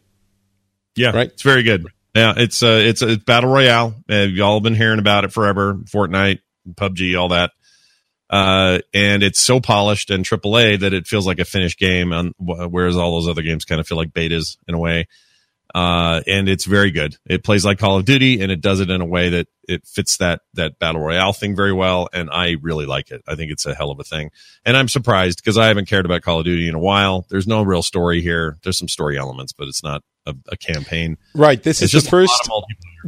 Yeah, 0.96 1.10
right. 1.10 1.28
It's 1.28 1.42
very 1.42 1.62
good. 1.62 1.86
Yeah, 2.14 2.34
it's 2.36 2.62
uh, 2.62 2.80
it's 2.82 3.02
a 3.02 3.16
battle 3.16 3.50
royale. 3.50 3.94
y'all 4.08 4.60
been 4.60 4.74
hearing 4.74 4.98
about 4.98 5.24
it 5.24 5.32
forever. 5.32 5.74
Fortnite, 5.74 6.40
PUBG, 6.74 7.18
all 7.18 7.28
that. 7.28 7.52
Uh, 8.30 8.78
and 8.94 9.24
it's 9.24 9.40
so 9.40 9.60
polished 9.60 10.10
and 10.10 10.24
AAA 10.24 10.80
that 10.80 10.94
it 10.94 11.06
feels 11.06 11.26
like 11.26 11.40
a 11.40 11.44
finished 11.44 11.78
game. 11.78 12.12
On, 12.12 12.32
whereas 12.38 12.96
all 12.96 13.20
those 13.20 13.28
other 13.28 13.42
games 13.42 13.64
kind 13.64 13.80
of 13.80 13.88
feel 13.88 13.98
like 13.98 14.12
betas 14.12 14.56
in 14.68 14.74
a 14.74 14.78
way. 14.78 15.08
Uh, 15.74 16.20
and 16.26 16.48
it's 16.48 16.64
very 16.64 16.90
good. 16.90 17.16
It 17.26 17.44
plays 17.44 17.64
like 17.64 17.78
Call 17.78 17.96
of 17.96 18.04
Duty, 18.04 18.40
and 18.40 18.50
it 18.50 18.60
does 18.60 18.80
it 18.80 18.90
in 18.90 19.00
a 19.00 19.06
way 19.06 19.28
that 19.30 19.46
it 19.68 19.86
fits 19.86 20.16
that 20.16 20.40
that 20.54 20.78
battle 20.80 21.00
royale 21.00 21.32
thing 21.32 21.54
very 21.54 21.72
well. 21.72 22.08
And 22.12 22.28
I 22.30 22.56
really 22.60 22.86
like 22.86 23.10
it. 23.10 23.22
I 23.28 23.36
think 23.36 23.52
it's 23.52 23.66
a 23.66 23.74
hell 23.74 23.90
of 23.90 24.00
a 24.00 24.04
thing. 24.04 24.30
And 24.64 24.76
I'm 24.76 24.88
surprised 24.88 25.38
because 25.38 25.56
I 25.56 25.68
haven't 25.68 25.86
cared 25.86 26.06
about 26.06 26.22
Call 26.22 26.40
of 26.40 26.44
Duty 26.44 26.68
in 26.68 26.74
a 26.74 26.80
while. 26.80 27.24
There's 27.30 27.46
no 27.46 27.62
real 27.62 27.82
story 27.82 28.20
here. 28.20 28.58
There's 28.64 28.78
some 28.78 28.88
story 28.88 29.16
elements, 29.16 29.52
but 29.52 29.68
it's 29.68 29.82
not 29.82 30.02
a, 30.26 30.34
a 30.48 30.56
campaign. 30.56 31.18
Right. 31.34 31.62
This 31.62 31.82
it's 31.82 31.94
is 31.94 32.04
the 32.04 32.10
first 32.10 32.50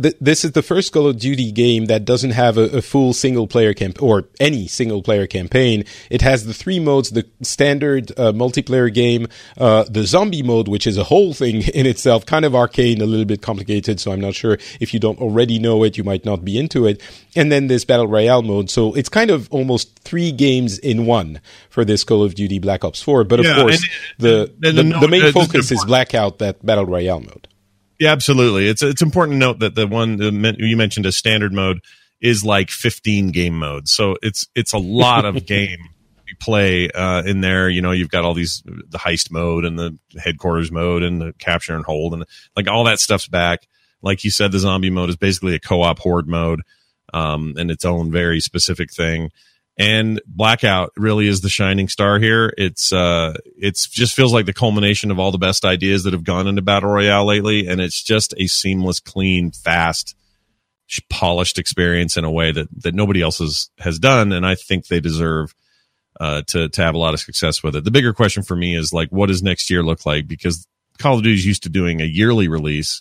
th- 0.00 0.16
this 0.20 0.44
is 0.44 0.52
the 0.52 0.62
first 0.62 0.92
Call 0.92 1.06
of 1.06 1.18
Duty 1.18 1.52
game 1.52 1.86
that 1.86 2.04
doesn't 2.04 2.30
have 2.32 2.56
a, 2.58 2.78
a 2.78 2.82
full 2.82 3.12
single 3.12 3.46
player 3.46 3.74
camp 3.74 4.02
or 4.02 4.24
any 4.40 4.66
single 4.66 5.02
player 5.02 5.26
campaign. 5.26 5.84
It 6.10 6.22
has 6.22 6.44
the 6.46 6.54
three 6.54 6.78
modes: 6.80 7.10
the 7.10 7.26
standard 7.42 8.10
uh, 8.12 8.32
multiplayer 8.32 8.92
game, 8.92 9.26
uh, 9.58 9.84
the 9.88 10.04
zombie 10.04 10.42
mode, 10.42 10.68
which 10.68 10.86
is 10.86 10.96
a 10.96 11.04
whole 11.04 11.32
thing 11.34 11.62
in 11.74 11.86
itself, 11.86 12.26
kind 12.26 12.44
of 12.44 12.54
arcane, 12.54 13.00
a 13.00 13.06
little 13.06 13.26
bit 13.26 13.42
complicated. 13.42 14.00
So 14.00 14.12
I'm 14.12 14.20
not 14.20 14.34
sure 14.34 14.58
if 14.80 14.92
you 14.94 15.00
don't 15.00 15.18
already 15.20 15.58
know 15.58 15.82
it, 15.84 15.96
you 15.96 16.04
might 16.04 16.24
not 16.24 16.44
be 16.44 16.58
into 16.58 16.86
it. 16.86 17.00
And 17.34 17.50
then 17.50 17.66
this 17.68 17.84
battle 17.84 18.06
royale 18.06 18.42
mode. 18.42 18.70
So 18.70 18.94
it's 18.94 19.08
kind 19.08 19.30
of 19.30 19.48
almost 19.50 19.98
three 20.00 20.32
games 20.32 20.78
in 20.78 21.06
one 21.06 21.40
for 21.70 21.84
this 21.84 22.04
Call 22.04 22.22
of 22.22 22.34
Duty 22.34 22.58
Black 22.58 22.84
Ops 22.84 23.00
4. 23.02 23.24
But 23.24 23.40
of 23.40 23.46
Yeah, 23.46 23.56
course, 23.56 23.82
and- 23.82 24.22
the 24.22 24.52
and 24.68 24.78
the, 24.78 24.82
the 24.82 24.88
note- 24.90 25.00
the 25.00 25.08
main 25.08 25.24
uh, 25.24 25.32
focus 25.32 25.70
is 25.72 25.84
Blackout, 25.84 26.38
that 26.38 26.64
battle 26.64 26.84
royale 26.86 27.20
mode. 27.20 27.48
Yeah, 28.02 28.10
absolutely. 28.10 28.66
It's 28.66 28.82
it's 28.82 29.00
important 29.00 29.36
to 29.36 29.38
note 29.38 29.60
that 29.60 29.76
the 29.76 29.86
one 29.86 30.18
you 30.58 30.76
mentioned 30.76 31.06
as 31.06 31.14
standard 31.14 31.52
mode 31.52 31.78
is 32.20 32.44
like 32.44 32.68
15 32.68 33.28
game 33.28 33.56
modes. 33.56 33.92
So 33.92 34.16
it's 34.22 34.44
it's 34.56 34.72
a 34.72 34.78
lot 34.78 35.24
of 35.24 35.46
game 35.46 35.78
you 36.26 36.34
play 36.40 36.90
uh, 36.90 37.22
in 37.22 37.42
there. 37.42 37.68
You 37.68 37.80
know, 37.80 37.92
you've 37.92 38.10
got 38.10 38.24
all 38.24 38.34
these 38.34 38.60
the 38.64 38.98
heist 38.98 39.30
mode 39.30 39.64
and 39.64 39.78
the 39.78 39.96
headquarters 40.18 40.72
mode 40.72 41.04
and 41.04 41.20
the 41.20 41.32
capture 41.34 41.76
and 41.76 41.84
hold 41.84 42.14
and 42.14 42.24
like 42.56 42.66
all 42.66 42.82
that 42.86 42.98
stuff's 42.98 43.28
back. 43.28 43.68
Like 44.02 44.24
you 44.24 44.32
said, 44.32 44.50
the 44.50 44.58
zombie 44.58 44.90
mode 44.90 45.08
is 45.08 45.16
basically 45.16 45.54
a 45.54 45.60
co-op 45.60 46.00
horde 46.00 46.26
mode 46.26 46.62
um, 47.14 47.54
and 47.56 47.70
its 47.70 47.84
own 47.84 48.10
very 48.10 48.40
specific 48.40 48.92
thing. 48.92 49.30
And 49.78 50.20
Blackout 50.26 50.92
really 50.96 51.26
is 51.26 51.40
the 51.40 51.48
shining 51.48 51.88
star 51.88 52.18
here. 52.18 52.52
It's 52.58 52.92
uh, 52.92 53.34
it's 53.44 53.88
just 53.88 54.14
feels 54.14 54.32
like 54.32 54.44
the 54.44 54.52
culmination 54.52 55.10
of 55.10 55.18
all 55.18 55.32
the 55.32 55.38
best 55.38 55.64
ideas 55.64 56.04
that 56.04 56.12
have 56.12 56.24
gone 56.24 56.46
into 56.46 56.60
battle 56.62 56.90
royale 56.90 57.24
lately, 57.24 57.66
and 57.66 57.80
it's 57.80 58.02
just 58.02 58.34
a 58.36 58.46
seamless, 58.46 59.00
clean, 59.00 59.50
fast, 59.50 60.14
polished 61.08 61.58
experience 61.58 62.18
in 62.18 62.24
a 62.24 62.30
way 62.30 62.52
that 62.52 62.68
that 62.82 62.94
nobody 62.94 63.22
else 63.22 63.38
has 63.38 63.70
has 63.78 63.98
done. 63.98 64.32
And 64.32 64.46
I 64.46 64.56
think 64.56 64.86
they 64.86 65.00
deserve 65.00 65.54
uh, 66.20 66.42
to 66.48 66.68
to 66.68 66.82
have 66.82 66.94
a 66.94 66.98
lot 66.98 67.14
of 67.14 67.20
success 67.20 67.62
with 67.62 67.74
it. 67.74 67.84
The 67.84 67.90
bigger 67.90 68.12
question 68.12 68.42
for 68.42 68.54
me 68.54 68.76
is 68.76 68.92
like, 68.92 69.08
what 69.08 69.28
does 69.28 69.42
next 69.42 69.70
year 69.70 69.82
look 69.82 70.04
like? 70.04 70.28
Because 70.28 70.66
Call 70.98 71.16
of 71.16 71.22
Duty 71.22 71.34
is 71.34 71.46
used 71.46 71.62
to 71.62 71.70
doing 71.70 72.02
a 72.02 72.06
yearly 72.06 72.48
release. 72.48 73.00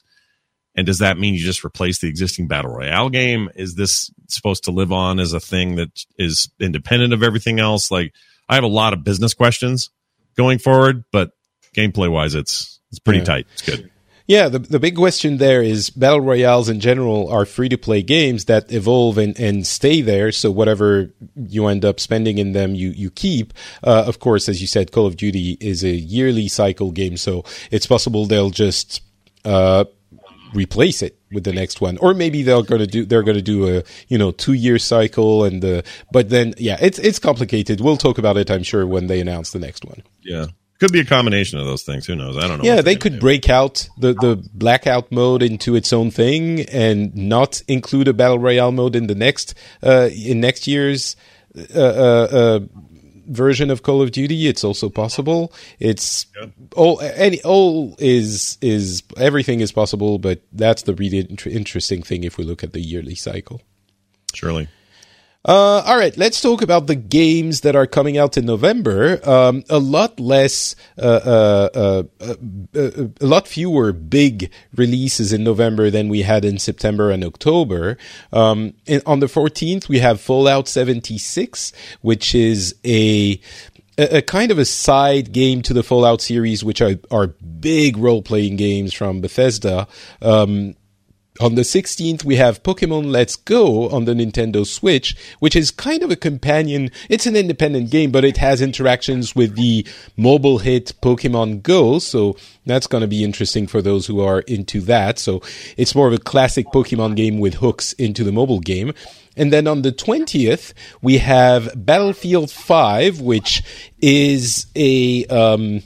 And 0.75 0.85
does 0.85 0.99
that 0.99 1.17
mean 1.17 1.33
you 1.33 1.41
just 1.41 1.65
replace 1.65 1.99
the 1.99 2.07
existing 2.07 2.47
battle 2.47 2.71
royale 2.73 3.09
game? 3.09 3.49
Is 3.55 3.75
this 3.75 4.09
supposed 4.29 4.63
to 4.65 4.71
live 4.71 4.91
on 4.91 5.19
as 5.19 5.33
a 5.33 5.39
thing 5.39 5.75
that 5.75 6.05
is 6.17 6.49
independent 6.59 7.13
of 7.13 7.23
everything 7.23 7.59
else? 7.59 7.91
Like, 7.91 8.13
I 8.47 8.55
have 8.55 8.63
a 8.63 8.67
lot 8.67 8.93
of 8.93 9.03
business 9.03 9.33
questions 9.33 9.89
going 10.37 10.59
forward, 10.59 11.03
but 11.11 11.31
gameplay 11.75 12.09
wise, 12.09 12.35
it's 12.35 12.79
it's 12.89 12.99
pretty 12.99 13.19
Yeah. 13.19 13.25
tight. 13.25 13.47
It's 13.53 13.61
good. 13.61 13.89
Yeah, 14.27 14.47
the 14.47 14.59
the 14.59 14.79
big 14.79 14.95
question 14.95 15.37
there 15.37 15.61
is 15.61 15.89
battle 15.89 16.21
royales 16.21 16.69
in 16.69 16.79
general 16.79 17.29
are 17.29 17.45
free 17.45 17.67
to 17.67 17.77
play 17.77 18.01
games 18.01 18.45
that 18.45 18.71
evolve 18.71 19.17
and, 19.17 19.37
and 19.37 19.67
stay 19.67 19.99
there. 19.99 20.31
So 20.31 20.51
whatever 20.51 21.13
you 21.35 21.65
end 21.67 21.83
up 21.83 21.99
spending 21.99 22.37
in 22.37 22.53
them, 22.53 22.75
you 22.75 22.89
you 22.91 23.09
keep. 23.11 23.53
Uh, 23.83 24.05
of 24.07 24.19
course, 24.19 24.47
as 24.47 24.61
you 24.61 24.67
said, 24.67 24.91
Call 24.93 25.05
of 25.05 25.17
Duty 25.17 25.57
is 25.59 25.83
a 25.83 25.89
yearly 25.89 26.47
cycle 26.47 26.91
game, 26.91 27.17
so 27.17 27.43
it's 27.71 27.87
possible 27.87 28.25
they'll 28.25 28.51
just 28.51 29.01
uh, 29.43 29.83
replace 30.53 31.01
it 31.01 31.17
with 31.31 31.43
the 31.43 31.53
next 31.53 31.81
one, 31.81 31.97
or 31.97 32.13
maybe 32.13 32.43
they're 32.43 32.63
going 32.63 32.81
to 32.81 32.87
do 32.87 33.05
they're 33.05 33.23
going 33.23 33.37
to 33.37 33.41
do 33.41 33.77
a 33.77 33.83
you 34.07 34.17
know 34.17 34.31
two 34.31 34.53
year 34.53 34.79
cycle 34.79 35.43
and 35.43 35.61
the. 35.61 35.83
But 36.11 36.29
then 36.29 36.53
yeah, 36.57 36.77
it's 36.81 36.99
it's 36.99 37.19
complicated. 37.19 37.81
We'll 37.81 37.97
talk 37.97 38.17
about 38.17 38.37
it, 38.37 38.49
I'm 38.49 38.63
sure, 38.63 38.85
when 38.85 39.07
they 39.07 39.19
announce 39.19 39.51
the 39.51 39.59
next 39.59 39.85
one. 39.85 40.03
Yeah, 40.23 40.47
could 40.81 40.91
be 40.91 40.99
a 40.99 41.05
combination 41.05 41.59
of 41.59 41.65
those 41.67 41.83
things. 41.83 42.07
Who 42.07 42.15
knows? 42.15 42.37
I 42.37 42.47
don't 42.47 42.57
know. 42.57 42.63
Yeah, 42.63 42.81
they 42.81 42.95
could 42.95 43.13
do. 43.13 43.19
break 43.19 43.49
out 43.49 43.87
the, 43.99 44.13
the 44.13 44.43
blackout 44.51 45.11
mode 45.11 45.43
into 45.43 45.75
its 45.75 45.93
own 45.93 46.09
thing 46.09 46.61
and 46.61 47.15
not 47.15 47.61
include 47.67 48.07
a 48.07 48.13
battle 48.13 48.39
royale 48.39 48.71
mode 48.71 48.95
in 48.95 49.05
the 49.05 49.13
next 49.13 49.53
uh, 49.83 50.09
in 50.11 50.41
next 50.41 50.65
year's 50.65 51.15
uh, 51.55 51.79
uh, 51.79 52.27
uh, 52.31 52.59
version 53.31 53.69
of 53.71 53.83
Call 53.83 54.01
of 54.01 54.11
Duty. 54.11 54.47
It's 54.47 54.63
also 54.63 54.89
possible. 54.89 55.51
It's 55.79 56.25
all 56.75 57.01
any 57.01 57.41
all 57.43 57.95
is 57.97 58.57
is 58.61 59.03
everything 59.17 59.61
is 59.61 59.71
possible, 59.71 60.19
but 60.19 60.41
that's 60.51 60.83
the 60.83 60.93
really 60.93 61.19
int- 61.19 61.47
interesting 61.47 62.03
thing 62.03 62.23
if 62.23 62.37
we 62.37 62.43
look 62.43 62.63
at 62.63 62.73
the 62.73 62.81
yearly 62.81 63.15
cycle. 63.15 63.61
surely. 64.33 64.67
Uh, 65.43 65.81
all 65.87 65.97
right, 65.97 66.15
let's 66.17 66.39
talk 66.39 66.61
about 66.61 66.85
the 66.85 66.95
games 66.95 67.61
that 67.61 67.75
are 67.75 67.87
coming 67.87 68.15
out 68.15 68.37
in 68.37 68.45
November. 68.45 69.19
Um, 69.27 69.63
a 69.69 69.79
lot 69.79 70.19
less, 70.19 70.75
uh, 70.99 71.01
uh, 71.01 71.69
uh, 71.73 72.03
uh, 72.19 72.35
uh, 72.75 73.07
a 73.19 73.25
lot 73.25 73.47
fewer 73.47 73.91
big 73.91 74.51
releases 74.75 75.33
in 75.33 75.43
November 75.43 75.89
than 75.89 76.09
we 76.09 76.21
had 76.21 76.45
in 76.45 76.59
September 76.59 77.09
and 77.09 77.23
October. 77.23 77.97
Um, 78.31 78.75
and 78.85 79.01
on 79.07 79.19
the 79.19 79.25
14th, 79.25 79.89
we 79.89 79.97
have 79.97 80.21
Fallout 80.21 80.67
76, 80.67 81.73
which 82.01 82.35
is 82.35 82.75
a 82.85 83.41
a, 83.97 84.17
a 84.17 84.21
kind 84.21 84.51
of 84.51 84.59
a 84.59 84.65
side 84.65 85.31
game 85.31 85.61
to 85.63 85.73
the 85.73 85.83
Fallout 85.83 86.21
series, 86.21 86.63
which 86.63 86.81
are, 86.81 86.95
are 87.09 87.27
big 87.27 87.97
role 87.97 88.21
playing 88.21 88.57
games 88.57 88.93
from 88.93 89.21
Bethesda. 89.21 89.87
Um, 90.21 90.75
on 91.41 91.55
the 91.55 91.61
16th, 91.61 92.23
we 92.23 92.35
have 92.35 92.61
Pokemon 92.63 93.11
Let's 93.11 93.35
Go 93.35 93.89
on 93.89 94.05
the 94.05 94.13
Nintendo 94.13 94.65
Switch, 94.65 95.15
which 95.39 95.55
is 95.55 95.71
kind 95.71 96.03
of 96.03 96.11
a 96.11 96.15
companion. 96.15 96.91
It's 97.09 97.25
an 97.25 97.35
independent 97.35 97.89
game, 97.89 98.11
but 98.11 98.23
it 98.23 98.37
has 98.37 98.61
interactions 98.61 99.35
with 99.35 99.55
the 99.55 99.85
mobile 100.15 100.59
hit 100.59 100.93
Pokemon 101.01 101.63
Go. 101.63 101.99
So 101.99 102.37
that's 102.65 102.87
going 102.87 103.01
to 103.01 103.07
be 103.07 103.23
interesting 103.23 103.65
for 103.65 103.81
those 103.81 104.07
who 104.07 104.21
are 104.21 104.41
into 104.41 104.81
that. 104.81 105.19
So 105.19 105.41
it's 105.77 105.95
more 105.95 106.07
of 106.07 106.13
a 106.13 106.19
classic 106.19 106.67
Pokemon 106.67 107.15
game 107.15 107.39
with 107.39 107.55
hooks 107.55 107.93
into 107.93 108.23
the 108.23 108.31
mobile 108.31 108.59
game. 108.59 108.93
And 109.35 109.51
then 109.51 109.65
on 109.65 109.81
the 109.81 109.91
20th, 109.91 110.73
we 111.01 111.19
have 111.19 111.71
Battlefield 111.75 112.51
5, 112.51 113.21
which 113.21 113.63
is 114.01 114.67
a, 114.75 115.25
um, 115.25 115.81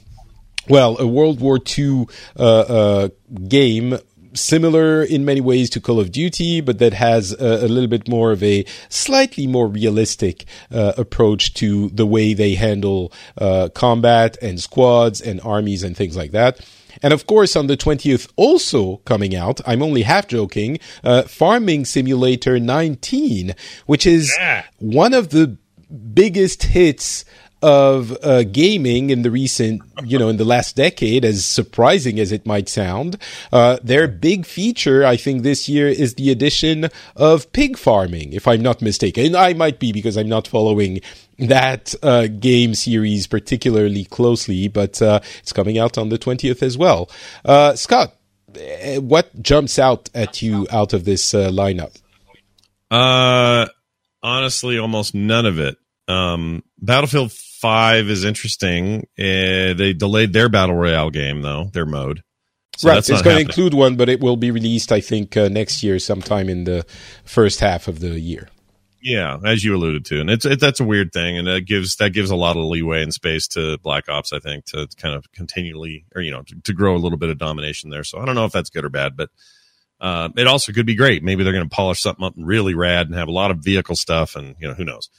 well, 0.67 0.97
a 0.99 1.07
World 1.07 1.39
War 1.39 1.59
II 1.77 2.07
uh, 2.37 2.41
uh, 2.41 3.09
game 3.47 3.99
similar 4.35 5.03
in 5.03 5.25
many 5.25 5.41
ways 5.41 5.69
to 5.71 5.81
Call 5.81 5.99
of 5.99 6.11
Duty, 6.11 6.61
but 6.61 6.79
that 6.79 6.93
has 6.93 7.33
a, 7.33 7.65
a 7.65 7.67
little 7.67 7.89
bit 7.89 8.07
more 8.07 8.31
of 8.31 8.43
a 8.43 8.65
slightly 8.89 9.47
more 9.47 9.67
realistic 9.67 10.45
uh, 10.71 10.93
approach 10.97 11.53
to 11.55 11.89
the 11.89 12.05
way 12.05 12.33
they 12.33 12.55
handle 12.55 13.11
uh, 13.37 13.69
combat 13.73 14.37
and 14.41 14.59
squads 14.59 15.21
and 15.21 15.41
armies 15.41 15.83
and 15.83 15.95
things 15.95 16.15
like 16.15 16.31
that. 16.31 16.59
And 17.01 17.13
of 17.13 17.27
course, 17.27 17.55
on 17.55 17.67
the 17.67 17.77
20th, 17.77 18.31
also 18.35 18.97
coming 18.97 19.35
out, 19.35 19.59
I'm 19.65 19.81
only 19.81 20.03
half 20.03 20.27
joking, 20.27 20.79
uh, 21.03 21.23
Farming 21.23 21.85
Simulator 21.85 22.59
19, 22.59 23.53
which 23.85 24.05
is 24.05 24.33
one 24.79 25.13
of 25.13 25.29
the 25.29 25.57
biggest 26.13 26.63
hits 26.63 27.25
of 27.65 28.15
uh, 28.21 28.43
gaming 28.43 29.09
in 29.09 29.23
the 29.23 29.31
recent, 29.31 29.81
you 30.03 30.19
know, 30.19 30.29
in 30.29 30.37
the 30.37 30.45
last 30.45 30.75
decade, 30.75 31.25
as 31.25 31.43
surprising 31.43 32.19
as 32.19 32.31
it 32.31 32.45
might 32.45 32.69
sound. 32.69 33.17
Uh, 33.51 33.79
their 33.81 34.07
big 34.07 34.45
feature, 34.45 35.03
I 35.03 35.17
think, 35.17 35.41
this 35.41 35.67
year 35.67 35.87
is 35.87 36.13
the 36.13 36.29
addition 36.29 36.91
of 37.15 37.51
pig 37.53 37.75
farming, 37.75 38.33
if 38.33 38.47
I'm 38.47 38.61
not 38.61 38.83
mistaken. 38.83 39.25
And 39.25 39.35
I 39.35 39.53
might 39.53 39.79
be 39.79 39.91
because 39.91 40.15
I'm 40.15 40.29
not 40.29 40.47
following 40.47 41.01
that 41.39 41.95
uh, 42.03 42.27
game 42.27 42.75
series 42.75 43.25
particularly 43.25 44.05
closely, 44.05 44.67
but 44.67 45.01
uh, 45.01 45.21
it's 45.39 45.51
coming 45.51 45.79
out 45.79 45.97
on 45.97 46.09
the 46.09 46.19
20th 46.19 46.61
as 46.61 46.77
well. 46.77 47.09
Uh, 47.43 47.75
Scott, 47.75 48.13
eh, 48.53 48.99
what 48.99 49.41
jumps 49.41 49.79
out 49.79 50.07
at 50.13 50.43
you 50.43 50.67
out 50.71 50.93
of 50.93 51.05
this 51.05 51.33
uh, 51.33 51.49
lineup? 51.49 51.99
Uh, 52.91 53.65
honestly, 54.21 54.77
almost 54.77 55.15
none 55.15 55.47
of 55.47 55.57
it. 55.57 55.77
Um, 56.07 56.63
Battlefield 56.79 57.31
Five 57.31 58.09
is 58.09 58.23
interesting. 58.23 59.07
Uh, 59.17 59.73
they 59.73 59.93
delayed 59.93 60.33
their 60.33 60.49
battle 60.49 60.75
royale 60.75 61.09
game 61.09 61.41
though, 61.41 61.69
their 61.73 61.85
mode. 61.85 62.21
So 62.77 62.89
right, 62.89 62.97
it's 62.97 63.21
going 63.21 63.37
to 63.37 63.41
include 63.41 63.73
one, 63.73 63.95
but 63.95 64.09
it 64.09 64.19
will 64.19 64.35
be 64.35 64.51
released, 64.51 64.91
I 64.91 64.99
think, 64.99 65.37
uh, 65.37 65.47
next 65.47 65.81
year, 65.81 65.97
sometime 65.97 66.49
in 66.49 66.65
the 66.65 66.85
first 67.23 67.61
half 67.61 67.87
of 67.87 67.99
the 67.99 68.19
year. 68.19 68.49
Yeah, 69.01 69.37
as 69.45 69.63
you 69.63 69.75
alluded 69.75 70.03
to, 70.05 70.19
and 70.19 70.29
it's 70.31 70.45
it, 70.45 70.59
that's 70.59 70.79
a 70.79 70.83
weird 70.83 71.13
thing, 71.13 71.37
and 71.37 71.47
that 71.47 71.61
gives 71.61 71.95
that 71.97 72.09
gives 72.09 72.31
a 72.31 72.35
lot 72.35 72.57
of 72.57 72.63
leeway 72.63 73.03
and 73.03 73.13
space 73.13 73.47
to 73.49 73.77
Black 73.77 74.09
Ops, 74.09 74.33
I 74.33 74.39
think, 74.39 74.65
to 74.65 74.87
kind 74.97 75.15
of 75.15 75.31
continually 75.31 76.05
or 76.15 76.23
you 76.23 76.31
know 76.31 76.41
to, 76.41 76.55
to 76.63 76.73
grow 76.73 76.95
a 76.95 76.97
little 76.97 77.19
bit 77.19 77.29
of 77.29 77.37
domination 77.37 77.91
there. 77.91 78.03
So 78.03 78.19
I 78.19 78.25
don't 78.25 78.33
know 78.33 78.45
if 78.45 78.51
that's 78.51 78.71
good 78.71 78.83
or 78.83 78.89
bad, 78.89 79.15
but 79.15 79.29
uh, 80.01 80.29
it 80.35 80.47
also 80.47 80.71
could 80.71 80.87
be 80.87 80.95
great. 80.95 81.23
Maybe 81.23 81.43
they're 81.43 81.53
going 81.53 81.69
to 81.69 81.75
polish 81.75 82.01
something 82.01 82.25
up 82.25 82.33
really 82.35 82.73
rad 82.73 83.05
and 83.05 83.15
have 83.15 83.27
a 83.27 83.31
lot 83.31 83.51
of 83.51 83.59
vehicle 83.59 83.95
stuff, 83.95 84.35
and 84.35 84.55
you 84.59 84.67
know 84.67 84.73
who 84.73 84.85
knows. 84.85 85.09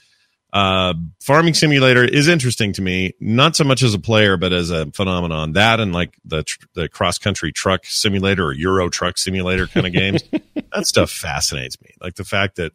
Uh, 0.53 0.93
Farming 1.19 1.53
Simulator 1.53 2.03
is 2.03 2.27
interesting 2.27 2.73
to 2.73 2.81
me, 2.81 3.13
not 3.19 3.55
so 3.55 3.63
much 3.63 3.83
as 3.83 3.93
a 3.93 3.99
player, 3.99 4.37
but 4.37 4.53
as 4.53 4.71
a 4.71 4.85
phenomenon. 4.91 5.53
That 5.53 5.79
and 5.79 5.93
like 5.93 6.17
the 6.23 6.43
tr- 6.43 6.65
the 6.73 6.89
cross 6.89 7.17
country 7.17 7.51
truck 7.51 7.85
simulator 7.85 8.45
or 8.45 8.53
Euro 8.53 8.89
truck 8.89 9.17
simulator 9.17 9.67
kind 9.67 9.85
of 9.85 9.93
games. 9.93 10.23
that 10.73 10.87
stuff 10.87 11.11
fascinates 11.11 11.79
me. 11.81 11.95
Like 12.01 12.15
the 12.15 12.23
fact 12.23 12.55
that 12.55 12.71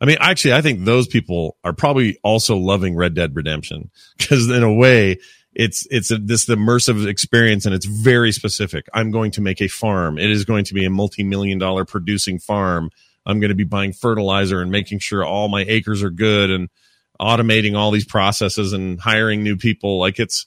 I 0.00 0.04
mean, 0.04 0.16
actually, 0.20 0.54
I 0.54 0.60
think 0.60 0.84
those 0.84 1.08
people 1.08 1.56
are 1.64 1.72
probably 1.72 2.18
also 2.22 2.56
loving 2.56 2.94
Red 2.94 3.14
Dead 3.14 3.34
Redemption 3.34 3.90
because, 4.16 4.48
in 4.48 4.62
a 4.62 4.72
way, 4.72 5.18
it's 5.54 5.86
it's 5.90 6.12
a, 6.12 6.18
this 6.18 6.46
immersive 6.46 7.06
experience 7.06 7.66
and 7.66 7.74
it's 7.74 7.86
very 7.86 8.30
specific. 8.30 8.88
I'm 8.94 9.10
going 9.10 9.32
to 9.32 9.40
make 9.40 9.60
a 9.60 9.68
farm. 9.68 10.18
It 10.18 10.30
is 10.30 10.44
going 10.44 10.64
to 10.66 10.74
be 10.74 10.84
a 10.84 10.90
multi-million 10.90 11.58
dollar 11.58 11.84
producing 11.84 12.38
farm. 12.38 12.90
I'm 13.26 13.40
going 13.40 13.48
to 13.48 13.56
be 13.56 13.64
buying 13.64 13.92
fertilizer 13.92 14.62
and 14.62 14.70
making 14.70 15.00
sure 15.00 15.24
all 15.24 15.48
my 15.48 15.64
acres 15.66 16.02
are 16.02 16.10
good 16.10 16.50
and 16.50 16.68
automating 17.20 17.76
all 17.76 17.90
these 17.90 18.04
processes 18.04 18.72
and 18.72 19.00
hiring 19.00 19.42
new 19.42 19.56
people. 19.56 19.98
Like 19.98 20.18
it's 20.18 20.46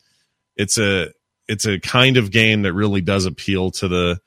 it's 0.56 0.78
a 0.78 1.10
it's 1.48 1.66
a 1.66 1.80
kind 1.80 2.18
of 2.18 2.32
game 2.32 2.62
that 2.64 2.74
really 2.74 3.02
does 3.02 3.26
appeal 3.26 3.72
to 3.72 3.88
the 3.88 4.20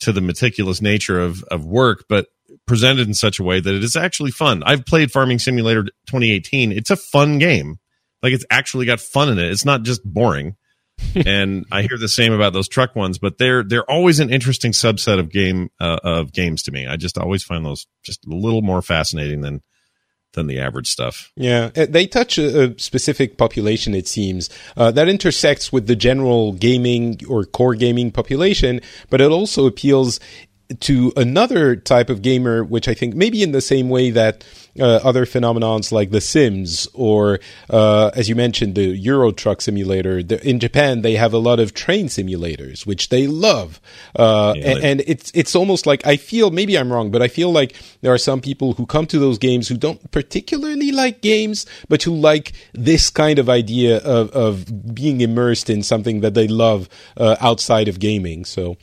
to 0.00 0.12
the 0.12 0.20
meticulous 0.20 0.82
nature 0.82 1.20
of 1.20 1.42
of 1.44 1.64
work, 1.64 2.04
but 2.08 2.26
presented 2.66 3.06
in 3.06 3.14
such 3.14 3.38
a 3.38 3.42
way 3.42 3.60
that 3.60 3.74
it 3.74 3.82
is 3.82 3.96
actually 3.96 4.30
fun. 4.30 4.62
I've 4.64 4.84
played 4.84 5.10
Farming 5.10 5.38
Simulator 5.38 5.82
2018. 5.82 6.72
It's 6.72 6.90
a 6.90 6.96
fun 6.96 7.38
game. 7.38 7.78
Like 8.22 8.32
it's 8.32 8.44
actually 8.50 8.86
got 8.86 9.00
fun 9.00 9.30
in 9.30 9.38
it. 9.38 9.50
It's 9.50 9.64
not 9.64 9.82
just 9.82 10.04
boring. 10.04 10.56
and 11.26 11.64
I 11.72 11.82
hear 11.82 11.98
the 11.98 12.08
same 12.08 12.32
about 12.32 12.52
those 12.52 12.68
truck 12.68 12.94
ones, 12.94 13.18
but 13.18 13.38
they're 13.38 13.62
they're 13.62 13.90
always 13.90 14.20
an 14.20 14.30
interesting 14.30 14.72
subset 14.72 15.18
of 15.18 15.30
game 15.30 15.70
uh, 15.80 15.98
of 16.04 16.32
games 16.32 16.62
to 16.64 16.72
me. 16.72 16.86
I 16.86 16.96
just 16.96 17.18
always 17.18 17.42
find 17.42 17.64
those 17.64 17.86
just 18.02 18.26
a 18.26 18.34
little 18.34 18.62
more 18.62 18.82
fascinating 18.82 19.40
than 19.40 19.62
than 20.32 20.46
the 20.46 20.58
average 20.58 20.88
stuff. 20.88 21.32
Yeah, 21.36 21.70
uh, 21.76 21.86
they 21.88 22.06
touch 22.06 22.38
a, 22.38 22.70
a 22.70 22.78
specific 22.78 23.36
population, 23.36 23.94
it 23.94 24.08
seems, 24.08 24.50
uh, 24.76 24.90
that 24.92 25.08
intersects 25.08 25.72
with 25.72 25.86
the 25.86 25.96
general 25.96 26.52
gaming 26.52 27.20
or 27.28 27.44
core 27.44 27.74
gaming 27.74 28.10
population, 28.10 28.80
but 29.10 29.20
it 29.20 29.30
also 29.30 29.66
appeals 29.66 30.20
to 30.80 31.12
another 31.16 31.76
type 31.76 32.10
of 32.10 32.22
gamer, 32.22 32.64
which 32.64 32.88
I 32.88 32.94
think 32.94 33.14
maybe 33.14 33.42
in 33.42 33.52
the 33.52 33.60
same 33.60 33.88
way 33.88 34.10
that 34.10 34.44
uh, 34.78 35.00
other 35.04 35.26
phenomenons 35.26 35.92
like 35.92 36.10
The 36.10 36.20
Sims 36.20 36.88
or, 36.94 37.40
uh, 37.68 38.10
as 38.14 38.28
you 38.28 38.34
mentioned, 38.34 38.74
the 38.74 38.96
Euro 38.96 39.30
Truck 39.30 39.60
Simulator. 39.60 40.22
The, 40.22 40.46
in 40.46 40.60
Japan, 40.60 41.02
they 41.02 41.14
have 41.14 41.34
a 41.34 41.38
lot 41.38 41.60
of 41.60 41.74
train 41.74 42.06
simulators, 42.06 42.86
which 42.86 43.10
they 43.10 43.26
love. 43.26 43.80
Uh, 44.16 44.54
yeah, 44.56 44.70
and, 44.70 44.84
and, 44.84 45.02
it's 45.06 45.30
it's 45.34 45.54
almost 45.54 45.84
like 45.86 46.06
I 46.06 46.16
feel 46.16 46.50
maybe 46.50 46.78
I'm 46.78 46.92
wrong, 46.92 47.10
but 47.10 47.22
I 47.22 47.28
feel 47.28 47.52
like 47.52 47.76
there 48.00 48.12
are 48.12 48.18
some 48.18 48.40
people 48.40 48.74
who 48.74 48.86
come 48.86 49.06
to 49.06 49.18
those 49.18 49.38
games 49.38 49.68
who 49.68 49.76
don't 49.76 50.10
particularly 50.10 50.90
like 50.92 51.20
games, 51.20 51.66
but 51.88 52.02
who 52.02 52.14
like 52.14 52.52
this 52.72 53.10
kind 53.10 53.38
of 53.38 53.48
idea 53.50 53.98
of 53.98 54.30
of 54.30 54.94
being 54.94 55.20
immersed 55.20 55.68
in 55.68 55.82
something 55.82 56.20
that 56.20 56.34
they 56.34 56.48
love 56.48 56.88
uh, 57.16 57.36
outside 57.40 57.88
of 57.88 57.98
gaming. 57.98 58.44
So 58.44 58.76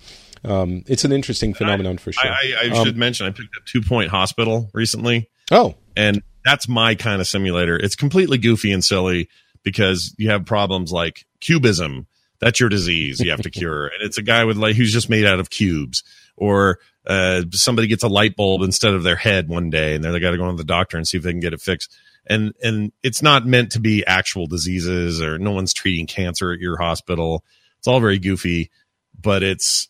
um, 0.43 0.84
it's 0.88 1.04
an 1.04 1.12
interesting 1.12 1.54
phenomenon 1.54 1.95
I, 1.95 1.97
for 1.97 2.12
sure. 2.12 2.32
I, 2.32 2.54
I, 2.62 2.67
I 2.67 2.78
um, 2.78 2.86
should 2.86 2.97
mention 2.97 3.25
I 3.25 3.32
picked 3.32 3.56
up 3.58 3.65
Two 3.65 3.82
Point 3.82 4.10
Hospital 4.10 4.69
recently. 4.73 5.30
Oh, 5.52 5.75
and 5.95 6.21
that's 6.45 6.67
my 6.67 6.95
kind 6.95 7.21
of 7.21 7.28
simulator. 7.28 7.78
It's 7.78 7.95
completely 7.95 8.38
goofy 8.38 8.71
and 8.71 8.84
silly 8.84 9.30
because 9.63 10.15
you 10.17 10.30
have 10.30 10.45
problems 10.45 10.91
like 10.91 11.25
cubism. 11.41 12.08
That's 12.39 12.60
your 12.60 12.69
disease 12.69 13.19
you 13.19 13.32
have 13.32 13.41
to 13.41 13.49
cure, 13.49 13.88
and 13.88 14.02
it's 14.02 14.17
a 14.17 14.21
guy 14.21 14.45
with 14.45 14.58
like 14.58 14.75
who's 14.75 14.93
just 14.93 15.10
made 15.10 15.25
out 15.25 15.39
of 15.39 15.49
cubes, 15.49 16.04
or 16.38 16.80
uh, 17.06 17.43
somebody 17.52 17.88
gets 17.88 18.04
a 18.04 18.08
light 18.08 18.36
bulb 18.36 18.62
instead 18.62 18.93
of 18.93 19.04
their 19.04 19.17
head 19.17 19.49
one 19.49 19.69
day, 19.69 19.95
and 19.95 20.04
they 20.04 20.19
got 20.19 20.32
to 20.32 20.38
go 20.38 20.49
to 20.49 20.56
the 20.56 20.63
doctor 20.63 20.95
and 20.95 21.08
see 21.08 21.17
if 21.17 21.23
they 21.23 21.32
can 21.32 21.41
get 21.41 21.54
it 21.54 21.62
fixed. 21.62 21.93
And 22.28 22.54
and 22.63 22.93
it's 23.04 23.21
not 23.21 23.45
meant 23.45 23.73
to 23.73 23.82
be 23.82 24.06
actual 24.06 24.47
diseases, 24.47 25.21
or 25.21 25.38
no 25.38 25.52
one's 25.52 25.73
treating 25.73 26.08
cancer 26.08 26.54
at 26.54 26.60
your 26.60 26.78
hospital. 26.78 27.43
It's 27.80 27.88
all 27.88 27.99
very 27.99 28.19
goofy, 28.19 28.71
but 29.19 29.43
it's 29.43 29.88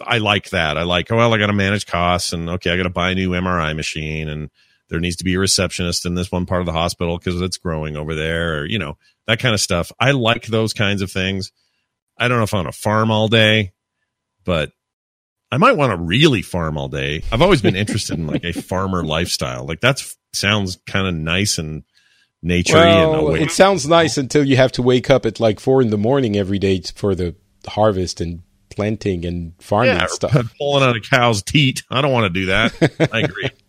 I 0.00 0.18
like 0.18 0.50
that. 0.50 0.76
I 0.76 0.82
like, 0.82 1.10
oh, 1.10 1.16
well, 1.16 1.34
I 1.34 1.38
got 1.38 1.48
to 1.48 1.52
manage 1.52 1.86
costs 1.86 2.32
and 2.32 2.48
okay, 2.48 2.70
I 2.70 2.76
got 2.76 2.84
to 2.84 2.90
buy 2.90 3.10
a 3.10 3.14
new 3.14 3.30
MRI 3.30 3.74
machine 3.74 4.28
and 4.28 4.50
there 4.88 5.00
needs 5.00 5.16
to 5.16 5.24
be 5.24 5.34
a 5.34 5.38
receptionist 5.38 6.04
in 6.04 6.14
this 6.14 6.30
one 6.30 6.46
part 6.46 6.60
of 6.60 6.66
the 6.66 6.72
hospital 6.72 7.18
because 7.18 7.40
it's 7.40 7.58
growing 7.58 7.96
over 7.96 8.14
there 8.14 8.58
or, 8.58 8.66
you 8.66 8.78
know, 8.78 8.98
that 9.26 9.38
kind 9.38 9.54
of 9.54 9.60
stuff. 9.60 9.92
I 9.98 10.10
like 10.10 10.46
those 10.46 10.72
kinds 10.72 11.00
of 11.02 11.10
things. 11.10 11.52
I 12.18 12.28
don't 12.28 12.38
know 12.38 12.44
if 12.44 12.52
I 12.52 12.58
want 12.58 12.72
to 12.72 12.80
farm 12.80 13.10
all 13.10 13.28
day, 13.28 13.72
but 14.44 14.72
I 15.52 15.56
might 15.56 15.76
want 15.76 15.92
to 15.92 15.96
really 15.96 16.42
farm 16.42 16.76
all 16.76 16.88
day. 16.88 17.22
I've 17.32 17.42
always 17.42 17.62
been 17.62 17.76
interested 17.76 18.18
in 18.18 18.26
like 18.26 18.44
a 18.44 18.52
farmer 18.62 19.04
lifestyle. 19.04 19.64
Like 19.64 19.80
that 19.80 20.02
sounds 20.32 20.78
kind 20.86 21.06
of 21.06 21.14
nice 21.14 21.58
and 21.58 21.84
naturey. 22.44 23.22
Well, 23.22 23.34
it 23.34 23.50
sounds 23.50 23.86
nice 23.86 24.18
oh. 24.18 24.22
until 24.22 24.44
you 24.44 24.56
have 24.56 24.72
to 24.72 24.82
wake 24.82 25.10
up 25.10 25.26
at 25.26 25.40
like 25.40 25.60
four 25.60 25.82
in 25.82 25.90
the 25.90 25.98
morning 25.98 26.36
every 26.36 26.58
day 26.58 26.80
for 26.94 27.14
the 27.14 27.34
harvest 27.66 28.20
and 28.20 28.42
planting 28.70 29.24
and 29.24 29.52
farming 29.58 29.96
yeah, 29.96 30.06
stuff. 30.06 30.54
Pulling 30.58 30.84
out 30.84 30.96
a 30.96 31.00
cow's 31.00 31.42
teat. 31.42 31.82
I 31.90 32.00
don't 32.00 32.12
want 32.12 32.32
to 32.32 32.40
do 32.40 32.46
that. 32.46 33.10
I 33.12 33.20
agree. 33.20 33.50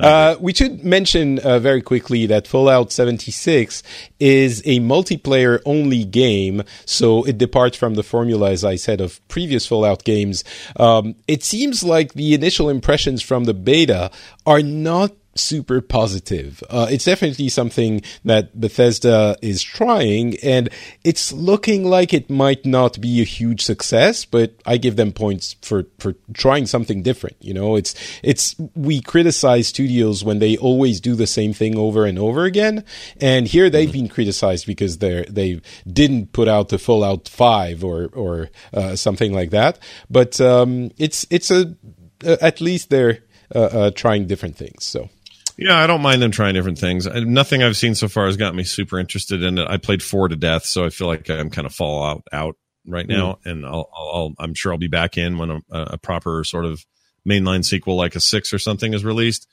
Uh, 0.00 0.36
we 0.40 0.52
should 0.52 0.84
mention 0.84 1.38
uh, 1.38 1.58
very 1.58 1.80
quickly 1.80 2.26
that 2.26 2.46
Fallout 2.46 2.92
76 2.92 3.82
is 4.20 4.60
a 4.66 4.80
multiplayer 4.80 5.60
only 5.64 6.04
game, 6.04 6.62
so 6.84 7.24
it 7.24 7.38
departs 7.38 7.76
from 7.76 7.94
the 7.94 8.02
formula, 8.02 8.50
as 8.50 8.64
I 8.64 8.76
said, 8.76 9.00
of 9.00 9.26
previous 9.28 9.66
Fallout 9.66 10.04
games. 10.04 10.44
Um, 10.78 11.14
it 11.26 11.42
seems 11.42 11.82
like 11.82 12.12
the 12.12 12.34
initial 12.34 12.68
impressions 12.68 13.22
from 13.22 13.44
the 13.44 13.54
beta 13.54 14.10
are 14.44 14.62
not 14.62 15.12
super 15.36 15.80
positive. 15.80 16.62
Uh, 16.68 16.86
it's 16.90 17.04
definitely 17.04 17.48
something 17.48 18.02
that 18.24 18.58
Bethesda 18.58 19.36
is 19.42 19.62
trying, 19.62 20.36
and 20.42 20.68
it's 21.04 21.32
looking 21.32 21.84
like 21.84 22.12
it 22.12 22.28
might 22.30 22.64
not 22.64 23.00
be 23.00 23.20
a 23.20 23.24
huge 23.24 23.62
success. 23.62 24.24
But 24.24 24.54
I 24.64 24.76
give 24.76 24.96
them 24.96 25.12
points 25.12 25.56
for 25.62 25.84
for 25.98 26.14
trying 26.34 26.66
something 26.66 27.02
different. 27.02 27.36
You 27.40 27.54
know, 27.54 27.76
it's 27.76 27.94
it's 28.22 28.56
we 28.74 29.00
criticize 29.00 29.68
studios 29.68 30.24
when 30.24 30.38
they 30.38 30.56
always 30.56 31.00
do 31.00 31.14
the 31.14 31.26
same 31.26 31.52
thing 31.52 31.76
over 31.78 32.04
and 32.04 32.18
over 32.18 32.44
again, 32.44 32.84
and 33.20 33.46
here 33.46 33.70
they've 33.70 33.92
been 33.92 34.08
criticized 34.08 34.66
because 34.66 34.98
they 34.98 35.24
they 35.28 35.60
didn't 35.90 36.32
put 36.32 36.48
out 36.48 36.68
the 36.68 36.78
Fallout 36.78 37.28
Five 37.28 37.84
or 37.84 38.08
or 38.12 38.50
uh, 38.72 38.96
something 38.96 39.32
like 39.32 39.50
that. 39.50 39.78
But 40.10 40.40
um, 40.40 40.90
it's 40.98 41.26
it's 41.30 41.50
a 41.50 41.76
uh, 42.24 42.36
at 42.40 42.60
least 42.60 42.90
they're 42.90 43.20
uh, 43.54 43.58
uh, 43.58 43.90
trying 43.90 44.26
different 44.26 44.56
things. 44.56 44.84
So. 44.84 45.10
Yeah, 45.58 45.78
I 45.78 45.86
don't 45.86 46.02
mind 46.02 46.20
them 46.20 46.30
trying 46.30 46.54
different 46.54 46.78
things. 46.78 47.06
Nothing 47.06 47.62
I've 47.62 47.76
seen 47.76 47.94
so 47.94 48.08
far 48.08 48.26
has 48.26 48.36
got 48.36 48.54
me 48.54 48.62
super 48.64 48.98
interested 48.98 49.42
in 49.42 49.58
it. 49.58 49.66
I 49.68 49.78
played 49.78 50.02
four 50.02 50.28
to 50.28 50.36
death, 50.36 50.66
so 50.66 50.84
I 50.84 50.90
feel 50.90 51.06
like 51.06 51.30
I'm 51.30 51.50
kind 51.50 51.66
of 51.66 51.74
fall 51.74 52.04
out 52.04 52.22
out 52.30 52.56
right 52.86 53.06
now, 53.06 53.38
mm. 53.44 53.50
and 53.50 53.66
I'll, 53.66 53.90
I'll, 53.94 54.34
i 54.38 54.44
am 54.44 54.54
sure 54.54 54.72
I'll 54.72 54.78
be 54.78 54.88
back 54.88 55.16
in 55.16 55.38
when 55.38 55.50
a, 55.50 55.60
a, 55.70 55.98
proper 55.98 56.44
sort 56.44 56.64
of 56.64 56.84
mainline 57.26 57.64
sequel 57.64 57.96
like 57.96 58.14
a 58.14 58.20
six 58.20 58.52
or 58.52 58.58
something 58.58 58.92
is 58.92 59.04
released, 59.04 59.48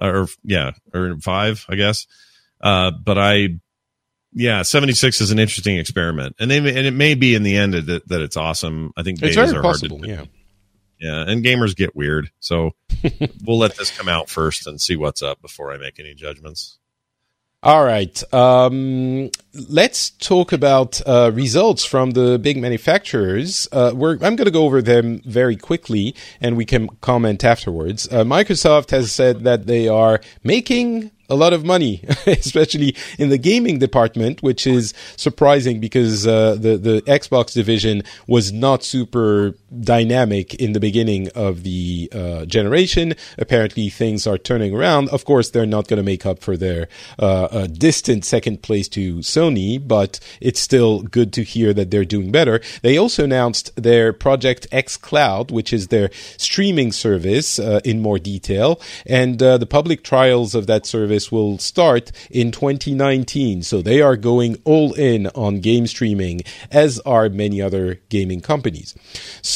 or 0.00 0.28
yeah, 0.44 0.72
or 0.94 1.16
five, 1.20 1.66
I 1.68 1.74
guess. 1.74 2.06
Uh, 2.60 2.92
but 2.92 3.18
I, 3.18 3.60
yeah, 4.32 4.62
76 4.62 5.20
is 5.20 5.30
an 5.30 5.38
interesting 5.38 5.78
experiment, 5.78 6.36
and 6.38 6.50
they 6.50 6.58
and 6.58 6.86
it 6.86 6.94
may 6.94 7.14
be 7.14 7.34
in 7.34 7.42
the 7.42 7.56
end 7.56 7.74
that, 7.74 8.08
that 8.08 8.20
it's 8.20 8.36
awesome. 8.36 8.92
I 8.96 9.02
think 9.02 9.20
it's 9.20 9.34
very 9.34 9.60
possible. 9.60 10.06
yeah. 10.06 10.24
Yeah, 11.00 11.24
and 11.26 11.42
gamers 11.44 11.74
get 11.74 11.96
weird. 11.96 12.30
So 12.40 12.72
we'll 13.44 13.58
let 13.58 13.76
this 13.76 13.96
come 13.96 14.08
out 14.08 14.28
first 14.28 14.66
and 14.66 14.80
see 14.80 14.96
what's 14.96 15.22
up 15.22 15.40
before 15.40 15.72
I 15.72 15.78
make 15.78 15.98
any 15.98 16.14
judgments. 16.14 16.78
All 17.62 17.84
right. 17.84 18.22
Um, 18.32 19.30
let's 19.68 20.10
talk 20.10 20.52
about 20.52 21.00
uh, 21.06 21.30
results 21.34 21.84
from 21.84 22.12
the 22.12 22.38
big 22.38 22.56
manufacturers. 22.56 23.68
Uh, 23.70 23.90
I'm 23.90 24.18
going 24.18 24.46
to 24.46 24.50
go 24.50 24.64
over 24.64 24.80
them 24.80 25.20
very 25.26 25.56
quickly, 25.56 26.14
and 26.40 26.56
we 26.56 26.64
can 26.64 26.88
comment 27.02 27.44
afterwards. 27.44 28.08
Uh, 28.10 28.24
Microsoft 28.24 28.92
has 28.92 29.12
said 29.12 29.40
that 29.44 29.66
they 29.66 29.88
are 29.88 30.22
making 30.42 31.10
a 31.28 31.34
lot 31.34 31.52
of 31.52 31.64
money, 31.64 32.02
especially 32.26 32.96
in 33.18 33.28
the 33.28 33.38
gaming 33.38 33.78
department, 33.78 34.42
which 34.42 34.66
is 34.66 34.94
surprising 35.16 35.80
because 35.80 36.26
uh, 36.26 36.56
the 36.58 36.76
the 36.76 37.02
Xbox 37.02 37.52
division 37.52 38.02
was 38.26 38.52
not 38.52 38.82
super 38.82 39.54
dynamic 39.78 40.54
in 40.54 40.72
the 40.72 40.80
beginning 40.80 41.28
of 41.34 41.62
the 41.62 42.08
uh, 42.12 42.44
generation. 42.46 43.14
Apparently, 43.38 43.88
things 43.88 44.26
are 44.26 44.38
turning 44.38 44.74
around. 44.74 45.08
Of 45.10 45.24
course, 45.24 45.50
they're 45.50 45.66
not 45.66 45.88
going 45.88 45.98
to 45.98 46.02
make 46.02 46.26
up 46.26 46.40
for 46.40 46.56
their 46.56 46.88
uh, 47.18 47.66
distant 47.66 48.24
second 48.24 48.62
place 48.62 48.88
to 48.88 49.18
Sony, 49.18 49.80
but 49.86 50.20
it's 50.40 50.60
still 50.60 51.02
good 51.02 51.32
to 51.34 51.42
hear 51.42 51.72
that 51.74 51.90
they're 51.90 52.04
doing 52.04 52.32
better. 52.32 52.60
They 52.82 52.96
also 52.96 53.24
announced 53.24 53.70
their 53.76 54.12
Project 54.12 54.66
xCloud, 54.70 55.50
which 55.50 55.72
is 55.72 55.88
their 55.88 56.10
streaming 56.36 56.92
service, 56.92 57.58
uh, 57.58 57.80
in 57.84 58.00
more 58.00 58.18
detail, 58.18 58.80
and 59.06 59.42
uh, 59.42 59.58
the 59.58 59.66
public 59.66 60.02
trials 60.02 60.54
of 60.54 60.66
that 60.66 60.86
service 60.86 61.30
will 61.30 61.58
start 61.58 62.12
in 62.30 62.50
2019. 62.50 63.62
So 63.62 63.82
they 63.82 64.00
are 64.00 64.16
going 64.16 64.60
all 64.64 64.92
in 64.94 65.28
on 65.28 65.60
game 65.60 65.86
streaming, 65.86 66.42
as 66.70 66.98
are 67.00 67.28
many 67.28 67.62
other 67.62 68.00
gaming 68.08 68.40
companies. 68.40 68.94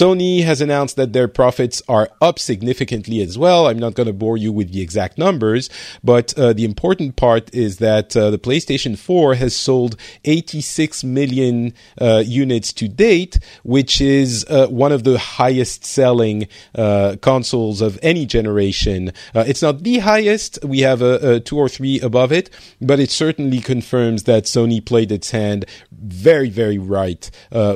Sony 0.04 0.44
has 0.44 0.60
announced 0.60 0.96
that 0.96 1.14
their 1.14 1.28
profits 1.28 1.80
are 1.88 2.10
up 2.20 2.38
significantly 2.38 3.22
as 3.22 3.38
well. 3.38 3.66
I'm 3.66 3.78
not 3.78 3.94
going 3.94 4.06
to 4.06 4.12
bore 4.12 4.36
you 4.36 4.52
with 4.52 4.70
the 4.70 4.82
exact 4.82 5.16
numbers, 5.16 5.70
but 6.02 6.38
uh, 6.38 6.52
the 6.52 6.66
important 6.66 7.16
part 7.16 7.48
is 7.54 7.78
that 7.78 8.14
uh, 8.14 8.28
the 8.28 8.38
PlayStation 8.38 8.98
4 8.98 9.36
has 9.36 9.56
sold 9.56 9.96
86 10.26 11.04
million 11.04 11.72
uh, 11.98 12.22
units 12.26 12.70
to 12.74 12.86
date, 12.86 13.38
which 13.62 14.02
is 14.02 14.44
uh, 14.50 14.66
one 14.66 14.92
of 14.92 15.04
the 15.04 15.18
highest 15.18 15.86
selling 15.86 16.48
uh, 16.74 17.16
consoles 17.22 17.80
of 17.80 17.98
any 18.02 18.26
generation. 18.26 19.10
Uh, 19.34 19.44
it's 19.46 19.62
not 19.62 19.84
the 19.84 20.00
highest. 20.00 20.62
We 20.62 20.80
have 20.80 21.00
a, 21.00 21.36
a 21.36 21.40
two 21.40 21.56
or 21.56 21.70
three 21.70 21.98
above 22.00 22.30
it, 22.30 22.50
but 22.78 23.00
it 23.00 23.10
certainly 23.10 23.62
confirms 23.62 24.24
that 24.24 24.44
Sony 24.44 24.84
played 24.84 25.10
its 25.10 25.30
hand 25.30 25.64
very, 25.90 26.50
very 26.50 26.76
right 26.76 27.30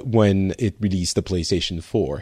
when 0.04 0.54
it 0.58 0.74
released 0.78 1.14
the 1.14 1.22
PlayStation 1.22 1.82
4. 1.82 2.17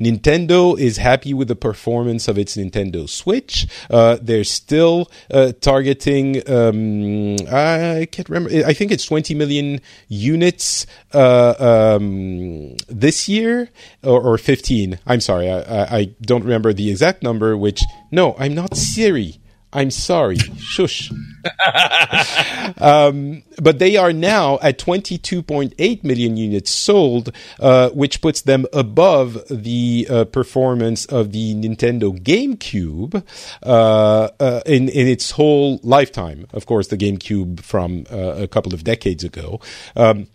Nintendo 0.00 0.78
is 0.78 0.96
happy 0.96 1.34
with 1.34 1.48
the 1.48 1.56
performance 1.56 2.28
of 2.28 2.38
its 2.38 2.56
Nintendo 2.56 3.08
Switch. 3.08 3.66
Uh, 3.90 4.18
they're 4.20 4.44
still 4.44 5.10
uh, 5.30 5.52
targeting, 5.60 6.48
um, 6.48 7.36
I 7.50 8.06
can't 8.10 8.28
remember, 8.28 8.66
I 8.66 8.72
think 8.72 8.92
it's 8.92 9.04
20 9.04 9.34
million 9.34 9.80
units 10.08 10.86
uh, 11.12 11.96
um, 11.98 12.76
this 12.88 13.28
year 13.28 13.68
or, 14.02 14.20
or, 14.20 14.38
15. 14.38 14.98
I'm 15.06 15.20
sorry, 15.20 15.50
I, 15.50 15.98
I 15.98 16.04
don't 16.20 16.42
remember 16.42 16.72
the 16.72 16.90
exact 16.90 17.22
number, 17.22 17.56
which, 17.56 17.80
no, 18.10 18.36
I'm 18.38 18.54
not 18.54 18.76
Siri. 18.76 19.40
I'm 19.76 19.90
sorry. 19.90 20.38
Shush. 20.58 21.12
um, 22.78 23.42
but 23.60 23.78
they 23.78 23.96
are 23.96 24.12
now 24.12 24.58
at 24.62 24.78
22.8 24.78 26.02
million 26.02 26.38
units 26.38 26.70
sold, 26.70 27.30
uh, 27.60 27.90
which 27.90 28.22
puts 28.22 28.40
them 28.40 28.64
above 28.72 29.44
the 29.50 30.06
uh, 30.08 30.24
performance 30.24 31.04
of 31.04 31.32
the 31.32 31.54
Nintendo 31.54 32.18
GameCube 32.18 33.22
uh, 33.62 34.28
uh 34.40 34.60
in 34.64 34.88
in 34.88 35.06
its 35.06 35.32
whole 35.32 35.78
lifetime. 35.82 36.46
Of 36.54 36.64
course, 36.64 36.88
the 36.88 36.96
GameCube 36.96 37.60
from 37.60 38.06
uh, 38.10 38.44
a 38.44 38.48
couple 38.48 38.72
of 38.72 38.82
decades 38.82 39.24
ago. 39.24 39.60
Um, 39.94 40.26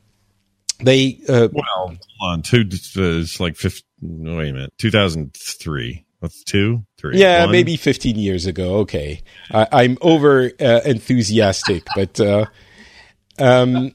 they 0.82 1.20
uh, 1.28 1.48
well, 1.52 1.66
hold 1.66 2.00
on, 2.22 2.42
two. 2.44 2.64
It's 2.70 3.40
like 3.40 3.56
50, 3.56 3.84
wait 4.02 4.50
a 4.50 4.54
minute, 4.54 4.74
2003. 4.78 6.06
That's 6.22 6.44
two, 6.44 6.86
three. 6.98 7.18
Yeah, 7.18 7.46
one. 7.46 7.52
maybe 7.52 7.76
15 7.78 8.16
years 8.16 8.46
ago. 8.46 8.76
Okay. 8.80 9.24
I, 9.50 9.84
am 9.84 9.98
over 10.02 10.52
uh, 10.60 10.82
enthusiastic, 10.86 11.84
but, 11.96 12.20
uh, 12.20 12.46
um, 13.40 13.94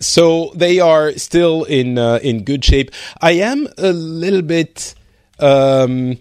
so 0.00 0.52
they 0.54 0.80
are 0.80 1.12
still 1.12 1.64
in, 1.64 1.98
uh, 1.98 2.18
in 2.22 2.44
good 2.44 2.64
shape. 2.64 2.90
I 3.20 3.32
am 3.32 3.68
a 3.76 3.92
little 3.92 4.42
bit, 4.42 4.94
um, 5.38 6.16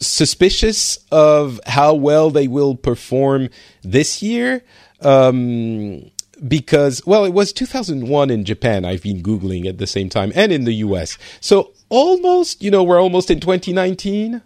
suspicious 0.00 0.98
of 1.12 1.60
how 1.66 1.94
well 1.94 2.30
they 2.30 2.48
will 2.48 2.74
perform 2.74 3.50
this 3.82 4.22
year. 4.22 4.64
Um, 5.02 6.10
because 6.48 7.04
well 7.04 7.26
it 7.26 7.34
was 7.34 7.52
2001 7.52 8.30
in 8.30 8.46
japan 8.46 8.82
i've 8.86 9.02
been 9.02 9.22
googling 9.22 9.66
at 9.66 9.76
the 9.76 9.86
same 9.86 10.08
time 10.08 10.32
and 10.34 10.50
in 10.52 10.64
the 10.64 10.72
us 10.72 11.18
so 11.38 11.74
almost, 11.90 12.62
you 12.62 12.70
know, 12.70 12.82
we're 12.82 13.00
almost 13.00 13.30
in 13.30 13.40
2019, 13.40 14.40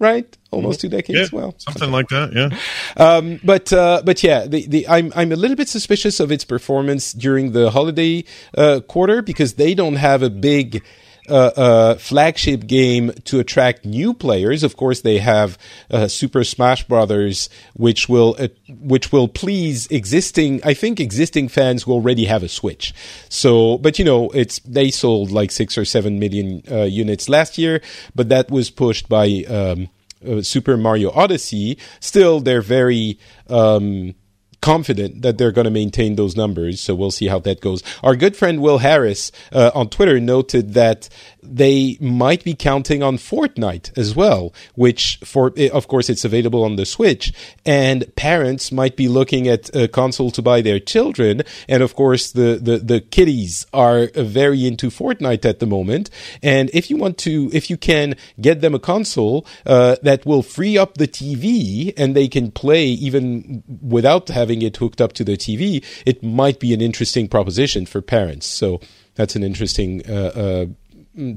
right? 0.00 0.38
Almost 0.50 0.80
two 0.80 0.88
decades. 0.88 1.32
Yeah, 1.32 1.38
well, 1.38 1.54
something 1.58 1.90
like 1.90 2.08
that. 2.08 2.32
Yeah. 2.32 2.58
Um, 2.96 3.40
but 3.42 3.72
uh, 3.72 4.02
but 4.04 4.22
yeah, 4.22 4.46
the, 4.46 4.68
the 4.68 4.86
I'm 4.86 5.12
I'm 5.16 5.32
a 5.32 5.36
little 5.36 5.56
bit 5.56 5.68
suspicious 5.68 6.20
of 6.20 6.30
its 6.30 6.44
performance 6.44 7.12
during 7.12 7.50
the 7.50 7.72
holiday 7.72 8.24
uh, 8.56 8.80
quarter 8.86 9.20
because 9.20 9.54
they 9.54 9.74
don't 9.74 9.96
have 9.96 10.22
a 10.22 10.30
big 10.30 10.84
uh, 11.28 11.94
flagship 11.96 12.66
game 12.66 13.12
to 13.24 13.40
attract 13.40 13.84
new 13.84 14.14
players. 14.14 14.62
Of 14.62 14.76
course, 14.76 15.00
they 15.00 15.18
have 15.18 15.58
uh, 15.90 16.08
Super 16.08 16.44
Smash 16.44 16.84
Brothers, 16.84 17.48
which 17.74 18.08
will 18.08 18.36
uh, 18.38 18.48
which 18.68 19.12
will 19.12 19.28
please 19.28 19.86
existing. 19.88 20.60
I 20.64 20.74
think 20.74 21.00
existing 21.00 21.48
fans 21.48 21.82
who 21.84 21.92
already 21.92 22.26
have 22.26 22.42
a 22.42 22.48
Switch. 22.48 22.94
So, 23.28 23.78
but 23.78 23.98
you 23.98 24.04
know, 24.04 24.30
it's 24.30 24.58
they 24.60 24.90
sold 24.90 25.30
like 25.30 25.50
six 25.50 25.78
or 25.78 25.84
seven 25.84 26.18
million 26.18 26.62
uh, 26.70 26.82
units 26.82 27.28
last 27.28 27.58
year, 27.58 27.80
but 28.14 28.28
that 28.28 28.50
was 28.50 28.70
pushed 28.70 29.08
by 29.08 29.44
um, 29.48 29.88
uh, 30.26 30.42
Super 30.42 30.76
Mario 30.76 31.10
Odyssey. 31.10 31.78
Still, 32.00 32.40
they're 32.40 32.62
very 32.62 33.18
um, 33.48 34.14
confident 34.64 35.20
that 35.20 35.36
they're 35.36 35.52
going 35.52 35.66
to 35.66 35.70
maintain 35.70 36.16
those 36.16 36.36
numbers. 36.36 36.80
So 36.80 36.94
we'll 36.94 37.10
see 37.10 37.26
how 37.26 37.38
that 37.40 37.60
goes. 37.60 37.82
Our 38.02 38.16
good 38.16 38.34
friend 38.34 38.62
Will 38.62 38.78
Harris 38.78 39.30
uh, 39.52 39.70
on 39.74 39.90
Twitter 39.90 40.18
noted 40.18 40.72
that 40.72 41.10
they 41.44 41.96
might 42.00 42.44
be 42.44 42.54
counting 42.54 43.02
on 43.02 43.16
Fortnite 43.16 43.96
as 43.96 44.14
well, 44.16 44.52
which 44.74 45.18
for 45.24 45.52
eh, 45.56 45.68
of 45.72 45.88
course 45.88 46.08
it's 46.08 46.24
available 46.24 46.64
on 46.64 46.76
the 46.76 46.86
Switch, 46.86 47.32
and 47.64 48.14
parents 48.16 48.72
might 48.72 48.96
be 48.96 49.08
looking 49.08 49.48
at 49.48 49.74
a 49.74 49.88
console 49.88 50.30
to 50.32 50.42
buy 50.42 50.60
their 50.60 50.80
children, 50.80 51.42
and 51.68 51.82
of 51.82 51.94
course 51.94 52.32
the 52.32 52.58
the, 52.60 52.78
the 52.78 53.00
kiddies 53.00 53.66
are 53.72 54.08
very 54.14 54.66
into 54.66 54.90
Fortnite 54.90 55.44
at 55.44 55.58
the 55.58 55.66
moment, 55.66 56.10
and 56.42 56.70
if 56.72 56.90
you 56.90 56.96
want 56.96 57.18
to, 57.18 57.50
if 57.52 57.70
you 57.70 57.76
can 57.76 58.16
get 58.40 58.60
them 58.60 58.74
a 58.74 58.78
console 58.78 59.46
uh, 59.66 59.96
that 60.02 60.24
will 60.26 60.42
free 60.42 60.78
up 60.78 60.94
the 60.94 61.08
TV 61.08 61.92
and 61.96 62.14
they 62.14 62.28
can 62.28 62.50
play 62.50 62.86
even 62.86 63.62
without 63.82 64.28
having 64.28 64.62
it 64.62 64.76
hooked 64.76 65.00
up 65.00 65.12
to 65.14 65.24
the 65.24 65.36
TV, 65.36 65.84
it 66.06 66.22
might 66.22 66.58
be 66.60 66.72
an 66.72 66.80
interesting 66.80 67.28
proposition 67.28 67.86
for 67.86 68.00
parents. 68.00 68.46
So 68.46 68.80
that's 69.14 69.36
an 69.36 69.44
interesting 69.44 70.02
uh, 70.08 70.32
uh, 70.34 70.66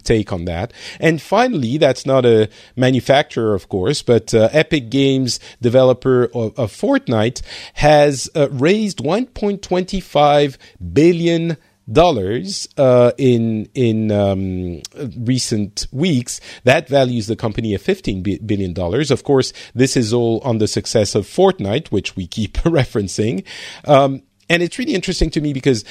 take 0.03 0.31
on 0.33 0.45
that. 0.45 0.73
And 0.99 1.21
finally, 1.21 1.77
that's 1.77 2.05
not 2.05 2.25
a 2.25 2.49
manufacturer, 2.75 3.53
of 3.53 3.69
course, 3.69 4.01
but 4.01 4.33
uh, 4.33 4.49
Epic 4.51 4.89
Games, 4.89 5.39
developer 5.61 6.25
of, 6.25 6.57
of 6.57 6.71
Fortnite, 6.71 7.41
has 7.75 8.29
uh, 8.35 8.49
raised 8.51 8.99
1.25 8.99 10.57
billion 10.93 11.57
dollars 11.91 12.67
uh, 12.77 13.11
in 13.17 13.69
in 13.73 14.11
um, 14.11 14.81
recent 15.17 15.87
weeks. 15.91 16.41
That 16.63 16.87
values 16.89 17.27
the 17.27 17.35
company 17.35 17.73
at 17.73 17.81
fifteen 17.81 18.21
billion 18.23 18.73
dollars. 18.73 19.11
Of 19.11 19.23
course, 19.23 19.53
this 19.73 19.95
is 19.95 20.13
all 20.13 20.41
on 20.43 20.57
the 20.57 20.67
success 20.67 21.15
of 21.15 21.25
Fortnite, 21.25 21.87
which 21.87 22.15
we 22.15 22.27
keep 22.27 22.53
referencing. 22.57 23.45
Um, 23.85 24.23
and 24.49 24.63
it's 24.63 24.79
really 24.79 24.93
interesting 24.93 25.29
to 25.31 25.41
me 25.41 25.53
because 25.53 25.83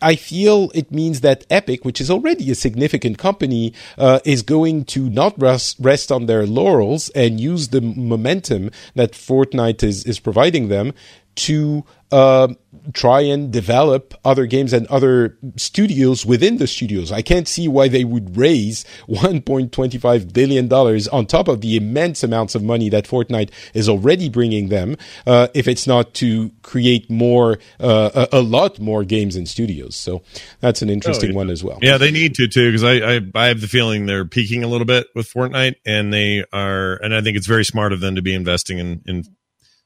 I 0.00 0.16
feel 0.16 0.70
it 0.74 0.90
means 0.90 1.20
that 1.20 1.44
Epic, 1.50 1.84
which 1.84 2.00
is 2.00 2.10
already 2.10 2.50
a 2.50 2.54
significant 2.54 3.18
company, 3.18 3.74
uh, 3.96 4.20
is 4.24 4.42
going 4.42 4.84
to 4.86 5.10
not 5.10 5.40
rest, 5.40 5.76
rest 5.80 6.10
on 6.10 6.26
their 6.26 6.46
laurels 6.46 7.10
and 7.10 7.40
use 7.40 7.68
the 7.68 7.80
momentum 7.80 8.70
that 8.94 9.12
Fortnite 9.12 9.82
is, 9.82 10.04
is 10.04 10.18
providing 10.20 10.68
them 10.68 10.94
to 11.36 11.84
uh, 12.10 12.48
try 12.92 13.20
and 13.20 13.52
develop 13.52 14.14
other 14.24 14.46
games 14.46 14.72
and 14.72 14.86
other 14.86 15.36
studios 15.56 16.24
within 16.24 16.58
the 16.58 16.66
studios. 16.66 17.12
I 17.12 17.22
can't 17.22 17.48
see 17.48 17.68
why 17.68 17.88
they 17.88 18.04
would 18.04 18.36
raise 18.36 18.84
1.25 19.08 20.32
billion 20.32 20.68
dollars 20.68 21.08
on 21.08 21.26
top 21.26 21.48
of 21.48 21.60
the 21.60 21.76
immense 21.76 22.22
amounts 22.22 22.54
of 22.54 22.62
money 22.62 22.88
that 22.88 23.04
Fortnite 23.04 23.50
is 23.74 23.88
already 23.88 24.28
bringing 24.28 24.68
them, 24.68 24.96
uh, 25.26 25.48
if 25.54 25.68
it's 25.68 25.86
not 25.86 26.14
to 26.14 26.50
create 26.62 27.10
more, 27.10 27.58
uh, 27.80 28.26
a, 28.32 28.38
a, 28.38 28.42
lot 28.48 28.78
more 28.80 29.04
games 29.04 29.36
and 29.36 29.48
studios. 29.48 29.94
So 29.94 30.22
that's 30.60 30.80
an 30.82 30.90
interesting 30.90 31.30
oh, 31.30 31.32
yeah. 31.32 31.36
one 31.36 31.50
as 31.50 31.62
well. 31.62 31.78
Yeah, 31.82 31.98
they 31.98 32.10
need 32.10 32.34
to 32.36 32.48
too 32.48 32.72
because 32.72 32.84
I, 32.84 33.16
I 33.16 33.20
I 33.34 33.46
have 33.48 33.60
the 33.60 33.68
feeling 33.68 34.06
they're 34.06 34.24
peaking 34.24 34.64
a 34.64 34.68
little 34.68 34.86
bit 34.86 35.06
with 35.14 35.30
Fortnite, 35.30 35.76
and 35.84 36.12
they 36.12 36.44
are, 36.52 36.94
and 36.94 37.14
I 37.14 37.20
think 37.20 37.36
it's 37.36 37.46
very 37.46 37.64
smart 37.64 37.92
of 37.92 38.00
them 38.00 38.14
to 38.14 38.22
be 38.22 38.34
investing 38.34 38.78
in 38.78 39.02
in 39.06 39.24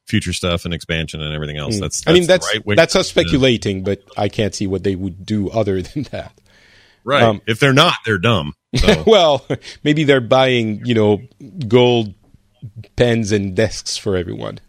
future 0.07 0.33
stuff 0.33 0.65
and 0.65 0.73
expansion 0.73 1.21
and 1.21 1.33
everything 1.33 1.57
else. 1.57 1.77
Mm. 1.77 1.81
That's, 1.81 2.01
that's, 2.01 2.07
I 2.07 2.13
mean 2.13 2.27
that's 2.27 2.53
right 2.53 2.75
that's 2.75 2.95
us 2.95 3.09
speculating, 3.09 3.83
but 3.83 4.01
I 4.17 4.29
can't 4.29 4.53
see 4.53 4.67
what 4.67 4.83
they 4.83 4.95
would 4.95 5.25
do 5.25 5.49
other 5.49 5.81
than 5.81 6.03
that. 6.11 6.33
Right. 7.05 7.23
Um, 7.23 7.41
if 7.47 7.59
they're 7.59 7.73
not, 7.73 7.95
they're 8.05 8.17
dumb. 8.17 8.53
So. 8.75 9.03
well, 9.07 9.45
maybe 9.83 10.03
they're 10.03 10.21
buying 10.21 10.85
you 10.85 10.95
know 10.95 11.21
gold 11.67 12.13
pens 12.95 13.31
and 13.31 13.55
desks 13.55 13.97
for 13.97 14.15
everyone. 14.15 14.59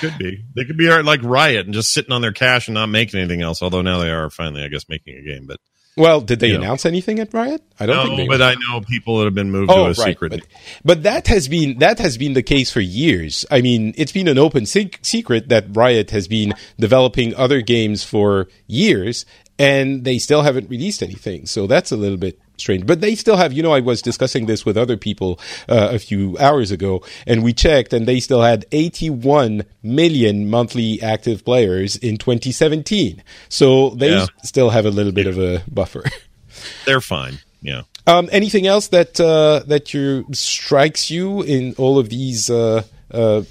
Could 0.00 0.18
be. 0.18 0.44
They 0.54 0.64
could 0.64 0.76
be 0.76 0.90
like 1.02 1.22
Riot 1.22 1.66
and 1.66 1.74
just 1.74 1.92
sitting 1.92 2.12
on 2.12 2.20
their 2.20 2.32
cash 2.32 2.68
and 2.68 2.74
not 2.74 2.86
making 2.86 3.18
anything 3.18 3.42
else. 3.42 3.62
Although 3.62 3.82
now 3.82 3.98
they 3.98 4.10
are 4.10 4.30
finally, 4.30 4.62
I 4.62 4.68
guess, 4.68 4.88
making 4.88 5.16
a 5.16 5.22
game. 5.22 5.46
But 5.46 5.58
well, 5.96 6.20
did 6.20 6.40
they 6.40 6.54
announce 6.54 6.84
know. 6.84 6.88
anything 6.88 7.20
at 7.20 7.32
Riot? 7.32 7.62
I 7.78 7.86
don't 7.86 8.08
no, 8.08 8.16
think 8.16 8.28
but 8.28 8.42
I 8.42 8.54
know 8.54 8.80
people 8.80 9.18
that 9.18 9.26
have 9.26 9.34
been 9.34 9.52
moved 9.52 9.70
oh, 9.70 9.74
to 9.74 9.82
a 9.82 9.86
right. 9.86 9.96
secret. 9.96 10.30
But, 10.30 10.46
but, 10.84 11.02
that 11.04 11.28
has 11.28 11.46
been 11.46 11.78
that 11.78 11.98
has 11.98 12.18
been 12.18 12.32
the 12.32 12.42
case 12.42 12.70
for 12.70 12.80
years. 12.80 13.46
I 13.50 13.60
mean, 13.60 13.94
it's 13.96 14.12
been 14.12 14.26
an 14.26 14.38
open 14.38 14.66
secret 14.66 15.48
that 15.48 15.66
Riot 15.70 16.10
has 16.10 16.26
been 16.26 16.54
developing 16.78 17.34
other 17.36 17.60
games 17.60 18.02
for 18.02 18.48
years, 18.66 19.24
and 19.58 20.04
they 20.04 20.18
still 20.18 20.42
haven't 20.42 20.68
released 20.68 21.02
anything. 21.02 21.46
So 21.46 21.66
that's 21.66 21.92
a 21.92 21.96
little 21.96 22.18
bit 22.18 22.40
strange. 22.56 22.86
But 22.86 23.00
they 23.00 23.14
still 23.14 23.36
have, 23.36 23.52
you 23.52 23.62
know, 23.62 23.72
I 23.72 23.80
was 23.80 24.02
discussing 24.02 24.46
this 24.46 24.64
with 24.64 24.76
other 24.76 24.96
people 24.96 25.38
uh, 25.68 25.88
a 25.92 25.98
few 25.98 26.36
hours 26.38 26.70
ago, 26.70 27.02
and 27.26 27.42
we 27.42 27.52
checked, 27.52 27.92
and 27.92 28.06
they 28.06 28.20
still 28.20 28.42
had 28.42 28.66
81 28.72 29.64
million 29.82 30.48
monthly 30.48 31.02
active 31.02 31.44
players 31.44 31.96
in 31.96 32.16
2017. 32.16 33.22
So 33.48 33.90
they 33.90 34.10
yeah. 34.10 34.26
still 34.42 34.70
have 34.70 34.86
a 34.86 34.90
little 34.90 35.12
bit 35.12 35.26
of 35.26 35.38
a 35.38 35.62
buffer. 35.70 36.04
They're 36.86 37.00
fine. 37.00 37.38
Yeah. 37.60 37.82
Um, 38.06 38.28
anything 38.32 38.66
else 38.66 38.88
that 38.88 39.18
uh, 39.18 39.62
that 39.66 39.94
you 39.94 40.26
strikes 40.32 41.10
you 41.10 41.42
in 41.42 41.74
all 41.78 41.98
of 41.98 42.10
these 42.10 42.50
uh, 42.50 42.82
uh 43.10 43.42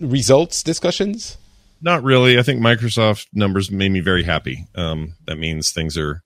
results 0.00 0.62
discussions? 0.62 1.36
Not 1.82 2.02
really. 2.02 2.38
I 2.38 2.42
think 2.42 2.60
Microsoft 2.60 3.26
numbers 3.32 3.70
made 3.70 3.90
me 3.90 4.00
very 4.00 4.22
happy. 4.22 4.66
Um, 4.74 5.14
that 5.26 5.36
means 5.36 5.70
things 5.70 5.96
are 5.96 6.22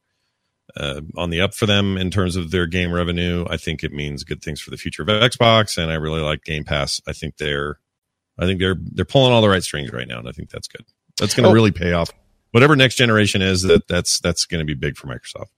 uh, 0.77 1.01
on 1.17 1.31
the 1.31 1.41
up 1.41 1.55
for 1.55 1.67
them 1.67 1.97
in 1.97 2.11
terms 2.11 2.37
of 2.37 2.51
their 2.51 2.67
game 2.67 2.93
revenue. 2.93 3.47
I 3.49 3.57
think 3.57 3.85
it 3.85 3.93
means 3.93 4.25
good 4.25 4.43
things 4.43 4.61
for 4.61 4.71
the 4.71 4.77
future 4.77 5.03
of 5.03 5.09
Xbox, 5.09 5.79
and 5.79 5.91
I 5.91 5.95
really 5.95 6.21
like 6.21 6.45
Game 6.45 6.65
Pass. 6.65 7.01
I 7.07 7.13
think 7.13 7.37
they're 7.37 7.79
I 8.39 8.47
think 8.47 8.61
they're 8.61 8.77
they're 8.79 9.05
pulling 9.05 9.33
all 9.33 9.43
the 9.43 9.49
right 9.49 9.63
strings 9.63 9.93
right 9.93 10.09
now, 10.09 10.19
and 10.19 10.29
I 10.29 10.33
think 10.33 10.51
that's 10.51 10.69
good. 10.69 10.85
That's 11.19 11.35
going 11.35 11.45
to 11.45 11.51
oh. 11.51 11.55
really 11.55 11.71
pay 11.71 11.93
off. 11.93 12.11
Whatever 12.51 12.77
next 12.77 12.97
generation 12.97 13.43
is, 13.43 13.63
that 13.63 13.89
that's 13.89 14.21
that's 14.21 14.45
going 14.47 14.61
to 14.61 14.65
be 14.65 14.75
big 14.75 14.97
for 14.97 15.07
Microsoft. 15.07 15.49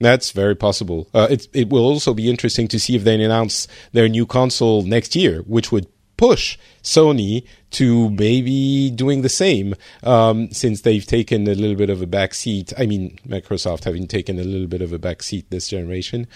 That's 0.00 0.32
very 0.32 0.54
possible. 0.54 1.08
Uh, 1.14 1.28
it 1.30 1.48
it 1.52 1.68
will 1.70 1.84
also 1.84 2.14
be 2.14 2.28
interesting 2.28 2.68
to 2.68 2.78
see 2.78 2.96
if 2.96 3.04
they 3.04 3.22
announce 3.22 3.68
their 3.92 4.08
new 4.08 4.26
console 4.26 4.82
next 4.82 5.16
year, 5.16 5.40
which 5.42 5.72
would 5.72 5.86
push 6.16 6.58
Sony 6.82 7.46
to 7.74 8.10
maybe 8.10 8.90
doing 8.90 9.22
the 9.22 9.28
same 9.28 9.74
um, 10.02 10.50
since 10.50 10.82
they've 10.82 11.06
taken 11.06 11.46
a 11.46 11.54
little 11.54 11.76
bit 11.76 11.90
of 11.90 12.00
a 12.02 12.06
back 12.06 12.34
seat. 12.34 12.72
I 12.78 12.86
mean, 12.86 13.18
Microsoft 13.26 13.84
having 13.84 14.06
taken 14.06 14.38
a 14.38 14.44
little 14.44 14.66
bit 14.66 14.82
of 14.82 14.92
a 14.92 14.98
back 14.98 15.22
seat 15.22 15.50
this 15.50 15.68
generation. 15.68 16.26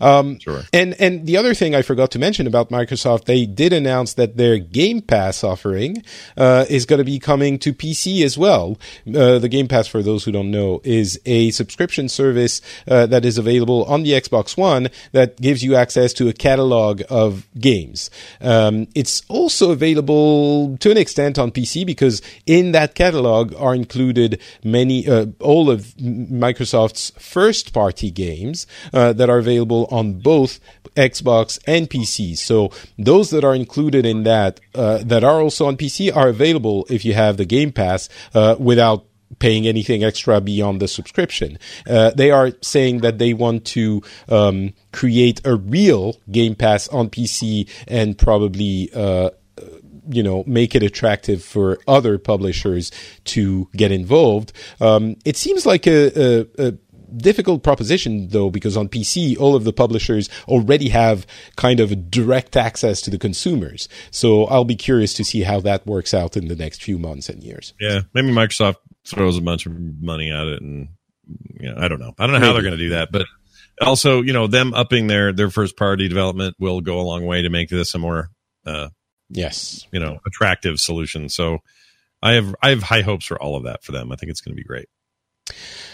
Um, 0.00 0.38
sure. 0.38 0.62
And 0.72 0.94
and 1.00 1.26
the 1.26 1.36
other 1.36 1.54
thing 1.54 1.74
I 1.74 1.82
forgot 1.82 2.10
to 2.12 2.18
mention 2.18 2.46
about 2.46 2.70
Microsoft, 2.70 3.24
they 3.24 3.46
did 3.46 3.72
announce 3.72 4.14
that 4.14 4.36
their 4.36 4.58
Game 4.58 5.00
Pass 5.00 5.44
offering 5.44 6.02
uh, 6.36 6.64
is 6.68 6.86
going 6.86 6.98
to 6.98 7.04
be 7.04 7.18
coming 7.18 7.58
to 7.60 7.72
PC 7.72 8.22
as 8.22 8.36
well. 8.36 8.78
Uh, 9.06 9.38
the 9.38 9.48
Game 9.48 9.68
Pass, 9.68 9.86
for 9.86 10.02
those 10.02 10.24
who 10.24 10.32
don't 10.32 10.50
know, 10.50 10.80
is 10.84 11.20
a 11.26 11.50
subscription 11.50 12.08
service 12.08 12.60
uh, 12.88 13.06
that 13.06 13.24
is 13.24 13.38
available 13.38 13.84
on 13.84 14.02
the 14.02 14.12
Xbox 14.12 14.56
One 14.56 14.88
that 15.12 15.40
gives 15.40 15.62
you 15.62 15.74
access 15.74 16.12
to 16.14 16.28
a 16.28 16.32
catalog 16.32 17.02
of 17.08 17.46
games. 17.58 18.10
Um, 18.40 18.88
it's 18.94 19.22
also 19.28 19.70
available 19.70 20.76
to 20.86 20.92
an 20.92 20.96
extent 20.96 21.36
on 21.36 21.50
PC 21.50 21.84
because 21.84 22.22
in 22.46 22.70
that 22.70 22.94
catalog 22.94 23.52
are 23.56 23.74
included 23.74 24.40
many, 24.62 25.08
uh, 25.08 25.26
all 25.40 25.68
of 25.68 25.86
Microsoft's 25.96 27.10
first 27.18 27.72
party 27.72 28.08
games 28.08 28.68
uh, 28.94 29.12
that 29.12 29.28
are 29.28 29.38
available 29.38 29.88
on 29.90 30.20
both 30.20 30.60
Xbox 30.94 31.58
and 31.66 31.90
PC. 31.90 32.38
So 32.38 32.70
those 32.96 33.30
that 33.30 33.42
are 33.42 33.56
included 33.56 34.06
in 34.06 34.22
that, 34.22 34.60
uh, 34.76 34.98
that 34.98 35.24
are 35.24 35.40
also 35.40 35.66
on 35.66 35.76
PC 35.76 36.14
are 36.14 36.28
available 36.28 36.86
if 36.88 37.04
you 37.04 37.14
have 37.14 37.36
the 37.36 37.44
Game 37.44 37.72
Pass 37.72 38.08
uh, 38.32 38.54
without 38.56 39.06
paying 39.40 39.66
anything 39.66 40.04
extra 40.04 40.40
beyond 40.40 40.80
the 40.80 40.86
subscription. 40.86 41.58
Uh, 41.84 42.10
they 42.10 42.30
are 42.30 42.52
saying 42.62 43.00
that 43.00 43.18
they 43.18 43.34
want 43.34 43.64
to 43.64 44.02
um, 44.28 44.72
create 44.92 45.40
a 45.44 45.56
real 45.56 46.14
Game 46.30 46.54
Pass 46.54 46.86
on 46.88 47.10
PC 47.10 47.68
and 47.88 48.16
probably 48.16 48.88
uh, 48.94 49.30
you 50.08 50.22
know 50.22 50.44
make 50.46 50.74
it 50.74 50.82
attractive 50.82 51.42
for 51.42 51.78
other 51.86 52.18
publishers 52.18 52.90
to 53.24 53.68
get 53.76 53.92
involved. 53.92 54.52
Um, 54.80 55.16
it 55.24 55.36
seems 55.36 55.66
like 55.66 55.86
a, 55.86 56.46
a, 56.58 56.68
a 56.68 56.72
difficult 57.16 57.62
proposition 57.62 58.28
though 58.28 58.50
because 58.50 58.76
on 58.76 58.88
PC 58.88 59.38
all 59.38 59.54
of 59.54 59.64
the 59.64 59.72
publishers 59.72 60.28
already 60.48 60.88
have 60.88 61.26
kind 61.56 61.80
of 61.80 62.10
direct 62.10 62.56
access 62.56 63.00
to 63.02 63.10
the 63.10 63.18
consumers. 63.18 63.88
So 64.10 64.44
I'll 64.44 64.64
be 64.64 64.76
curious 64.76 65.14
to 65.14 65.24
see 65.24 65.42
how 65.42 65.60
that 65.60 65.86
works 65.86 66.12
out 66.12 66.36
in 66.36 66.48
the 66.48 66.56
next 66.56 66.82
few 66.82 66.98
months 66.98 67.28
and 67.28 67.42
years. 67.42 67.74
Yeah, 67.80 68.02
maybe 68.12 68.28
Microsoft 68.28 68.76
throws 69.06 69.38
a 69.38 69.42
bunch 69.42 69.66
of 69.66 69.72
money 70.00 70.30
at 70.30 70.46
it 70.46 70.62
and 70.62 70.88
you 71.58 71.70
know, 71.70 71.76
I 71.78 71.88
don't 71.88 71.98
know. 72.00 72.14
I 72.18 72.26
don't 72.26 72.32
know 72.32 72.38
maybe. 72.38 72.46
how 72.46 72.52
they're 72.52 72.62
going 72.62 72.78
to 72.78 72.84
do 72.84 72.90
that, 72.90 73.10
but 73.10 73.26
also, 73.80 74.22
you 74.22 74.32
know, 74.32 74.46
them 74.46 74.74
upping 74.74 75.06
their 75.06 75.32
their 75.32 75.50
first 75.50 75.76
party 75.76 76.08
development 76.08 76.56
will 76.58 76.80
go 76.80 77.00
a 77.00 77.02
long 77.02 77.26
way 77.26 77.42
to 77.42 77.50
make 77.50 77.68
this 77.68 77.94
a 77.94 77.98
more 77.98 78.30
uh, 78.64 78.88
yes, 79.28 79.86
you 79.92 80.00
know, 80.00 80.18
attractive 80.26 80.78
solution. 80.78 81.28
So 81.28 81.58
I 82.22 82.32
have 82.32 82.54
I 82.62 82.70
have 82.70 82.82
high 82.82 83.02
hopes 83.02 83.26
for 83.26 83.40
all 83.40 83.56
of 83.56 83.64
that 83.64 83.82
for 83.82 83.92
them. 83.92 84.12
I 84.12 84.16
think 84.16 84.30
it's 84.30 84.40
going 84.40 84.54
to 84.54 84.60
be 84.60 84.66
great. 84.66 84.88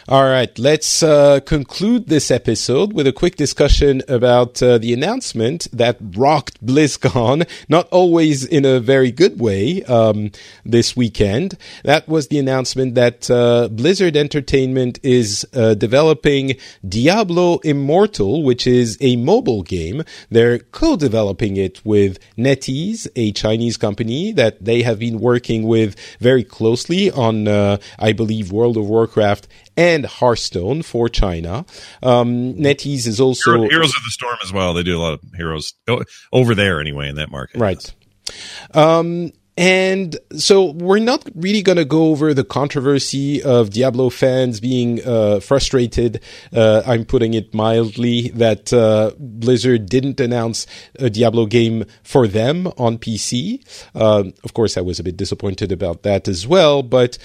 All 0.09 0.25
right, 0.25 0.59
let's 0.59 1.01
uh, 1.05 1.39
conclude 1.47 2.09
this 2.09 2.33
episode 2.33 2.93
with 2.93 3.07
a 3.07 3.13
quick 3.13 3.37
discussion 3.37 4.03
about 4.09 4.61
uh, 4.61 4.79
the 4.79 4.93
announcement 4.93 5.69
that 5.73 5.97
rocked 6.01 6.65
BlizzCon, 6.67 7.49
not 7.69 7.89
always 7.91 8.45
in 8.45 8.65
a 8.65 8.81
very 8.81 9.13
good 9.13 9.39
way, 9.39 9.85
um, 9.85 10.33
this 10.65 10.97
weekend. 10.97 11.57
That 11.85 12.09
was 12.09 12.27
the 12.27 12.41
announcement 12.41 12.97
that 12.97 13.31
uh, 13.31 13.69
Blizzard 13.69 14.17
Entertainment 14.17 14.99
is 15.05 15.47
uh, 15.55 15.75
developing 15.75 16.57
Diablo 16.87 17.59
Immortal, 17.59 18.43
which 18.43 18.67
is 18.67 18.99
a 19.01 19.15
mobile 19.15 19.63
game. 19.63 20.03
They're 20.31 20.59
co-developing 20.59 21.57
it 21.57 21.81
with 21.85 22.19
NetEase, 22.37 23.07
a 23.15 23.31
Chinese 23.31 23.77
company 23.77 24.33
that 24.33 24.65
they 24.65 24.83
have 24.83 24.99
been 24.99 25.21
working 25.21 25.63
with 25.63 25.95
very 26.19 26.43
closely 26.43 27.09
on, 27.13 27.47
uh, 27.47 27.77
I 28.01 28.13
believe, 28.13 28.51
World 28.51 28.77
of 28.77 28.89
Warcraft 28.89 29.47
and 29.77 30.05
Hearthstone 30.05 30.83
for 30.83 31.09
China. 31.09 31.65
Um, 32.03 32.55
NetEase 32.55 33.07
is 33.07 33.21
also 33.21 33.63
Heroes 33.63 33.95
of 33.97 34.03
the 34.05 34.11
Storm 34.11 34.39
as 34.43 34.53
well. 34.53 34.75
They 34.75 34.83
do 34.83 34.99
a 34.99 35.01
lot 35.01 35.15
of 35.15 35.21
heroes 35.35 35.75
over 36.33 36.55
there 36.55 36.81
anyway 36.81 37.09
in 37.09 37.17
that 37.17 37.31
market. 37.31 37.61
Right. 37.61 37.93
Um, 38.75 39.33
and 39.57 40.17
so 40.37 40.71
we're 40.73 40.99
not 40.99 41.29
really 41.35 41.61
going 41.63 41.77
to 41.77 41.85
go 41.85 42.05
over 42.05 42.33
the 42.33 42.45
controversy 42.45 43.43
of 43.43 43.71
Diablo 43.71 44.09
fans 44.09 44.61
being 44.61 45.05
uh, 45.05 45.41
frustrated. 45.41 46.23
Uh, 46.55 46.83
I'm 46.87 47.05
putting 47.05 47.35
it 47.35 47.53
mildly 47.53 48.31
that 48.31 48.73
uh, 48.73 49.13
Blizzard 49.19 49.91
didn't 49.91 50.21
announce 50.21 50.67
a 50.99 51.11
Diablo 51.11 51.45
game 51.45 51.85
for 52.03 52.27
them 52.27 52.67
on 52.79 52.97
PC. 52.97 53.63
Um, 53.95 54.33
of 54.43 54.55
course, 54.55 54.79
I 54.79 54.81
was 54.81 54.99
a 54.99 55.05
bit 55.05 55.19
disappointed 55.19 55.71
about 55.71 56.03
that 56.05 56.29
as 56.29 56.47
well. 56.47 56.83
But 56.83 57.19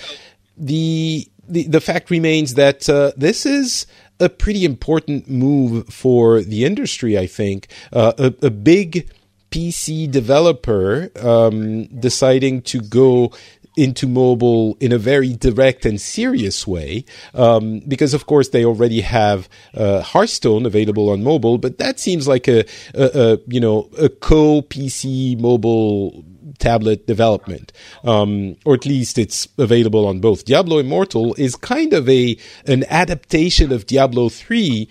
the 0.57 1.29
the, 1.47 1.63
the 1.63 1.81
fact 1.81 2.09
remains 2.09 2.55
that 2.55 2.89
uh, 2.89 3.11
this 3.15 3.45
is 3.45 3.85
a 4.19 4.29
pretty 4.29 4.65
important 4.65 5.29
move 5.29 5.87
for 5.87 6.41
the 6.41 6.65
industry, 6.65 7.17
I 7.17 7.27
think. 7.27 7.67
Uh, 7.91 8.13
a, 8.17 8.47
a, 8.47 8.49
big 8.49 9.09
PC 9.51 10.09
developer 10.09 11.11
um, 11.21 11.85
deciding 11.99 12.63
to 12.63 12.81
go 12.81 13.31
into 13.77 14.07
mobile 14.07 14.75
in 14.79 14.91
a 14.91 14.97
very 14.97 15.33
direct 15.33 15.85
and 15.85 16.01
serious 16.01 16.65
way, 16.65 17.05
um, 17.35 17.79
because 17.87 18.15
of 18.15 18.25
course 18.25 18.49
they 18.49 18.65
already 18.65 19.01
have 19.01 19.47
uh, 19.75 20.01
Hearthstone 20.01 20.65
available 20.65 21.11
on 21.11 21.23
mobile, 21.23 21.59
but 21.59 21.77
that 21.77 21.99
seems 21.99 22.27
like 22.27 22.47
a, 22.47 22.65
a, 22.95 23.03
a 23.13 23.39
you 23.45 23.59
know 23.59 23.89
a 23.99 24.09
co 24.09 24.63
PC 24.63 25.39
mobile 25.39 26.25
tablet 26.59 27.07
development, 27.07 27.71
um, 28.03 28.55
or 28.65 28.73
at 28.75 28.85
least 28.85 29.17
it's 29.17 29.47
available 29.57 30.07
on 30.07 30.19
both. 30.19 30.45
Diablo 30.45 30.77
Immortal 30.77 31.35
is 31.35 31.55
kind 31.55 31.93
of 31.93 32.07
a 32.09 32.37
an 32.65 32.83
adaptation 32.89 33.71
of 33.71 33.85
Diablo 33.85 34.29
three 34.29 34.87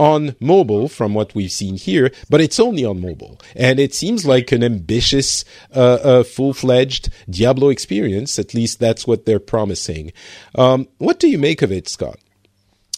on 0.00 0.34
mobile 0.40 0.88
from 0.88 1.12
what 1.12 1.34
we've 1.34 1.52
seen 1.52 1.76
here, 1.76 2.10
but 2.30 2.40
it's 2.40 2.58
only 2.58 2.86
on 2.86 3.00
mobile. 3.02 3.38
And 3.54 3.78
it 3.78 3.94
seems 3.94 4.24
like 4.24 4.50
an 4.50 4.64
ambitious, 4.64 5.44
uh, 5.76 5.98
uh, 6.02 6.22
full 6.24 6.54
fledged 6.54 7.10
Diablo 7.28 7.68
experience. 7.68 8.38
At 8.38 8.54
least 8.54 8.80
that's 8.80 9.06
what 9.06 9.26
they're 9.26 9.38
promising. 9.38 10.12
Um, 10.54 10.88
what 10.96 11.20
do 11.20 11.28
you 11.28 11.38
make 11.38 11.60
of 11.60 11.70
it, 11.70 11.86
Scott? 11.86 12.18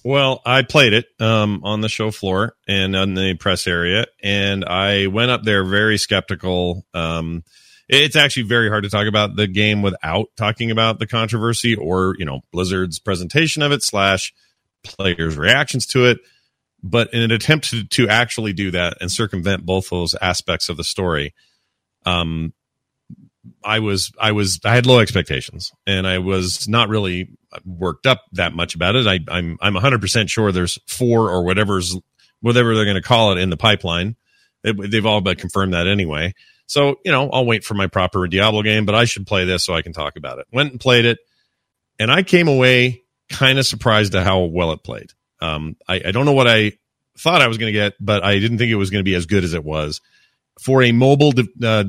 Well, 0.05 0.43
I 0.47 0.63
played 0.63 0.93
it 0.93 1.07
um, 1.21 1.61
on 1.65 1.81
the 1.81 1.89
show 1.89 2.11
floor 2.13 2.55
and 2.67 2.95
on 2.97 3.15
the 3.15 3.35
press 3.35 3.67
area, 3.67 4.07
and 4.23 4.65
I 4.65 5.07
went 5.09 5.31
up 5.31 5.43
there 5.45 5.65
very 5.65 5.99
skeptical. 5.99 6.85
Um, 6.95 7.45
it's 7.93 8.16
actually 8.16 8.45
very 8.45 8.70
hard 8.70 8.84
to 8.84 8.90
talk 8.90 9.07
about 9.07 9.36
the 9.36 9.47
game 9.47 9.82
without 9.82 10.28
talking 10.36 10.70
about 10.70 10.99
the 10.99 11.07
controversy 11.07 11.76
or 11.76 12.16
you 12.18 12.24
know 12.24 12.40
Blizzard's 12.51 12.99
presentation 12.99 13.62
of 13.62 13.70
it 13.70 13.82
slash 13.82 14.32
players' 14.82 15.36
reactions 15.36 15.86
to 15.88 16.07
it. 16.07 16.18
But 16.82 17.12
in 17.14 17.22
an 17.22 17.30
attempt 17.30 17.70
to, 17.70 17.84
to 17.84 18.09
actually 18.09 18.55
do 18.55 18.72
that 18.72 18.97
and 19.01 19.12
circumvent 19.12 19.64
both 19.64 19.90
those 19.90 20.16
aspects 20.20 20.68
of 20.68 20.76
the 20.76 20.82
story, 20.82 21.32
um, 22.05 22.55
I 23.62 23.80
was 23.80 24.11
I 24.18 24.32
was 24.32 24.59
I 24.64 24.74
had 24.74 24.86
low 24.86 24.99
expectations 24.99 25.70
and 25.86 26.07
I 26.07 26.18
was 26.18 26.66
not 26.66 26.88
really 26.88 27.28
worked 27.64 28.07
up 28.07 28.22
that 28.32 28.55
much 28.55 28.74
about 28.74 28.97
it. 28.97 29.07
I, 29.07 29.20
I'm 29.28 29.59
I'm 29.61 29.74
100 29.74 30.01
percent 30.01 30.30
sure 30.30 30.51
there's 30.51 30.78
four 30.86 31.30
or 31.30 31.45
whatever's 31.45 31.97
whatever 32.40 32.74
they're 32.74 32.86
going 32.86 32.97
to 32.97 33.03
call 33.03 33.32
it 33.32 33.38
in 33.38 33.51
the 33.51 33.57
pipeline. 33.57 34.16
It, 34.64 34.90
they've 34.90 35.07
all 35.07 35.20
but 35.20 35.38
confirmed 35.38 35.74
that 35.74 35.86
anyway. 35.86 36.34
So, 36.73 37.01
you 37.05 37.12
know, 37.12 37.29
I'll 37.29 37.45
wait 37.45 37.64
for 37.64 37.75
my 37.75 37.87
proper 37.87 38.27
Diablo 38.27 38.62
game, 38.62 38.87
but 38.87 38.95
I 38.95 39.05
should 39.05 39.27
play 39.27 39.45
this 39.45 39.62
so 39.62 39.75
I 39.75 39.83
can 39.83 39.93
talk 39.93 40.16
about 40.16 40.39
it. 40.39 40.47
Went 40.51 40.70
and 40.70 40.81
played 40.81 41.05
it, 41.05 41.18
and 41.99 42.11
I 42.11 42.23
came 42.23 42.49
away 42.49 43.03
kind 43.29 43.59
of 43.59 43.66
surprised 43.66 44.14
at 44.14 44.25
how 44.25 44.45
well 44.45 44.73
it 44.73 44.83
played. 44.83 45.12
Um, 45.39 45.77
I, 45.87 45.97
I 45.97 46.11
don't 46.12 46.25
know 46.25 46.33
what 46.33 46.49
I 46.49 46.73
thought 47.18 47.43
I 47.43 47.49
was 47.49 47.59
going 47.59 47.70
to 47.70 47.79
get, 47.79 47.93
but 48.01 48.25
I 48.25 48.39
didn't 48.39 48.57
think 48.57 48.70
it 48.70 48.77
was 48.77 48.89
going 48.89 49.01
to 49.01 49.05
be 49.05 49.14
as 49.14 49.27
good 49.27 49.45
as 49.45 49.53
it 49.53 49.62
was. 49.62 50.01
For 50.62 50.83
a 50.83 50.93
mobile 50.93 51.35
uh, 51.62 51.85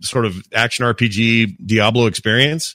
sort 0.00 0.26
of 0.26 0.42
action 0.52 0.84
RPG 0.84 1.64
Diablo 1.64 2.06
experience, 2.06 2.74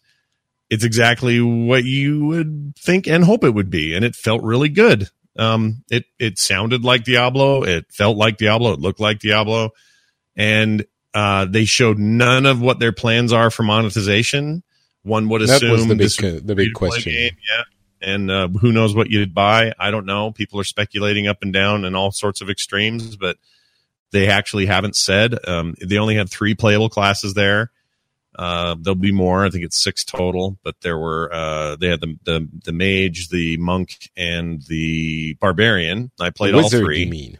it's 0.70 0.86
exactly 0.86 1.42
what 1.42 1.84
you 1.84 2.28
would 2.28 2.76
think 2.80 3.10
and 3.10 3.26
hope 3.26 3.44
it 3.44 3.54
would 3.54 3.70
be, 3.70 3.94
and 3.94 4.06
it 4.06 4.16
felt 4.16 4.42
really 4.42 4.70
good. 4.70 5.10
Um, 5.38 5.84
it 5.92 6.06
it 6.18 6.40
sounded 6.40 6.86
like 6.86 7.04
Diablo, 7.04 7.64
it 7.64 7.92
felt 7.92 8.16
like 8.16 8.38
Diablo, 8.38 8.72
it 8.72 8.80
looked 8.80 9.02
like 9.02 9.20
Diablo, 9.20 9.72
and 10.38 10.86
uh, 11.14 11.46
they 11.46 11.66
showed 11.66 12.00
none 12.00 12.46
of 12.46 12.62
what 12.62 12.80
their 12.80 12.92
plans 12.92 13.34
are 13.34 13.50
for 13.50 13.64
monetization. 13.64 14.64
One 15.04 15.30
would 15.30 15.42
assume 15.42 15.70
that 15.70 15.72
was 15.72 15.88
the 15.88 15.96
big, 15.96 16.48
the 16.48 16.56
big 16.56 16.74
question. 16.74 17.12
Game, 17.14 17.38
yeah. 17.50 17.64
And 18.04 18.32
uh, 18.32 18.48
who 18.48 18.72
knows 18.72 18.96
what 18.96 19.10
you'd 19.10 19.34
buy? 19.34 19.74
I 19.78 19.92
don't 19.92 20.06
know. 20.06 20.32
People 20.32 20.60
are 20.60 20.64
speculating 20.64 21.28
up 21.28 21.44
and 21.44 21.54
down 21.54 21.86
and 21.86 21.96
all 21.96 22.12
sorts 22.12 22.42
of 22.42 22.50
extremes, 22.50 23.16
but 23.16 23.38
they 24.12 24.28
actually 24.28 24.66
haven't 24.66 24.96
said. 24.96 25.38
Um, 25.48 25.76
they 25.82 25.98
only 25.98 26.16
had 26.16 26.30
three 26.30 26.56
playable 26.56 26.90
classes 26.90 27.34
there. 27.34 27.72
Uh, 28.34 28.76
there'll 28.80 28.96
be 28.96 29.12
more. 29.12 29.46
I 29.46 29.50
think 29.50 29.64
it's 29.66 29.78
six 29.78 30.04
total, 30.06 30.58
but 30.64 30.76
there 30.82 30.98
were 30.98 31.32
uh, 31.34 31.76
they 31.76 31.90
had 31.90 32.02
the, 32.02 32.18
the 32.24 32.48
the 32.64 32.72
mage, 32.72 33.30
the 33.30 33.58
monk, 33.58 34.10
and 34.16 34.62
the 34.64 35.34
barbarian. 35.36 36.12
I 36.20 36.30
played 36.30 36.56
Wizard, 36.56 36.82
all 36.82 36.86
three. 36.86 37.02
You 37.02 37.08
mean? 37.08 37.38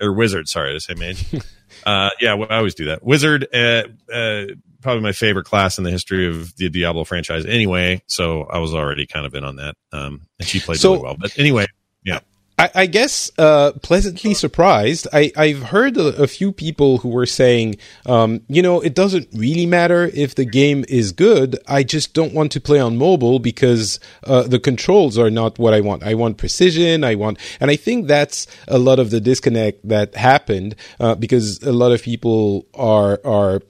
Or 0.00 0.12
wizard? 0.12 0.48
Sorry, 0.48 0.74
I 0.74 0.78
say 0.78 0.94
mage? 0.94 1.24
uh, 1.86 2.10
yeah, 2.20 2.34
well, 2.34 2.48
I 2.50 2.56
always 2.56 2.74
do 2.74 2.86
that. 2.86 3.02
Wizard, 3.04 3.46
uh, 3.54 3.84
uh, 4.12 4.44
probably 4.82 5.02
my 5.02 5.12
favorite 5.12 5.44
class 5.46 5.78
in 5.78 5.84
the 5.84 5.90
history 5.90 6.28
of 6.28 6.54
the 6.56 6.68
Diablo 6.68 7.04
franchise. 7.04 7.46
Anyway, 7.46 8.02
so 8.06 8.42
I 8.44 8.58
was 8.58 8.74
already 8.74 9.06
kind 9.06 9.24
of 9.26 9.34
in 9.34 9.42
on 9.44 9.56
that. 9.56 9.74
Um, 9.92 10.22
and 10.38 10.46
she 10.46 10.60
played 10.60 10.78
So- 10.78 10.92
really 10.92 11.02
well. 11.04 11.16
But 11.18 11.38
anyway, 11.38 11.66
yeah. 12.04 12.20
I, 12.58 12.70
I 12.74 12.86
guess 12.86 13.30
uh, 13.38 13.72
pleasantly 13.82 14.32
surprised. 14.32 15.06
I, 15.12 15.30
I've 15.36 15.62
heard 15.64 15.96
a, 15.96 16.22
a 16.22 16.26
few 16.26 16.52
people 16.52 16.98
who 16.98 17.10
were 17.10 17.26
saying, 17.26 17.76
um, 18.06 18.40
you 18.48 18.62
know, 18.62 18.80
it 18.80 18.94
doesn't 18.94 19.28
really 19.34 19.66
matter 19.66 20.10
if 20.14 20.34
the 20.34 20.46
game 20.46 20.84
is 20.88 21.12
good. 21.12 21.58
I 21.68 21.82
just 21.82 22.14
don't 22.14 22.32
want 22.32 22.52
to 22.52 22.60
play 22.60 22.80
on 22.80 22.96
mobile 22.96 23.38
because 23.38 24.00
uh, 24.24 24.44
the 24.44 24.58
controls 24.58 25.18
are 25.18 25.30
not 25.30 25.58
what 25.58 25.74
I 25.74 25.80
want. 25.80 26.02
I 26.02 26.14
want 26.14 26.38
precision. 26.38 27.04
I 27.04 27.14
want, 27.14 27.38
and 27.60 27.70
I 27.70 27.76
think 27.76 28.06
that's 28.06 28.46
a 28.68 28.78
lot 28.78 28.98
of 28.98 29.10
the 29.10 29.20
disconnect 29.20 29.86
that 29.88 30.14
happened 30.14 30.76
uh, 30.98 31.14
because 31.14 31.62
a 31.62 31.72
lot 31.72 31.92
of 31.92 32.02
people 32.02 32.66
are 32.74 33.20
are 33.24 33.60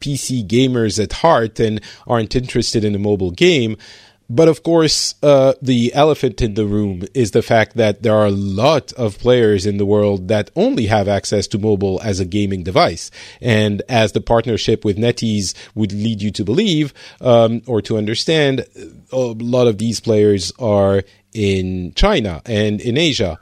PC 0.00 0.46
gamers 0.46 1.02
at 1.02 1.12
heart 1.12 1.60
and 1.60 1.80
aren't 2.06 2.34
interested 2.34 2.84
in 2.84 2.94
a 2.94 2.98
mobile 2.98 3.30
game. 3.30 3.76
But 4.30 4.48
of 4.48 4.62
course, 4.62 5.14
uh, 5.22 5.52
the 5.60 5.92
elephant 5.94 6.40
in 6.40 6.54
the 6.54 6.64
room 6.66 7.02
is 7.14 7.32
the 7.32 7.42
fact 7.42 7.76
that 7.76 8.02
there 8.02 8.14
are 8.14 8.26
a 8.26 8.30
lot 8.30 8.92
of 8.94 9.18
players 9.18 9.66
in 9.66 9.76
the 9.76 9.84
world 9.84 10.28
that 10.28 10.50
only 10.56 10.86
have 10.86 11.08
access 11.08 11.46
to 11.48 11.58
mobile 11.58 12.00
as 12.02 12.20
a 12.20 12.24
gaming 12.24 12.62
device. 12.62 13.10
And 13.42 13.82
as 13.88 14.12
the 14.12 14.22
partnership 14.22 14.84
with 14.84 14.96
NetEase 14.96 15.54
would 15.74 15.92
lead 15.92 16.22
you 16.22 16.30
to 16.32 16.44
believe 16.44 16.94
um, 17.20 17.60
or 17.66 17.82
to 17.82 17.98
understand, 17.98 18.64
a 19.12 19.16
lot 19.18 19.66
of 19.66 19.76
these 19.78 20.00
players 20.00 20.52
are 20.58 21.02
in 21.34 21.92
China 21.94 22.40
and 22.46 22.80
in 22.80 22.96
Asia. 22.96 23.38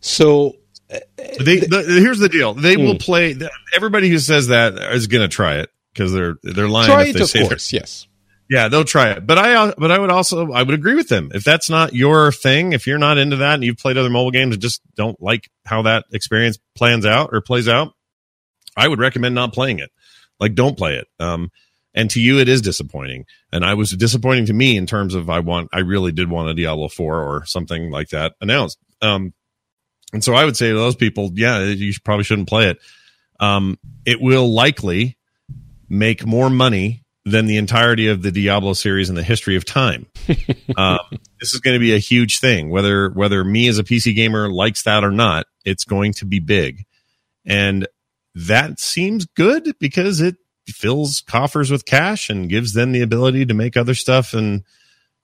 So 0.00 0.56
They, 0.88 1.58
the, 1.58 1.84
here's 2.02 2.18
the 2.18 2.30
deal. 2.30 2.54
They 2.54 2.74
Hmm. 2.76 2.84
will 2.84 2.98
play. 2.98 3.36
Everybody 3.74 4.08
who 4.08 4.18
says 4.18 4.48
that 4.48 4.74
is 4.94 5.06
going 5.06 5.22
to 5.28 5.28
try 5.28 5.56
it 5.56 5.70
because 5.92 6.12
they're 6.14 6.36
they're 6.42 6.68
lying. 6.68 6.86
try 6.86 7.02
if 7.02 7.08
it, 7.10 7.12
they 7.14 7.20
of 7.24 7.28
say 7.28 7.38
they're- 7.40 7.48
course, 7.48 7.72
yes. 7.74 8.06
Yeah, 8.48 8.68
they'll 8.68 8.84
try 8.84 9.10
it. 9.10 9.26
But 9.26 9.38
I 9.38 9.72
but 9.76 9.90
I 9.90 9.98
would 9.98 10.10
also 10.10 10.52
I 10.52 10.62
would 10.62 10.74
agree 10.74 10.94
with 10.94 11.08
them. 11.08 11.30
If 11.34 11.44
that's 11.44 11.68
not 11.68 11.94
your 11.94 12.32
thing, 12.32 12.72
if 12.72 12.86
you're 12.86 12.98
not 12.98 13.18
into 13.18 13.36
that 13.36 13.54
and 13.54 13.64
you've 13.64 13.76
played 13.76 13.98
other 13.98 14.08
mobile 14.08 14.30
games 14.30 14.54
and 14.54 14.62
just 14.62 14.80
don't 14.96 15.20
like 15.20 15.50
how 15.66 15.82
that 15.82 16.06
experience 16.12 16.58
plans 16.74 17.04
out 17.04 17.30
or 17.32 17.42
plays 17.42 17.68
out, 17.68 17.92
I 18.76 18.88
would 18.88 19.00
recommend 19.00 19.34
not 19.34 19.52
playing 19.52 19.80
it. 19.80 19.90
Like 20.40 20.54
don't 20.54 20.78
play 20.78 20.96
it. 20.96 21.08
Um 21.20 21.50
and 21.94 22.10
to 22.10 22.20
you 22.22 22.38
it 22.38 22.48
is 22.48 22.62
disappointing. 22.62 23.26
And 23.52 23.64
I 23.64 23.74
was 23.74 23.90
disappointing 23.90 24.46
to 24.46 24.54
me 24.54 24.78
in 24.78 24.86
terms 24.86 25.14
of 25.14 25.28
I 25.28 25.40
want 25.40 25.68
I 25.72 25.80
really 25.80 26.12
did 26.12 26.30
want 26.30 26.48
a 26.48 26.54
Diablo 26.54 26.88
4 26.88 27.22
or 27.22 27.44
something 27.44 27.90
like 27.90 28.08
that 28.10 28.32
announced. 28.40 28.78
Um 29.02 29.34
and 30.14 30.24
so 30.24 30.32
I 30.32 30.46
would 30.46 30.56
say 30.56 30.68
to 30.70 30.74
those 30.74 30.96
people, 30.96 31.30
yeah, 31.34 31.64
you 31.64 31.92
probably 32.02 32.24
shouldn't 32.24 32.48
play 32.48 32.70
it. 32.70 32.78
Um 33.40 33.78
it 34.06 34.22
will 34.22 34.50
likely 34.50 35.18
make 35.90 36.24
more 36.24 36.48
money 36.48 37.04
than 37.30 37.46
the 37.46 37.56
entirety 37.56 38.08
of 38.08 38.22
the 38.22 38.30
Diablo 38.30 38.72
series 38.72 39.08
in 39.08 39.14
the 39.14 39.22
history 39.22 39.56
of 39.56 39.64
time. 39.64 40.06
um, 40.76 40.98
this 41.40 41.54
is 41.54 41.60
going 41.60 41.74
to 41.74 41.80
be 41.80 41.94
a 41.94 41.98
huge 41.98 42.38
thing. 42.40 42.70
Whether 42.70 43.10
whether 43.10 43.42
me 43.44 43.68
as 43.68 43.78
a 43.78 43.84
PC 43.84 44.14
gamer 44.14 44.50
likes 44.50 44.82
that 44.84 45.04
or 45.04 45.10
not, 45.10 45.46
it's 45.64 45.84
going 45.84 46.12
to 46.14 46.24
be 46.26 46.38
big, 46.38 46.84
and 47.44 47.86
that 48.34 48.80
seems 48.80 49.26
good 49.26 49.74
because 49.78 50.20
it 50.20 50.36
fills 50.66 51.22
coffers 51.22 51.70
with 51.70 51.84
cash 51.84 52.30
and 52.30 52.48
gives 52.48 52.72
them 52.74 52.92
the 52.92 53.02
ability 53.02 53.46
to 53.46 53.54
make 53.54 53.76
other 53.76 53.94
stuff 53.94 54.34
and. 54.34 54.64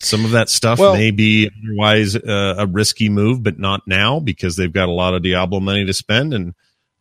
Some 0.00 0.24
of 0.24 0.32
that 0.32 0.50
stuff 0.50 0.80
Well- 0.80 0.94
may 0.94 1.12
be 1.12 1.48
otherwise 1.48 2.16
uh, 2.16 2.56
a 2.58 2.66
risky 2.66 3.08
move, 3.08 3.44
but 3.44 3.60
not 3.60 3.86
now 3.86 4.18
because 4.18 4.56
they've 4.56 4.70
got 4.70 4.88
a 4.88 4.92
lot 4.92 5.14
of 5.14 5.22
Diablo 5.22 5.60
money 5.60 5.86
to 5.86 5.94
spend. 5.94 6.34
And 6.34 6.54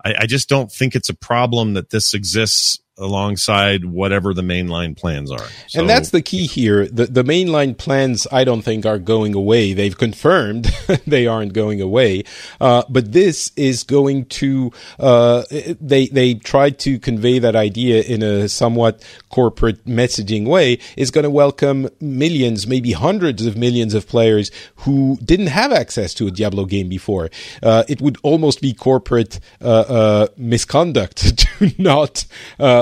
I, 0.06 0.14
I 0.20 0.26
just 0.28 0.48
don't 0.48 0.72
think 0.72 0.96
it's 0.96 1.10
a 1.10 1.16
problem 1.16 1.74
that 1.74 1.90
this 1.90 2.14
exists 2.14 2.80
alongside 2.98 3.86
whatever 3.86 4.34
the 4.34 4.42
mainline 4.42 4.96
plans 4.96 5.32
are. 5.32 5.48
So, 5.68 5.80
and 5.80 5.90
that's 5.90 6.12
the 6.12 6.22
key 6.22 6.46
here. 6.46 6.86
The 6.86 7.08
the 7.08 7.24
mainline 7.24 7.78
plans, 7.78 8.28
I 8.32 8.44
don't 8.44 8.62
think, 8.62 8.86
are 8.86 9.00
going 9.00 9.34
away. 9.34 9.74
They've 9.74 9.98
confirmed 9.98 10.66
they 11.08 11.26
aren't 11.26 11.54
going 11.54 11.82
away. 11.82 12.24
Uh, 12.62 12.84
but 12.90 13.12
this 13.12 13.52
is 13.56 13.84
going 13.84 14.26
to. 14.26 14.72
Uh, 15.00 15.44
they 15.82 16.08
they 16.08 16.36
tried 16.36 16.80
to 16.80 17.00
convey 17.00 17.40
that 17.40 17.56
idea 17.56 18.04
in 18.04 18.22
a 18.22 18.48
somewhat 18.48 19.04
corporate 19.30 19.86
messaging 19.86 20.48
way. 20.48 20.80
Is 20.96 21.10
going 21.10 21.24
to 21.24 21.32
welcome 21.32 21.90
millions, 22.00 22.68
maybe 22.68 22.92
hundreds 22.92 23.46
of 23.46 23.58
millions 23.58 23.94
of 23.94 24.08
players 24.08 24.52
who 24.78 25.18
didn't 25.24 25.48
have 25.48 25.72
access 25.72 26.14
to 26.16 26.28
a 26.28 26.32
Diablo 26.32 26.66
game 26.66 26.90
before. 26.90 27.30
Uh, 27.62 27.84
it 27.90 28.02
would 28.02 28.18
almost 28.22 28.62
be 28.62 28.74
corporate 28.74 29.40
uh, 29.62 29.86
uh, 29.88 30.28
misconduct 30.38 31.38
to 31.60 31.72
not 31.80 32.26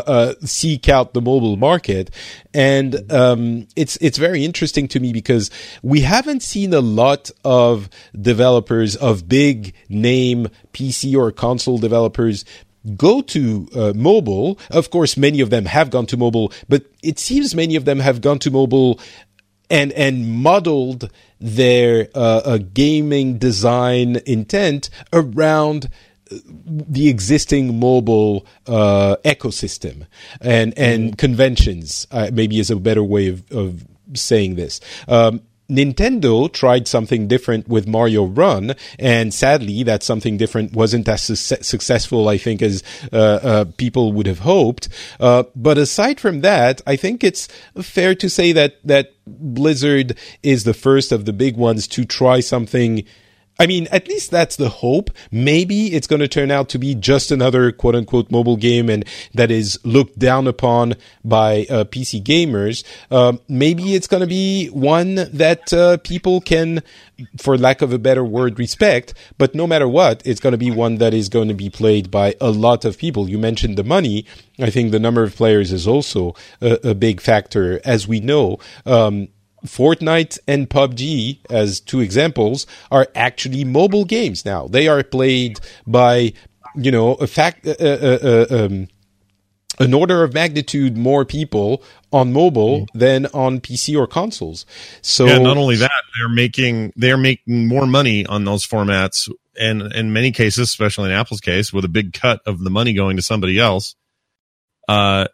uh, 0.05 0.33
seek 0.43 0.89
out 0.89 1.13
the 1.13 1.21
mobile 1.21 1.57
market, 1.57 2.11
and 2.53 3.11
um, 3.11 3.67
it's 3.75 3.97
it's 3.97 4.17
very 4.17 4.43
interesting 4.45 4.87
to 4.89 4.99
me 4.99 5.13
because 5.13 5.49
we 5.81 6.01
haven't 6.01 6.43
seen 6.43 6.73
a 6.73 6.81
lot 6.81 7.31
of 7.43 7.89
developers 8.19 8.95
of 8.95 9.27
big 9.27 9.73
name 9.89 10.47
PC 10.73 11.15
or 11.15 11.31
console 11.31 11.77
developers 11.77 12.45
go 12.97 13.21
to 13.21 13.67
uh, 13.75 13.93
mobile. 13.95 14.59
Of 14.69 14.89
course, 14.89 15.17
many 15.17 15.41
of 15.41 15.49
them 15.49 15.65
have 15.65 15.89
gone 15.89 16.05
to 16.07 16.17
mobile, 16.17 16.51
but 16.67 16.85
it 17.03 17.19
seems 17.19 17.53
many 17.55 17.75
of 17.75 17.85
them 17.85 17.99
have 17.99 18.21
gone 18.21 18.39
to 18.39 18.51
mobile 18.51 18.99
and 19.69 19.91
and 19.93 20.29
modeled 20.29 21.09
their 21.39 22.09
uh, 22.13 22.41
uh, 22.45 22.57
gaming 22.73 23.37
design 23.37 24.17
intent 24.25 24.89
around 25.13 25.89
the 26.31 27.09
existing 27.09 27.79
mobile 27.79 28.45
uh, 28.67 29.15
ecosystem 29.25 30.07
and 30.39 30.77
and 30.77 31.17
conventions. 31.17 32.07
Uh, 32.11 32.29
maybe 32.33 32.59
is 32.59 32.71
a 32.71 32.75
better 32.75 33.03
way 33.03 33.27
of, 33.27 33.49
of 33.51 33.85
saying 34.13 34.55
this. 34.55 34.79
Um, 35.07 35.41
Nintendo 35.71 36.51
tried 36.51 36.87
something 36.87 37.27
different 37.29 37.67
with 37.69 37.87
Mario 37.87 38.25
Run, 38.25 38.75
and 38.99 39.33
sadly, 39.33 39.83
that 39.83 40.03
something 40.03 40.35
different 40.35 40.73
wasn't 40.73 41.07
as 41.07 41.23
su- 41.23 41.55
successful, 41.61 42.27
I 42.27 42.37
think, 42.37 42.61
as 42.61 42.83
uh, 43.13 43.15
uh, 43.15 43.65
people 43.77 44.11
would 44.11 44.27
have 44.27 44.39
hoped. 44.39 44.89
Uh, 45.19 45.43
but 45.55 45.77
aside 45.77 46.19
from 46.19 46.41
that, 46.41 46.81
I 46.85 46.97
think 46.97 47.23
it's 47.23 47.47
fair 47.81 48.13
to 48.15 48.29
say 48.29 48.51
that 48.51 48.75
that 48.83 49.13
Blizzard 49.25 50.17
is 50.43 50.65
the 50.65 50.73
first 50.73 51.13
of 51.13 51.23
the 51.23 51.33
big 51.33 51.55
ones 51.55 51.87
to 51.87 52.03
try 52.03 52.41
something. 52.41 53.05
I 53.61 53.67
mean, 53.67 53.87
at 53.91 54.07
least 54.07 54.31
that's 54.31 54.55
the 54.55 54.69
hope. 54.69 55.11
Maybe 55.29 55.93
it's 55.93 56.07
going 56.07 56.21
to 56.21 56.27
turn 56.27 56.49
out 56.49 56.67
to 56.69 56.79
be 56.79 56.95
just 56.95 57.29
another 57.29 57.71
quote 57.71 57.93
unquote 57.93 58.31
mobile 58.31 58.57
game 58.57 58.89
and 58.89 59.05
that 59.35 59.51
is 59.51 59.79
looked 59.83 60.17
down 60.17 60.47
upon 60.47 60.95
by 61.23 61.67
uh, 61.69 61.83
PC 61.83 62.23
gamers. 62.23 62.83
Um, 63.11 63.39
maybe 63.47 63.93
it's 63.93 64.07
going 64.07 64.21
to 64.21 64.27
be 64.27 64.69
one 64.69 65.13
that 65.13 65.71
uh, 65.73 65.97
people 65.97 66.41
can, 66.41 66.81
for 67.37 67.55
lack 67.55 67.83
of 67.83 67.93
a 67.93 67.99
better 67.99 68.23
word, 68.23 68.57
respect. 68.57 69.13
But 69.37 69.53
no 69.53 69.67
matter 69.67 69.87
what, 69.87 70.23
it's 70.25 70.39
going 70.39 70.53
to 70.53 70.57
be 70.57 70.71
one 70.71 70.95
that 70.95 71.13
is 71.13 71.29
going 71.29 71.49
to 71.49 71.53
be 71.53 71.69
played 71.69 72.09
by 72.09 72.33
a 72.41 72.49
lot 72.49 72.83
of 72.83 72.97
people. 72.97 73.29
You 73.29 73.37
mentioned 73.37 73.77
the 73.77 73.83
money. 73.83 74.25
I 74.59 74.71
think 74.71 74.89
the 74.89 74.99
number 74.99 75.21
of 75.21 75.35
players 75.35 75.71
is 75.71 75.87
also 75.87 76.33
a, 76.61 76.79
a 76.89 76.95
big 76.95 77.21
factor. 77.21 77.79
As 77.85 78.07
we 78.07 78.21
know, 78.21 78.57
um, 78.87 79.27
Fortnite 79.65 80.39
and 80.47 80.69
PUBG, 80.69 81.39
as 81.49 81.79
two 81.79 81.99
examples, 81.99 82.65
are 82.89 83.07
actually 83.15 83.63
mobile 83.63 84.05
games 84.05 84.45
now. 84.45 84.67
They 84.67 84.87
are 84.87 85.03
played 85.03 85.59
by, 85.85 86.33
you 86.75 86.91
know, 86.91 87.13
a 87.13 87.27
fact, 87.27 87.67
uh, 87.67 87.75
uh, 87.79 88.17
uh, 88.23 88.45
um, 88.49 88.87
an 89.79 89.93
order 89.93 90.23
of 90.23 90.33
magnitude 90.33 90.97
more 90.97 91.25
people 91.25 91.83
on 92.11 92.33
mobile 92.33 92.85
than 92.93 93.25
on 93.27 93.59
PC 93.59 93.97
or 93.97 94.07
consoles. 94.07 94.65
So 95.01 95.25
yeah, 95.25 95.39
not 95.39 95.57
only 95.57 95.77
that, 95.77 95.91
they're 96.17 96.29
making 96.29 96.93
they're 96.95 97.17
making 97.17 97.67
more 97.67 97.87
money 97.87 98.25
on 98.25 98.45
those 98.45 98.65
formats, 98.65 99.29
and 99.59 99.81
in 99.93 100.13
many 100.13 100.31
cases, 100.31 100.69
especially 100.69 101.05
in 101.05 101.15
Apple's 101.15 101.41
case, 101.41 101.71
with 101.71 101.85
a 101.85 101.89
big 101.89 102.13
cut 102.13 102.41
of 102.45 102.59
the 102.59 102.69
money 102.69 102.93
going 102.93 103.15
to 103.17 103.23
somebody 103.23 103.59
else. 103.59 103.95
Uh, 104.87 105.27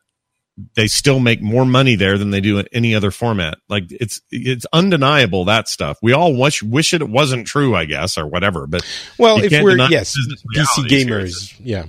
they 0.75 0.87
still 0.87 1.19
make 1.19 1.41
more 1.41 1.65
money 1.65 1.95
there 1.95 2.17
than 2.17 2.31
they 2.31 2.41
do 2.41 2.59
in 2.59 2.67
any 2.71 2.95
other 2.95 3.11
format. 3.11 3.59
Like 3.69 3.85
it's 3.91 4.21
it's 4.31 4.65
undeniable 4.73 5.45
that 5.45 5.67
stuff. 5.67 5.99
We 6.01 6.13
all 6.13 6.35
wish 6.35 6.63
wish 6.63 6.93
it 6.93 7.07
wasn't 7.07 7.47
true, 7.47 7.75
I 7.75 7.85
guess, 7.85 8.17
or 8.17 8.25
whatever. 8.25 8.65
But 8.67 8.85
well, 9.17 9.41
if 9.41 9.51
we're 9.51 9.77
yes, 9.89 10.15
PC 10.55 10.87
gamers, 10.87 11.55
yeah. 11.59 11.85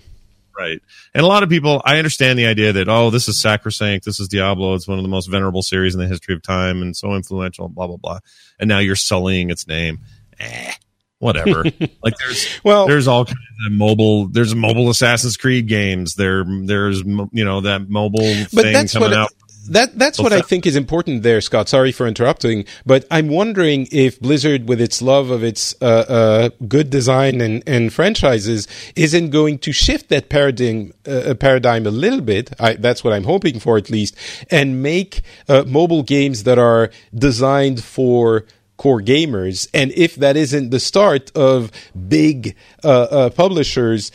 Right. 0.58 0.82
And 1.14 1.22
a 1.22 1.26
lot 1.26 1.44
of 1.44 1.48
people, 1.48 1.80
I 1.84 1.98
understand 1.98 2.36
the 2.36 2.46
idea 2.46 2.72
that, 2.72 2.88
oh, 2.88 3.10
this 3.10 3.28
is 3.28 3.40
sacrosanct. 3.40 4.04
This 4.04 4.18
is 4.18 4.26
Diablo. 4.26 4.74
It's 4.74 4.88
one 4.88 4.98
of 4.98 5.04
the 5.04 5.08
most 5.08 5.26
venerable 5.26 5.62
series 5.62 5.94
in 5.94 6.00
the 6.00 6.08
history 6.08 6.34
of 6.34 6.42
time 6.42 6.82
and 6.82 6.96
so 6.96 7.14
influential, 7.14 7.68
blah, 7.68 7.86
blah, 7.86 7.96
blah. 7.96 8.18
And 8.58 8.68
now 8.68 8.80
you're 8.80 8.96
sullying 8.96 9.50
its 9.50 9.68
name. 9.68 10.00
Eh. 10.40 10.72
Whatever. 11.18 11.64
like 12.02 12.16
there's 12.18 12.60
well, 12.64 12.86
there's 12.86 13.08
all 13.08 13.24
kinds 13.24 13.38
of 13.66 13.72
mobile. 13.72 14.28
There's 14.28 14.54
mobile 14.54 14.90
Assassin's 14.90 15.36
Creed 15.36 15.66
games. 15.66 16.14
There, 16.14 16.44
there's 16.44 17.00
you 17.02 17.44
know 17.44 17.60
that 17.62 17.88
mobile 17.88 18.34
but 18.52 18.62
thing 18.62 18.72
that's 18.72 18.92
coming 18.92 19.10
what 19.10 19.18
out. 19.18 19.32
That 19.70 19.98
that's 19.98 20.18
what 20.18 20.32
I 20.32 20.40
think 20.40 20.66
is 20.66 20.76
important 20.76 21.22
there, 21.22 21.42
Scott. 21.42 21.68
Sorry 21.68 21.92
for 21.92 22.06
interrupting, 22.06 22.64
but 22.86 23.04
I'm 23.10 23.28
wondering 23.28 23.86
if 23.92 24.18
Blizzard, 24.18 24.66
with 24.66 24.80
its 24.80 25.02
love 25.02 25.28
of 25.28 25.44
its 25.44 25.74
uh, 25.82 25.84
uh, 25.84 26.50
good 26.66 26.88
design 26.88 27.42
and, 27.42 27.62
and 27.66 27.92
franchises, 27.92 28.66
isn't 28.96 29.28
going 29.28 29.58
to 29.58 29.72
shift 29.72 30.08
that 30.08 30.30
paradigm 30.30 30.94
uh, 31.06 31.34
paradigm 31.34 31.86
a 31.86 31.90
little 31.90 32.22
bit. 32.22 32.50
I, 32.58 32.74
that's 32.74 33.04
what 33.04 33.12
I'm 33.12 33.24
hoping 33.24 33.60
for, 33.60 33.76
at 33.76 33.90
least, 33.90 34.16
and 34.50 34.82
make 34.82 35.20
uh, 35.50 35.64
mobile 35.66 36.02
games 36.02 36.44
that 36.44 36.58
are 36.58 36.90
designed 37.14 37.84
for 37.84 38.46
core 38.78 39.02
gamers. 39.02 39.68
And 39.74 39.92
if 39.92 40.16
that 40.16 40.38
isn't 40.38 40.70
the 40.70 40.80
start 40.80 41.30
of 41.36 41.70
big 42.08 42.56
uh, 42.82 43.02
uh, 43.02 43.30
publishers 43.30 44.10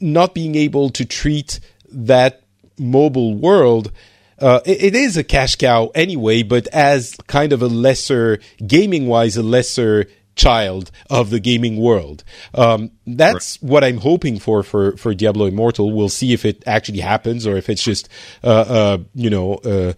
not 0.00 0.34
being 0.34 0.54
able 0.54 0.90
to 0.90 1.04
treat 1.04 1.58
that 1.90 2.42
mobile 2.78 3.34
world. 3.34 3.92
Uh, 4.38 4.60
it, 4.64 4.82
it 4.84 4.94
is 4.94 5.16
a 5.16 5.24
cash 5.24 5.56
cow 5.56 5.90
anyway, 5.94 6.42
but 6.42 6.68
as 6.68 7.16
kind 7.26 7.52
of 7.52 7.62
a 7.62 7.66
lesser, 7.66 8.38
gaming 8.64 9.06
wise, 9.08 9.36
a 9.36 9.42
lesser 9.42 10.06
child 10.36 10.90
of 11.10 11.30
the 11.30 11.40
gaming 11.40 11.76
world. 11.76 12.22
Um, 12.54 12.92
that's 13.06 13.58
right. 13.60 13.70
what 13.70 13.84
I'm 13.84 13.98
hoping 13.98 14.38
for, 14.38 14.62
for 14.62 14.96
for 14.96 15.12
Diablo 15.12 15.46
Immortal. 15.46 15.92
We'll 15.92 16.08
see 16.08 16.32
if 16.32 16.44
it 16.44 16.62
actually 16.66 17.00
happens 17.00 17.46
or 17.46 17.56
if 17.56 17.68
it's 17.68 17.82
just 17.82 18.08
uh, 18.44 18.46
uh, 18.46 18.98
you 19.14 19.28
know 19.28 19.54
uh, 19.56 19.92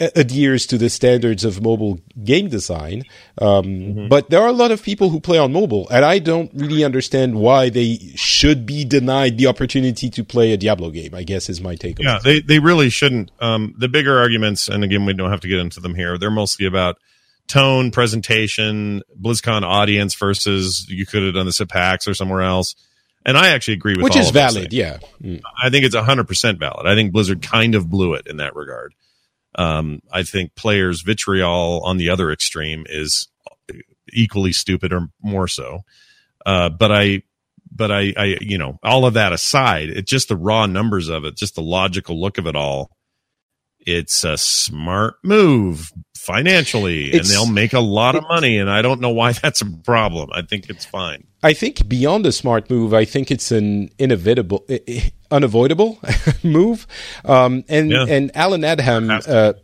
adheres 0.00 0.66
to 0.66 0.78
the 0.78 0.90
standards 0.90 1.44
of 1.44 1.62
mobile 1.62 1.98
game 2.22 2.48
design. 2.48 3.02
Um, 3.38 3.64
mm-hmm. 3.64 4.08
But 4.08 4.30
there 4.30 4.40
are 4.40 4.48
a 4.48 4.52
lot 4.52 4.70
of 4.70 4.82
people 4.82 5.10
who 5.10 5.20
play 5.20 5.38
on 5.38 5.52
mobile, 5.52 5.88
and 5.90 6.04
I 6.04 6.18
don't 6.18 6.50
really 6.54 6.84
understand 6.84 7.36
why 7.36 7.68
they 7.70 7.98
should 8.14 8.66
be 8.66 8.84
denied 8.84 9.38
the 9.38 9.46
opportunity 9.46 10.10
to 10.10 10.24
play 10.24 10.52
a 10.52 10.56
Diablo 10.56 10.90
game. 10.90 11.14
I 11.14 11.22
guess 11.22 11.48
is 11.48 11.60
my 11.60 11.74
take. 11.76 11.98
Yeah, 11.98 12.18
they 12.22 12.40
they 12.40 12.58
really 12.58 12.90
shouldn't. 12.90 13.30
Um, 13.40 13.74
the 13.78 13.88
bigger 13.88 14.18
arguments, 14.18 14.68
and 14.68 14.84
again, 14.84 15.04
we 15.06 15.14
don't 15.14 15.30
have 15.30 15.40
to 15.40 15.48
get 15.48 15.58
into 15.58 15.80
them 15.80 15.94
here. 15.94 16.18
They're 16.18 16.30
mostly 16.30 16.66
about 16.66 16.96
tone, 17.46 17.90
presentation, 17.90 19.02
BlizzCon 19.20 19.62
audience 19.62 20.14
versus 20.14 20.86
you 20.88 21.06
could 21.06 21.22
have 21.22 21.34
done 21.34 21.46
this 21.46 21.60
at 21.60 21.68
PAX 21.68 22.08
or 22.08 22.14
somewhere 22.14 22.42
else. 22.42 22.74
And 23.24 23.36
I 23.36 23.48
actually 23.48 23.74
agree 23.74 23.94
with 23.94 24.04
which 24.04 24.16
is 24.16 24.30
valid. 24.30 24.72
Yeah, 24.72 24.98
mm. 25.20 25.42
I 25.60 25.68
think 25.68 25.84
it's 25.84 25.96
hundred 25.96 26.28
percent 26.28 26.60
valid. 26.60 26.86
I 26.86 26.94
think 26.94 27.12
Blizzard 27.12 27.42
kind 27.42 27.74
of 27.74 27.90
blew 27.90 28.14
it 28.14 28.28
in 28.28 28.36
that 28.36 28.54
regard. 28.54 28.94
Um, 29.56 30.00
I 30.12 30.22
think 30.22 30.54
players' 30.54 31.02
vitriol 31.02 31.82
on 31.84 31.96
the 31.96 32.10
other 32.10 32.30
extreme 32.30 32.84
is 32.88 33.28
equally 34.12 34.52
stupid 34.52 34.92
or 34.92 35.08
more 35.22 35.48
so. 35.48 35.80
Uh, 36.44 36.68
but 36.68 36.92
I, 36.92 37.22
but 37.74 37.90
I, 37.90 38.12
I, 38.16 38.36
you 38.40 38.58
know, 38.58 38.78
all 38.82 39.06
of 39.06 39.14
that 39.14 39.32
aside, 39.32 39.88
it's 39.88 40.10
just 40.10 40.28
the 40.28 40.36
raw 40.36 40.66
numbers 40.66 41.08
of 41.08 41.24
it, 41.24 41.36
just 41.36 41.54
the 41.54 41.62
logical 41.62 42.20
look 42.20 42.38
of 42.38 42.46
it 42.46 42.54
all. 42.54 42.90
It's 43.80 44.24
a 44.24 44.36
smart 44.36 45.16
move 45.22 45.92
financially, 46.26 47.10
it's, 47.10 47.28
and 47.28 47.34
they'll 47.34 47.50
make 47.50 47.72
a 47.72 47.80
lot 47.80 48.16
of 48.16 48.24
money. 48.24 48.58
And 48.58 48.68
I 48.68 48.82
don't 48.82 49.00
know 49.00 49.10
why 49.10 49.32
that's 49.42 49.60
a 49.60 49.66
problem. 49.66 50.30
I 50.32 50.42
think 50.42 50.68
it's 50.68 50.84
fine. 50.84 51.26
I 51.42 51.52
think 51.52 51.88
beyond 51.88 52.26
a 52.26 52.32
smart 52.32 52.68
move, 52.68 52.92
I 52.92 53.04
think 53.04 53.30
it's 53.30 53.52
an 53.52 53.90
inevitable, 53.98 54.66
unavoidable 55.30 55.98
move. 56.42 56.86
Um, 57.24 57.64
and 57.68 57.90
yeah. 57.90 58.04
and 58.08 58.30
Allen 58.34 58.62
Adham, 58.62 59.26
uh, 59.28 59.54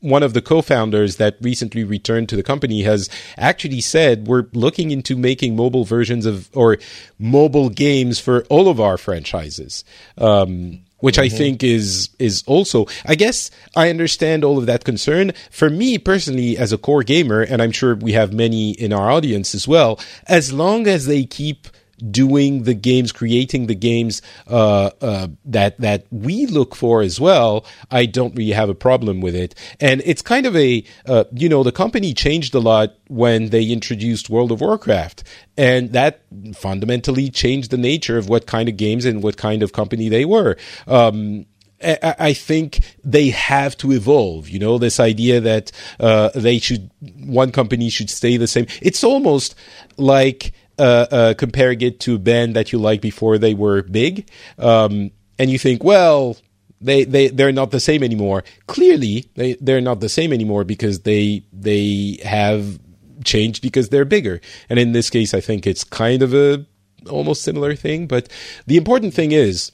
one 0.00 0.22
of 0.22 0.34
the 0.34 0.42
co-founders 0.42 1.16
that 1.16 1.36
recently 1.40 1.84
returned 1.84 2.28
to 2.28 2.36
the 2.36 2.42
company, 2.42 2.82
has 2.82 3.08
actually 3.36 3.80
said 3.80 4.26
we're 4.28 4.46
looking 4.52 4.90
into 4.90 5.16
making 5.16 5.56
mobile 5.56 5.84
versions 5.84 6.26
of 6.26 6.48
or 6.54 6.78
mobile 7.18 7.70
games 7.70 8.20
for 8.20 8.44
all 8.44 8.68
of 8.68 8.80
our 8.80 8.96
franchises. 8.96 9.84
Um, 10.18 10.84
which 11.02 11.16
mm-hmm. 11.16 11.34
I 11.34 11.38
think 11.38 11.62
is 11.62 12.08
is 12.18 12.42
also 12.46 12.86
I 13.04 13.14
guess 13.14 13.50
I 13.76 13.90
understand 13.90 14.44
all 14.44 14.56
of 14.56 14.66
that 14.66 14.84
concern. 14.84 15.32
For 15.50 15.68
me 15.68 15.98
personally 15.98 16.56
as 16.56 16.72
a 16.72 16.78
core 16.78 17.02
gamer 17.02 17.42
and 17.42 17.60
I'm 17.60 17.72
sure 17.72 17.94
we 17.94 18.12
have 18.12 18.32
many 18.32 18.70
in 18.70 18.92
our 18.92 19.10
audience 19.10 19.54
as 19.54 19.68
well, 19.68 20.00
as 20.26 20.52
long 20.52 20.86
as 20.86 21.06
they 21.06 21.24
keep 21.24 21.68
doing 22.10 22.64
the 22.64 22.74
games, 22.74 23.12
creating 23.12 23.66
the 23.66 23.74
games 23.74 24.22
uh, 24.48 24.90
uh, 25.00 25.28
that 25.44 25.78
that 25.80 26.06
we 26.10 26.46
look 26.46 26.74
for 26.74 27.02
as 27.02 27.20
well, 27.20 27.64
I 27.90 28.06
don't 28.06 28.34
really 28.34 28.52
have 28.52 28.68
a 28.68 28.74
problem 28.74 29.20
with 29.20 29.34
it. 29.34 29.54
And 29.80 30.02
it's 30.04 30.22
kind 30.22 30.46
of 30.46 30.56
a 30.56 30.84
uh, 31.06 31.24
you 31.32 31.48
know 31.48 31.62
the 31.62 31.72
company 31.72 32.14
changed 32.14 32.54
a 32.54 32.60
lot 32.60 32.94
when 33.08 33.50
they 33.50 33.64
introduced 33.64 34.30
World 34.30 34.52
of 34.52 34.60
Warcraft, 34.60 35.24
and 35.56 35.92
that 35.92 36.22
fundamentally 36.54 37.30
changed 37.30 37.70
the 37.70 37.78
nature 37.78 38.18
of 38.18 38.28
what 38.28 38.46
kind 38.46 38.68
of 38.68 38.76
games 38.76 39.04
and 39.04 39.22
what 39.22 39.36
kind 39.36 39.62
of 39.62 39.72
company 39.72 40.08
they 40.08 40.24
were. 40.24 40.56
Um, 40.86 41.46
I 41.84 42.32
think 42.32 42.96
they 43.02 43.30
have 43.30 43.76
to 43.78 43.92
evolve. 43.92 44.48
You 44.48 44.58
know, 44.60 44.78
this 44.78 45.00
idea 45.00 45.40
that 45.40 45.72
uh, 45.98 46.30
they 46.34 46.58
should 46.58 46.90
one 47.00 47.50
company 47.50 47.90
should 47.90 48.10
stay 48.10 48.36
the 48.36 48.46
same. 48.46 48.66
It's 48.80 49.02
almost 49.02 49.54
like 49.96 50.52
comparing 50.76 51.80
it 51.80 52.00
to 52.00 52.16
a 52.16 52.18
band 52.18 52.56
that 52.56 52.72
you 52.72 52.78
liked 52.78 53.02
before 53.02 53.38
they 53.38 53.54
were 53.54 53.82
big, 53.82 54.28
um, 54.58 55.10
and 55.38 55.50
you 55.50 55.58
think, 55.58 55.82
well, 55.84 56.36
they 56.82 57.04
they 57.04 57.28
they're 57.28 57.52
not 57.52 57.70
the 57.70 57.80
same 57.80 58.02
anymore. 58.02 58.44
Clearly, 58.66 59.30
they 59.34 59.54
they're 59.54 59.80
not 59.80 60.00
the 60.00 60.08
same 60.08 60.32
anymore 60.32 60.64
because 60.64 61.00
they 61.00 61.44
they 61.52 62.18
have 62.24 62.78
changed 63.24 63.62
because 63.62 63.88
they're 63.88 64.04
bigger. 64.04 64.40
And 64.68 64.78
in 64.78 64.92
this 64.92 65.10
case, 65.10 65.32
I 65.32 65.40
think 65.40 65.66
it's 65.66 65.84
kind 65.84 66.22
of 66.22 66.34
a 66.34 66.66
almost 67.08 67.42
similar 67.42 67.74
thing. 67.74 68.06
But 68.06 68.28
the 68.66 68.76
important 68.76 69.14
thing 69.14 69.32
is 69.32 69.72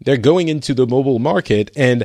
they're 0.00 0.16
going 0.16 0.48
into 0.48 0.74
the 0.74 0.86
mobile 0.86 1.18
market 1.18 1.70
and. 1.76 2.04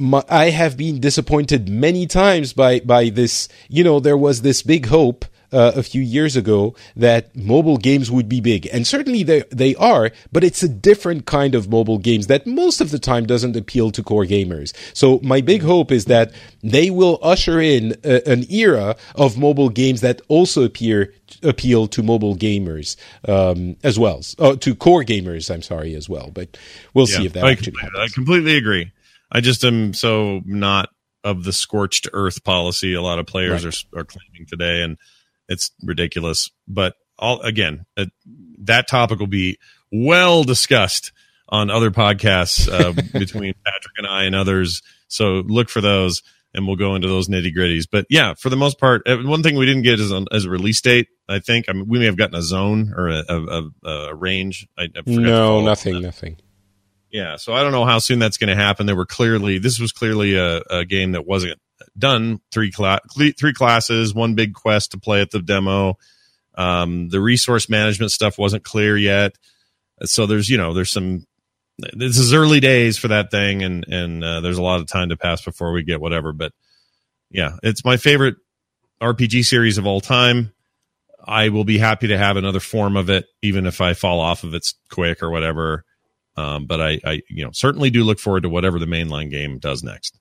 My, 0.00 0.22
I 0.28 0.50
have 0.50 0.76
been 0.76 1.00
disappointed 1.00 1.68
many 1.68 2.06
times 2.06 2.52
by 2.52 2.78
by 2.78 3.08
this. 3.08 3.48
You 3.68 3.82
know, 3.82 3.98
there 3.98 4.16
was 4.16 4.42
this 4.42 4.62
big 4.62 4.86
hope 4.86 5.24
uh, 5.52 5.72
a 5.74 5.82
few 5.82 6.02
years 6.02 6.36
ago 6.36 6.74
that 6.96 7.34
mobile 7.36 7.76
games 7.76 8.10
would 8.10 8.28
be 8.28 8.40
big, 8.40 8.68
and 8.72 8.86
certainly 8.86 9.22
they 9.22 9.44
they 9.50 9.74
are, 9.76 10.10
but 10.32 10.44
it's 10.44 10.62
a 10.62 10.68
different 10.68 11.26
kind 11.26 11.54
of 11.54 11.68
mobile 11.68 11.98
games 11.98 12.26
that 12.26 12.46
most 12.46 12.80
of 12.80 12.90
the 12.90 12.98
time 12.98 13.26
doesn't 13.26 13.56
appeal 13.56 13.90
to 13.90 14.02
core 14.02 14.24
gamers. 14.24 14.74
So 14.94 15.20
my 15.22 15.40
big 15.40 15.62
hope 15.62 15.92
is 15.92 16.06
that 16.06 16.32
they 16.62 16.90
will 16.90 17.18
usher 17.22 17.60
in 17.60 17.96
a, 18.04 18.28
an 18.28 18.50
era 18.50 18.96
of 19.14 19.38
mobile 19.38 19.68
games 19.68 20.00
that 20.00 20.20
also 20.28 20.64
appear 20.64 21.14
appeal 21.42 21.86
to 21.88 22.02
mobile 22.02 22.36
gamers 22.36 22.96
um, 23.28 23.76
as 23.82 23.98
well, 23.98 24.20
uh, 24.38 24.56
to 24.56 24.74
core 24.74 25.04
gamers. 25.04 25.52
I'm 25.52 25.62
sorry 25.62 25.94
as 25.94 26.08
well, 26.08 26.30
but 26.32 26.56
we'll 26.94 27.08
yeah, 27.08 27.16
see 27.16 27.26
if 27.26 27.32
that 27.34 27.44
I 27.44 27.52
actually 27.52 27.80
happens. 27.80 27.98
I 27.98 28.08
completely 28.08 28.56
agree. 28.56 28.92
I 29.30 29.40
just 29.40 29.64
am 29.64 29.94
so 29.94 30.40
not 30.44 30.90
of 31.24 31.44
the 31.44 31.52
scorched 31.52 32.08
earth 32.12 32.44
policy 32.44 32.94
a 32.94 33.02
lot 33.02 33.18
of 33.18 33.26
players 33.26 33.64
right. 33.64 33.74
are, 33.92 34.00
are 34.00 34.04
claiming 34.04 34.46
today, 34.48 34.82
and 34.82 34.96
it's 35.48 35.70
ridiculous. 35.82 36.50
But 36.66 36.94
all 37.18 37.40
again, 37.40 37.86
uh, 37.96 38.06
that 38.60 38.88
topic 38.88 39.18
will 39.18 39.26
be 39.26 39.58
well 39.90 40.44
discussed 40.44 41.12
on 41.48 41.70
other 41.70 41.90
podcasts 41.90 42.70
uh, 42.70 42.92
between 43.18 43.54
Patrick 43.64 43.94
and 43.96 44.06
I 44.06 44.24
and 44.24 44.34
others. 44.34 44.82
So 45.08 45.42
look 45.46 45.70
for 45.70 45.80
those, 45.80 46.22
and 46.54 46.66
we'll 46.66 46.76
go 46.76 46.94
into 46.94 47.08
those 47.08 47.28
nitty 47.28 47.54
gritties. 47.56 47.86
But 47.90 48.06
yeah, 48.10 48.34
for 48.34 48.50
the 48.50 48.56
most 48.56 48.78
part, 48.78 49.02
uh, 49.06 49.16
one 49.18 49.42
thing 49.42 49.56
we 49.56 49.66
didn't 49.66 49.82
get 49.82 50.00
is 50.00 50.12
as 50.32 50.44
a 50.44 50.50
release 50.50 50.80
date. 50.80 51.08
I 51.28 51.40
think 51.40 51.66
I 51.68 51.72
mean 51.72 51.88
we 51.88 51.98
may 51.98 52.06
have 52.06 52.16
gotten 52.16 52.36
a 52.36 52.42
zone 52.42 52.92
or 52.96 53.08
a, 53.08 53.24
a, 53.28 53.88
a 53.88 54.14
range. 54.14 54.66
I, 54.76 54.84
I 54.84 55.02
no, 55.06 55.62
nothing, 55.62 56.00
nothing. 56.02 56.38
Yeah, 57.10 57.36
so 57.36 57.54
I 57.54 57.62
don't 57.62 57.72
know 57.72 57.86
how 57.86 58.00
soon 58.00 58.18
that's 58.18 58.36
going 58.36 58.48
to 58.48 58.56
happen. 58.56 58.84
There 58.84 58.96
were 58.96 59.06
clearly 59.06 59.58
this 59.58 59.80
was 59.80 59.92
clearly 59.92 60.34
a, 60.34 60.60
a 60.70 60.84
game 60.84 61.12
that 61.12 61.26
wasn't 61.26 61.58
done 61.96 62.40
three 62.52 62.70
cla- 62.70 63.00
three 63.38 63.52
classes, 63.52 64.14
one 64.14 64.34
big 64.34 64.54
quest 64.54 64.92
to 64.92 64.98
play 64.98 65.20
at 65.20 65.30
the 65.30 65.40
demo. 65.40 65.98
Um, 66.54 67.08
the 67.08 67.20
resource 67.20 67.68
management 67.68 68.12
stuff 68.12 68.38
wasn't 68.38 68.64
clear 68.64 68.96
yet, 68.96 69.36
so 70.04 70.26
there's 70.26 70.48
you 70.48 70.56
know 70.56 70.74
there's 70.74 70.92
some. 70.92 71.26
This 71.92 72.18
is 72.18 72.34
early 72.34 72.58
days 72.58 72.98
for 72.98 73.08
that 73.08 73.30
thing, 73.30 73.62
and 73.62 73.86
and 73.88 74.24
uh, 74.24 74.40
there's 74.40 74.58
a 74.58 74.62
lot 74.62 74.80
of 74.80 74.86
time 74.88 75.10
to 75.10 75.16
pass 75.16 75.42
before 75.42 75.72
we 75.72 75.84
get 75.84 76.00
whatever. 76.00 76.32
But 76.32 76.52
yeah, 77.30 77.56
it's 77.62 77.84
my 77.84 77.96
favorite 77.96 78.36
RPG 79.00 79.44
series 79.44 79.78
of 79.78 79.86
all 79.86 80.00
time. 80.00 80.52
I 81.24 81.50
will 81.50 81.64
be 81.64 81.78
happy 81.78 82.08
to 82.08 82.18
have 82.18 82.36
another 82.36 82.60
form 82.60 82.96
of 82.96 83.10
it, 83.10 83.26
even 83.42 83.66
if 83.66 83.80
I 83.80 83.94
fall 83.94 84.20
off 84.20 84.44
of 84.44 84.54
it 84.54 84.72
quick 84.90 85.22
or 85.22 85.30
whatever. 85.30 85.84
Um, 86.36 86.66
but 86.66 86.80
I, 86.80 87.00
I, 87.04 87.22
you 87.28 87.44
know, 87.44 87.50
certainly 87.52 87.90
do 87.90 88.04
look 88.04 88.18
forward 88.18 88.44
to 88.44 88.48
whatever 88.48 88.78
the 88.78 88.86
mainline 88.86 89.30
game 89.30 89.58
does 89.58 89.82
next. 89.82 90.18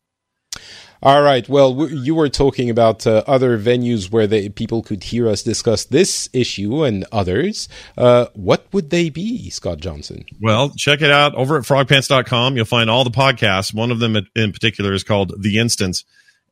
All 1.02 1.22
right. 1.22 1.48
Well, 1.48 1.90
you 1.90 2.16
were 2.16 2.30
talking 2.30 2.70
about 2.70 3.06
uh, 3.06 3.24
other 3.28 3.58
venues 3.60 4.12
where 4.12 4.26
the 4.28 4.50
people 4.50 4.82
could 4.82 5.04
hear 5.04 5.28
us 5.28 5.44
discuss 5.44 5.86
this 5.86 6.30
issue 6.34 6.84
and 6.84 7.06
others. 7.12 7.70
Uh, 7.98 8.28
what 8.34 8.66
would 8.74 8.90
they 8.90 9.10
be, 9.10 9.50
Scott 9.50 9.80
Johnson? 9.80 10.26
Well, 10.42 10.72
check 10.72 11.02
it 11.02 11.12
out 11.12 11.36
over 11.36 11.58
at 11.58 11.64
frogpants.com. 11.64 12.56
You'll 12.56 12.66
find 12.66 12.90
all 12.90 13.04
the 13.04 13.12
podcasts. 13.12 13.74
One 13.74 13.92
of 13.92 14.00
them 14.00 14.18
in 14.36 14.52
particular 14.52 14.94
is 14.94 15.04
called 15.04 15.34
The 15.42 15.60
Instance. 15.60 16.04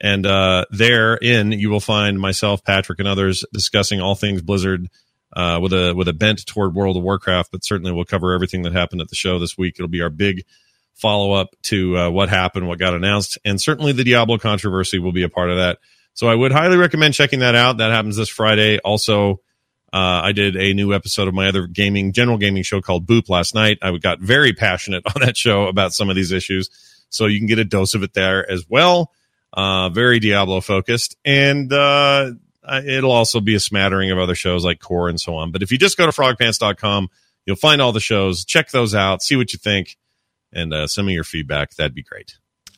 And 0.01 0.25
uh, 0.25 0.65
therein, 0.71 1.51
you 1.53 1.69
will 1.69 1.79
find 1.79 2.19
myself, 2.19 2.63
Patrick, 2.63 2.99
and 2.99 3.07
others 3.07 3.45
discussing 3.53 4.01
all 4.01 4.15
things 4.15 4.41
Blizzard 4.41 4.89
uh, 5.33 5.59
with 5.61 5.73
a 5.73 5.93
with 5.93 6.07
a 6.07 6.13
bent 6.13 6.45
toward 6.45 6.75
World 6.75 6.97
of 6.97 7.03
Warcraft. 7.03 7.51
But 7.51 7.63
certainly, 7.63 7.93
we'll 7.93 8.05
cover 8.05 8.33
everything 8.33 8.63
that 8.63 8.73
happened 8.73 9.01
at 9.01 9.07
the 9.07 9.15
show 9.15 9.39
this 9.39 9.57
week. 9.57 9.75
It'll 9.77 9.87
be 9.87 10.01
our 10.01 10.09
big 10.09 10.43
follow 10.95 11.33
up 11.33 11.55
to 11.63 11.97
uh, 11.97 12.09
what 12.09 12.29
happened, 12.29 12.67
what 12.67 12.79
got 12.79 12.93
announced, 12.93 13.37
and 13.45 13.59
certainly 13.59 13.91
the 13.91 14.03
Diablo 14.03 14.37
controversy 14.37 14.97
will 14.97 15.11
be 15.11 15.23
a 15.23 15.29
part 15.29 15.49
of 15.49 15.57
that. 15.57 15.79
So 16.13 16.27
I 16.27 16.35
would 16.35 16.53
highly 16.53 16.77
recommend 16.77 17.13
checking 17.13 17.39
that 17.39 17.55
out. 17.55 17.77
That 17.77 17.91
happens 17.91 18.15
this 18.15 18.29
Friday. 18.29 18.79
Also, 18.79 19.41
uh, 19.91 20.21
I 20.23 20.31
did 20.31 20.55
a 20.55 20.73
new 20.73 20.93
episode 20.93 21.27
of 21.27 21.33
my 21.33 21.47
other 21.47 21.67
gaming, 21.67 22.13
general 22.13 22.37
gaming 22.37 22.63
show 22.63 22.81
called 22.81 23.05
Boop 23.05 23.29
last 23.29 23.53
night. 23.53 23.79
I 23.81 23.97
got 23.97 24.19
very 24.19 24.53
passionate 24.53 25.03
on 25.15 25.21
that 25.21 25.35
show 25.35 25.67
about 25.67 25.93
some 25.93 26.09
of 26.09 26.15
these 26.15 26.31
issues. 26.31 26.69
So 27.09 27.25
you 27.25 27.39
can 27.39 27.47
get 27.47 27.59
a 27.59 27.65
dose 27.65 27.93
of 27.93 28.03
it 28.03 28.13
there 28.13 28.49
as 28.49 28.65
well. 28.69 29.11
Uh, 29.53 29.89
very 29.89 30.19
Diablo 30.19 30.61
focused. 30.61 31.17
And, 31.23 31.71
uh, 31.71 32.31
it'll 32.85 33.11
also 33.11 33.39
be 33.41 33.55
a 33.55 33.59
smattering 33.59 34.11
of 34.11 34.17
other 34.17 34.35
shows 34.35 34.65
like 34.65 34.79
Core 34.79 35.07
and 35.07 35.19
so 35.19 35.35
on. 35.35 35.51
But 35.51 35.61
if 35.61 35.71
you 35.71 35.77
just 35.77 35.97
go 35.97 36.05
to 36.05 36.11
frogpants.com, 36.11 37.09
you'll 37.45 37.55
find 37.55 37.81
all 37.81 37.91
the 37.91 37.99
shows. 37.99 38.43
Check 38.43 38.71
those 38.71 38.95
out. 38.95 39.21
See 39.21 39.35
what 39.35 39.53
you 39.53 39.59
think 39.59 39.97
and 40.55 40.73
uh, 40.73 40.87
send 40.87 41.05
me 41.07 41.13
your 41.13 41.23
feedback. 41.23 41.75
That'd 41.75 41.93
be 41.93 42.01
great. 42.01 42.37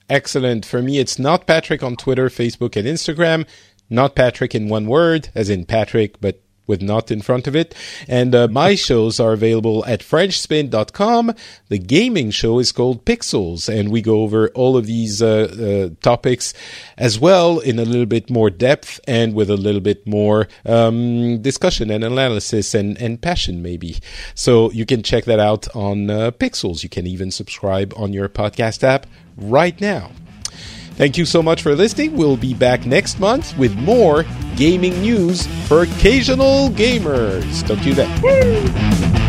Excellent. 0.10 0.66
For 0.66 0.82
me, 0.82 1.00
it's 1.00 1.20
not 1.20 1.48
Patrick 1.48 1.84
on 1.84 1.96
Twitter, 1.96 2.30
Facebook, 2.30 2.76
and 2.76 2.88
Instagram. 2.88 3.48
Not 3.90 4.16
Patrick 4.16 4.54
in 4.54 4.68
one 4.68 4.88
word, 4.88 5.30
as 5.36 5.50
in 5.50 5.66
Patrick, 5.66 6.20
but 6.20 6.42
with 6.68 6.82
not 6.82 7.10
in 7.10 7.22
front 7.22 7.48
of 7.48 7.56
it. 7.56 7.74
And 8.08 8.36
uh, 8.36 8.48
my 8.50 8.76
shows 8.76 9.20
are 9.20 9.34
available 9.34 9.86
at 9.86 10.02
FrenchSpin.com. 10.02 11.34
The 11.70 11.80
gaming 11.80 12.32
show 12.32 12.60
is 12.60 12.72
called 12.72 13.06
Pixels, 13.06 13.68
and 13.68 13.90
we 13.90 14.02
go 14.02 14.22
over 14.22 14.50
all 14.50 14.78
of 14.78 14.86
these 14.86 15.22
uh, 15.22 15.90
uh, 15.90 15.96
topics 16.02 16.54
as 16.98 17.20
well 17.20 17.60
in 17.60 17.80
a 17.80 17.86
little 17.86 18.06
bit 18.06 18.30
more 18.30 18.50
depth 18.50 19.00
and 19.08 19.34
with 19.34 19.50
a 19.50 19.58
little 19.58 19.82
bit 19.82 20.06
more 20.06 20.48
um, 20.66 21.42
discussion 21.42 21.90
and 21.90 22.04
analysis 22.04 22.74
and, 22.74 23.02
and 23.02 23.22
passion, 23.22 23.62
maybe. 23.62 23.98
So 24.36 24.72
you 24.72 24.86
can 24.86 25.02
check 25.04 25.26
that 25.26 25.40
out 25.40 25.74
on 25.76 26.10
uh, 26.10 26.32
Pixels. 26.32 26.84
You 26.84 26.90
can 26.90 27.08
even 27.08 27.32
subscribe 27.32 27.94
on 27.96 28.14
your 28.14 28.30
podcast 28.30 28.84
app 28.84 29.08
right 29.38 29.80
now. 29.80 30.12
Thank 30.98 31.16
you 31.16 31.26
so 31.26 31.44
much 31.44 31.62
for 31.62 31.76
listening. 31.76 32.18
We'll 32.18 32.38
be 32.38 32.56
back 32.56 32.88
next 32.88 33.20
month 33.20 33.56
with 33.56 33.76
more 33.76 34.26
gaming 34.56 35.00
news 35.00 35.46
for 35.68 35.84
occasional 35.84 36.70
gamers. 36.70 37.66
To 37.68 37.76
you 37.88 37.94
then. 37.94 38.22
Woo! 38.22 39.27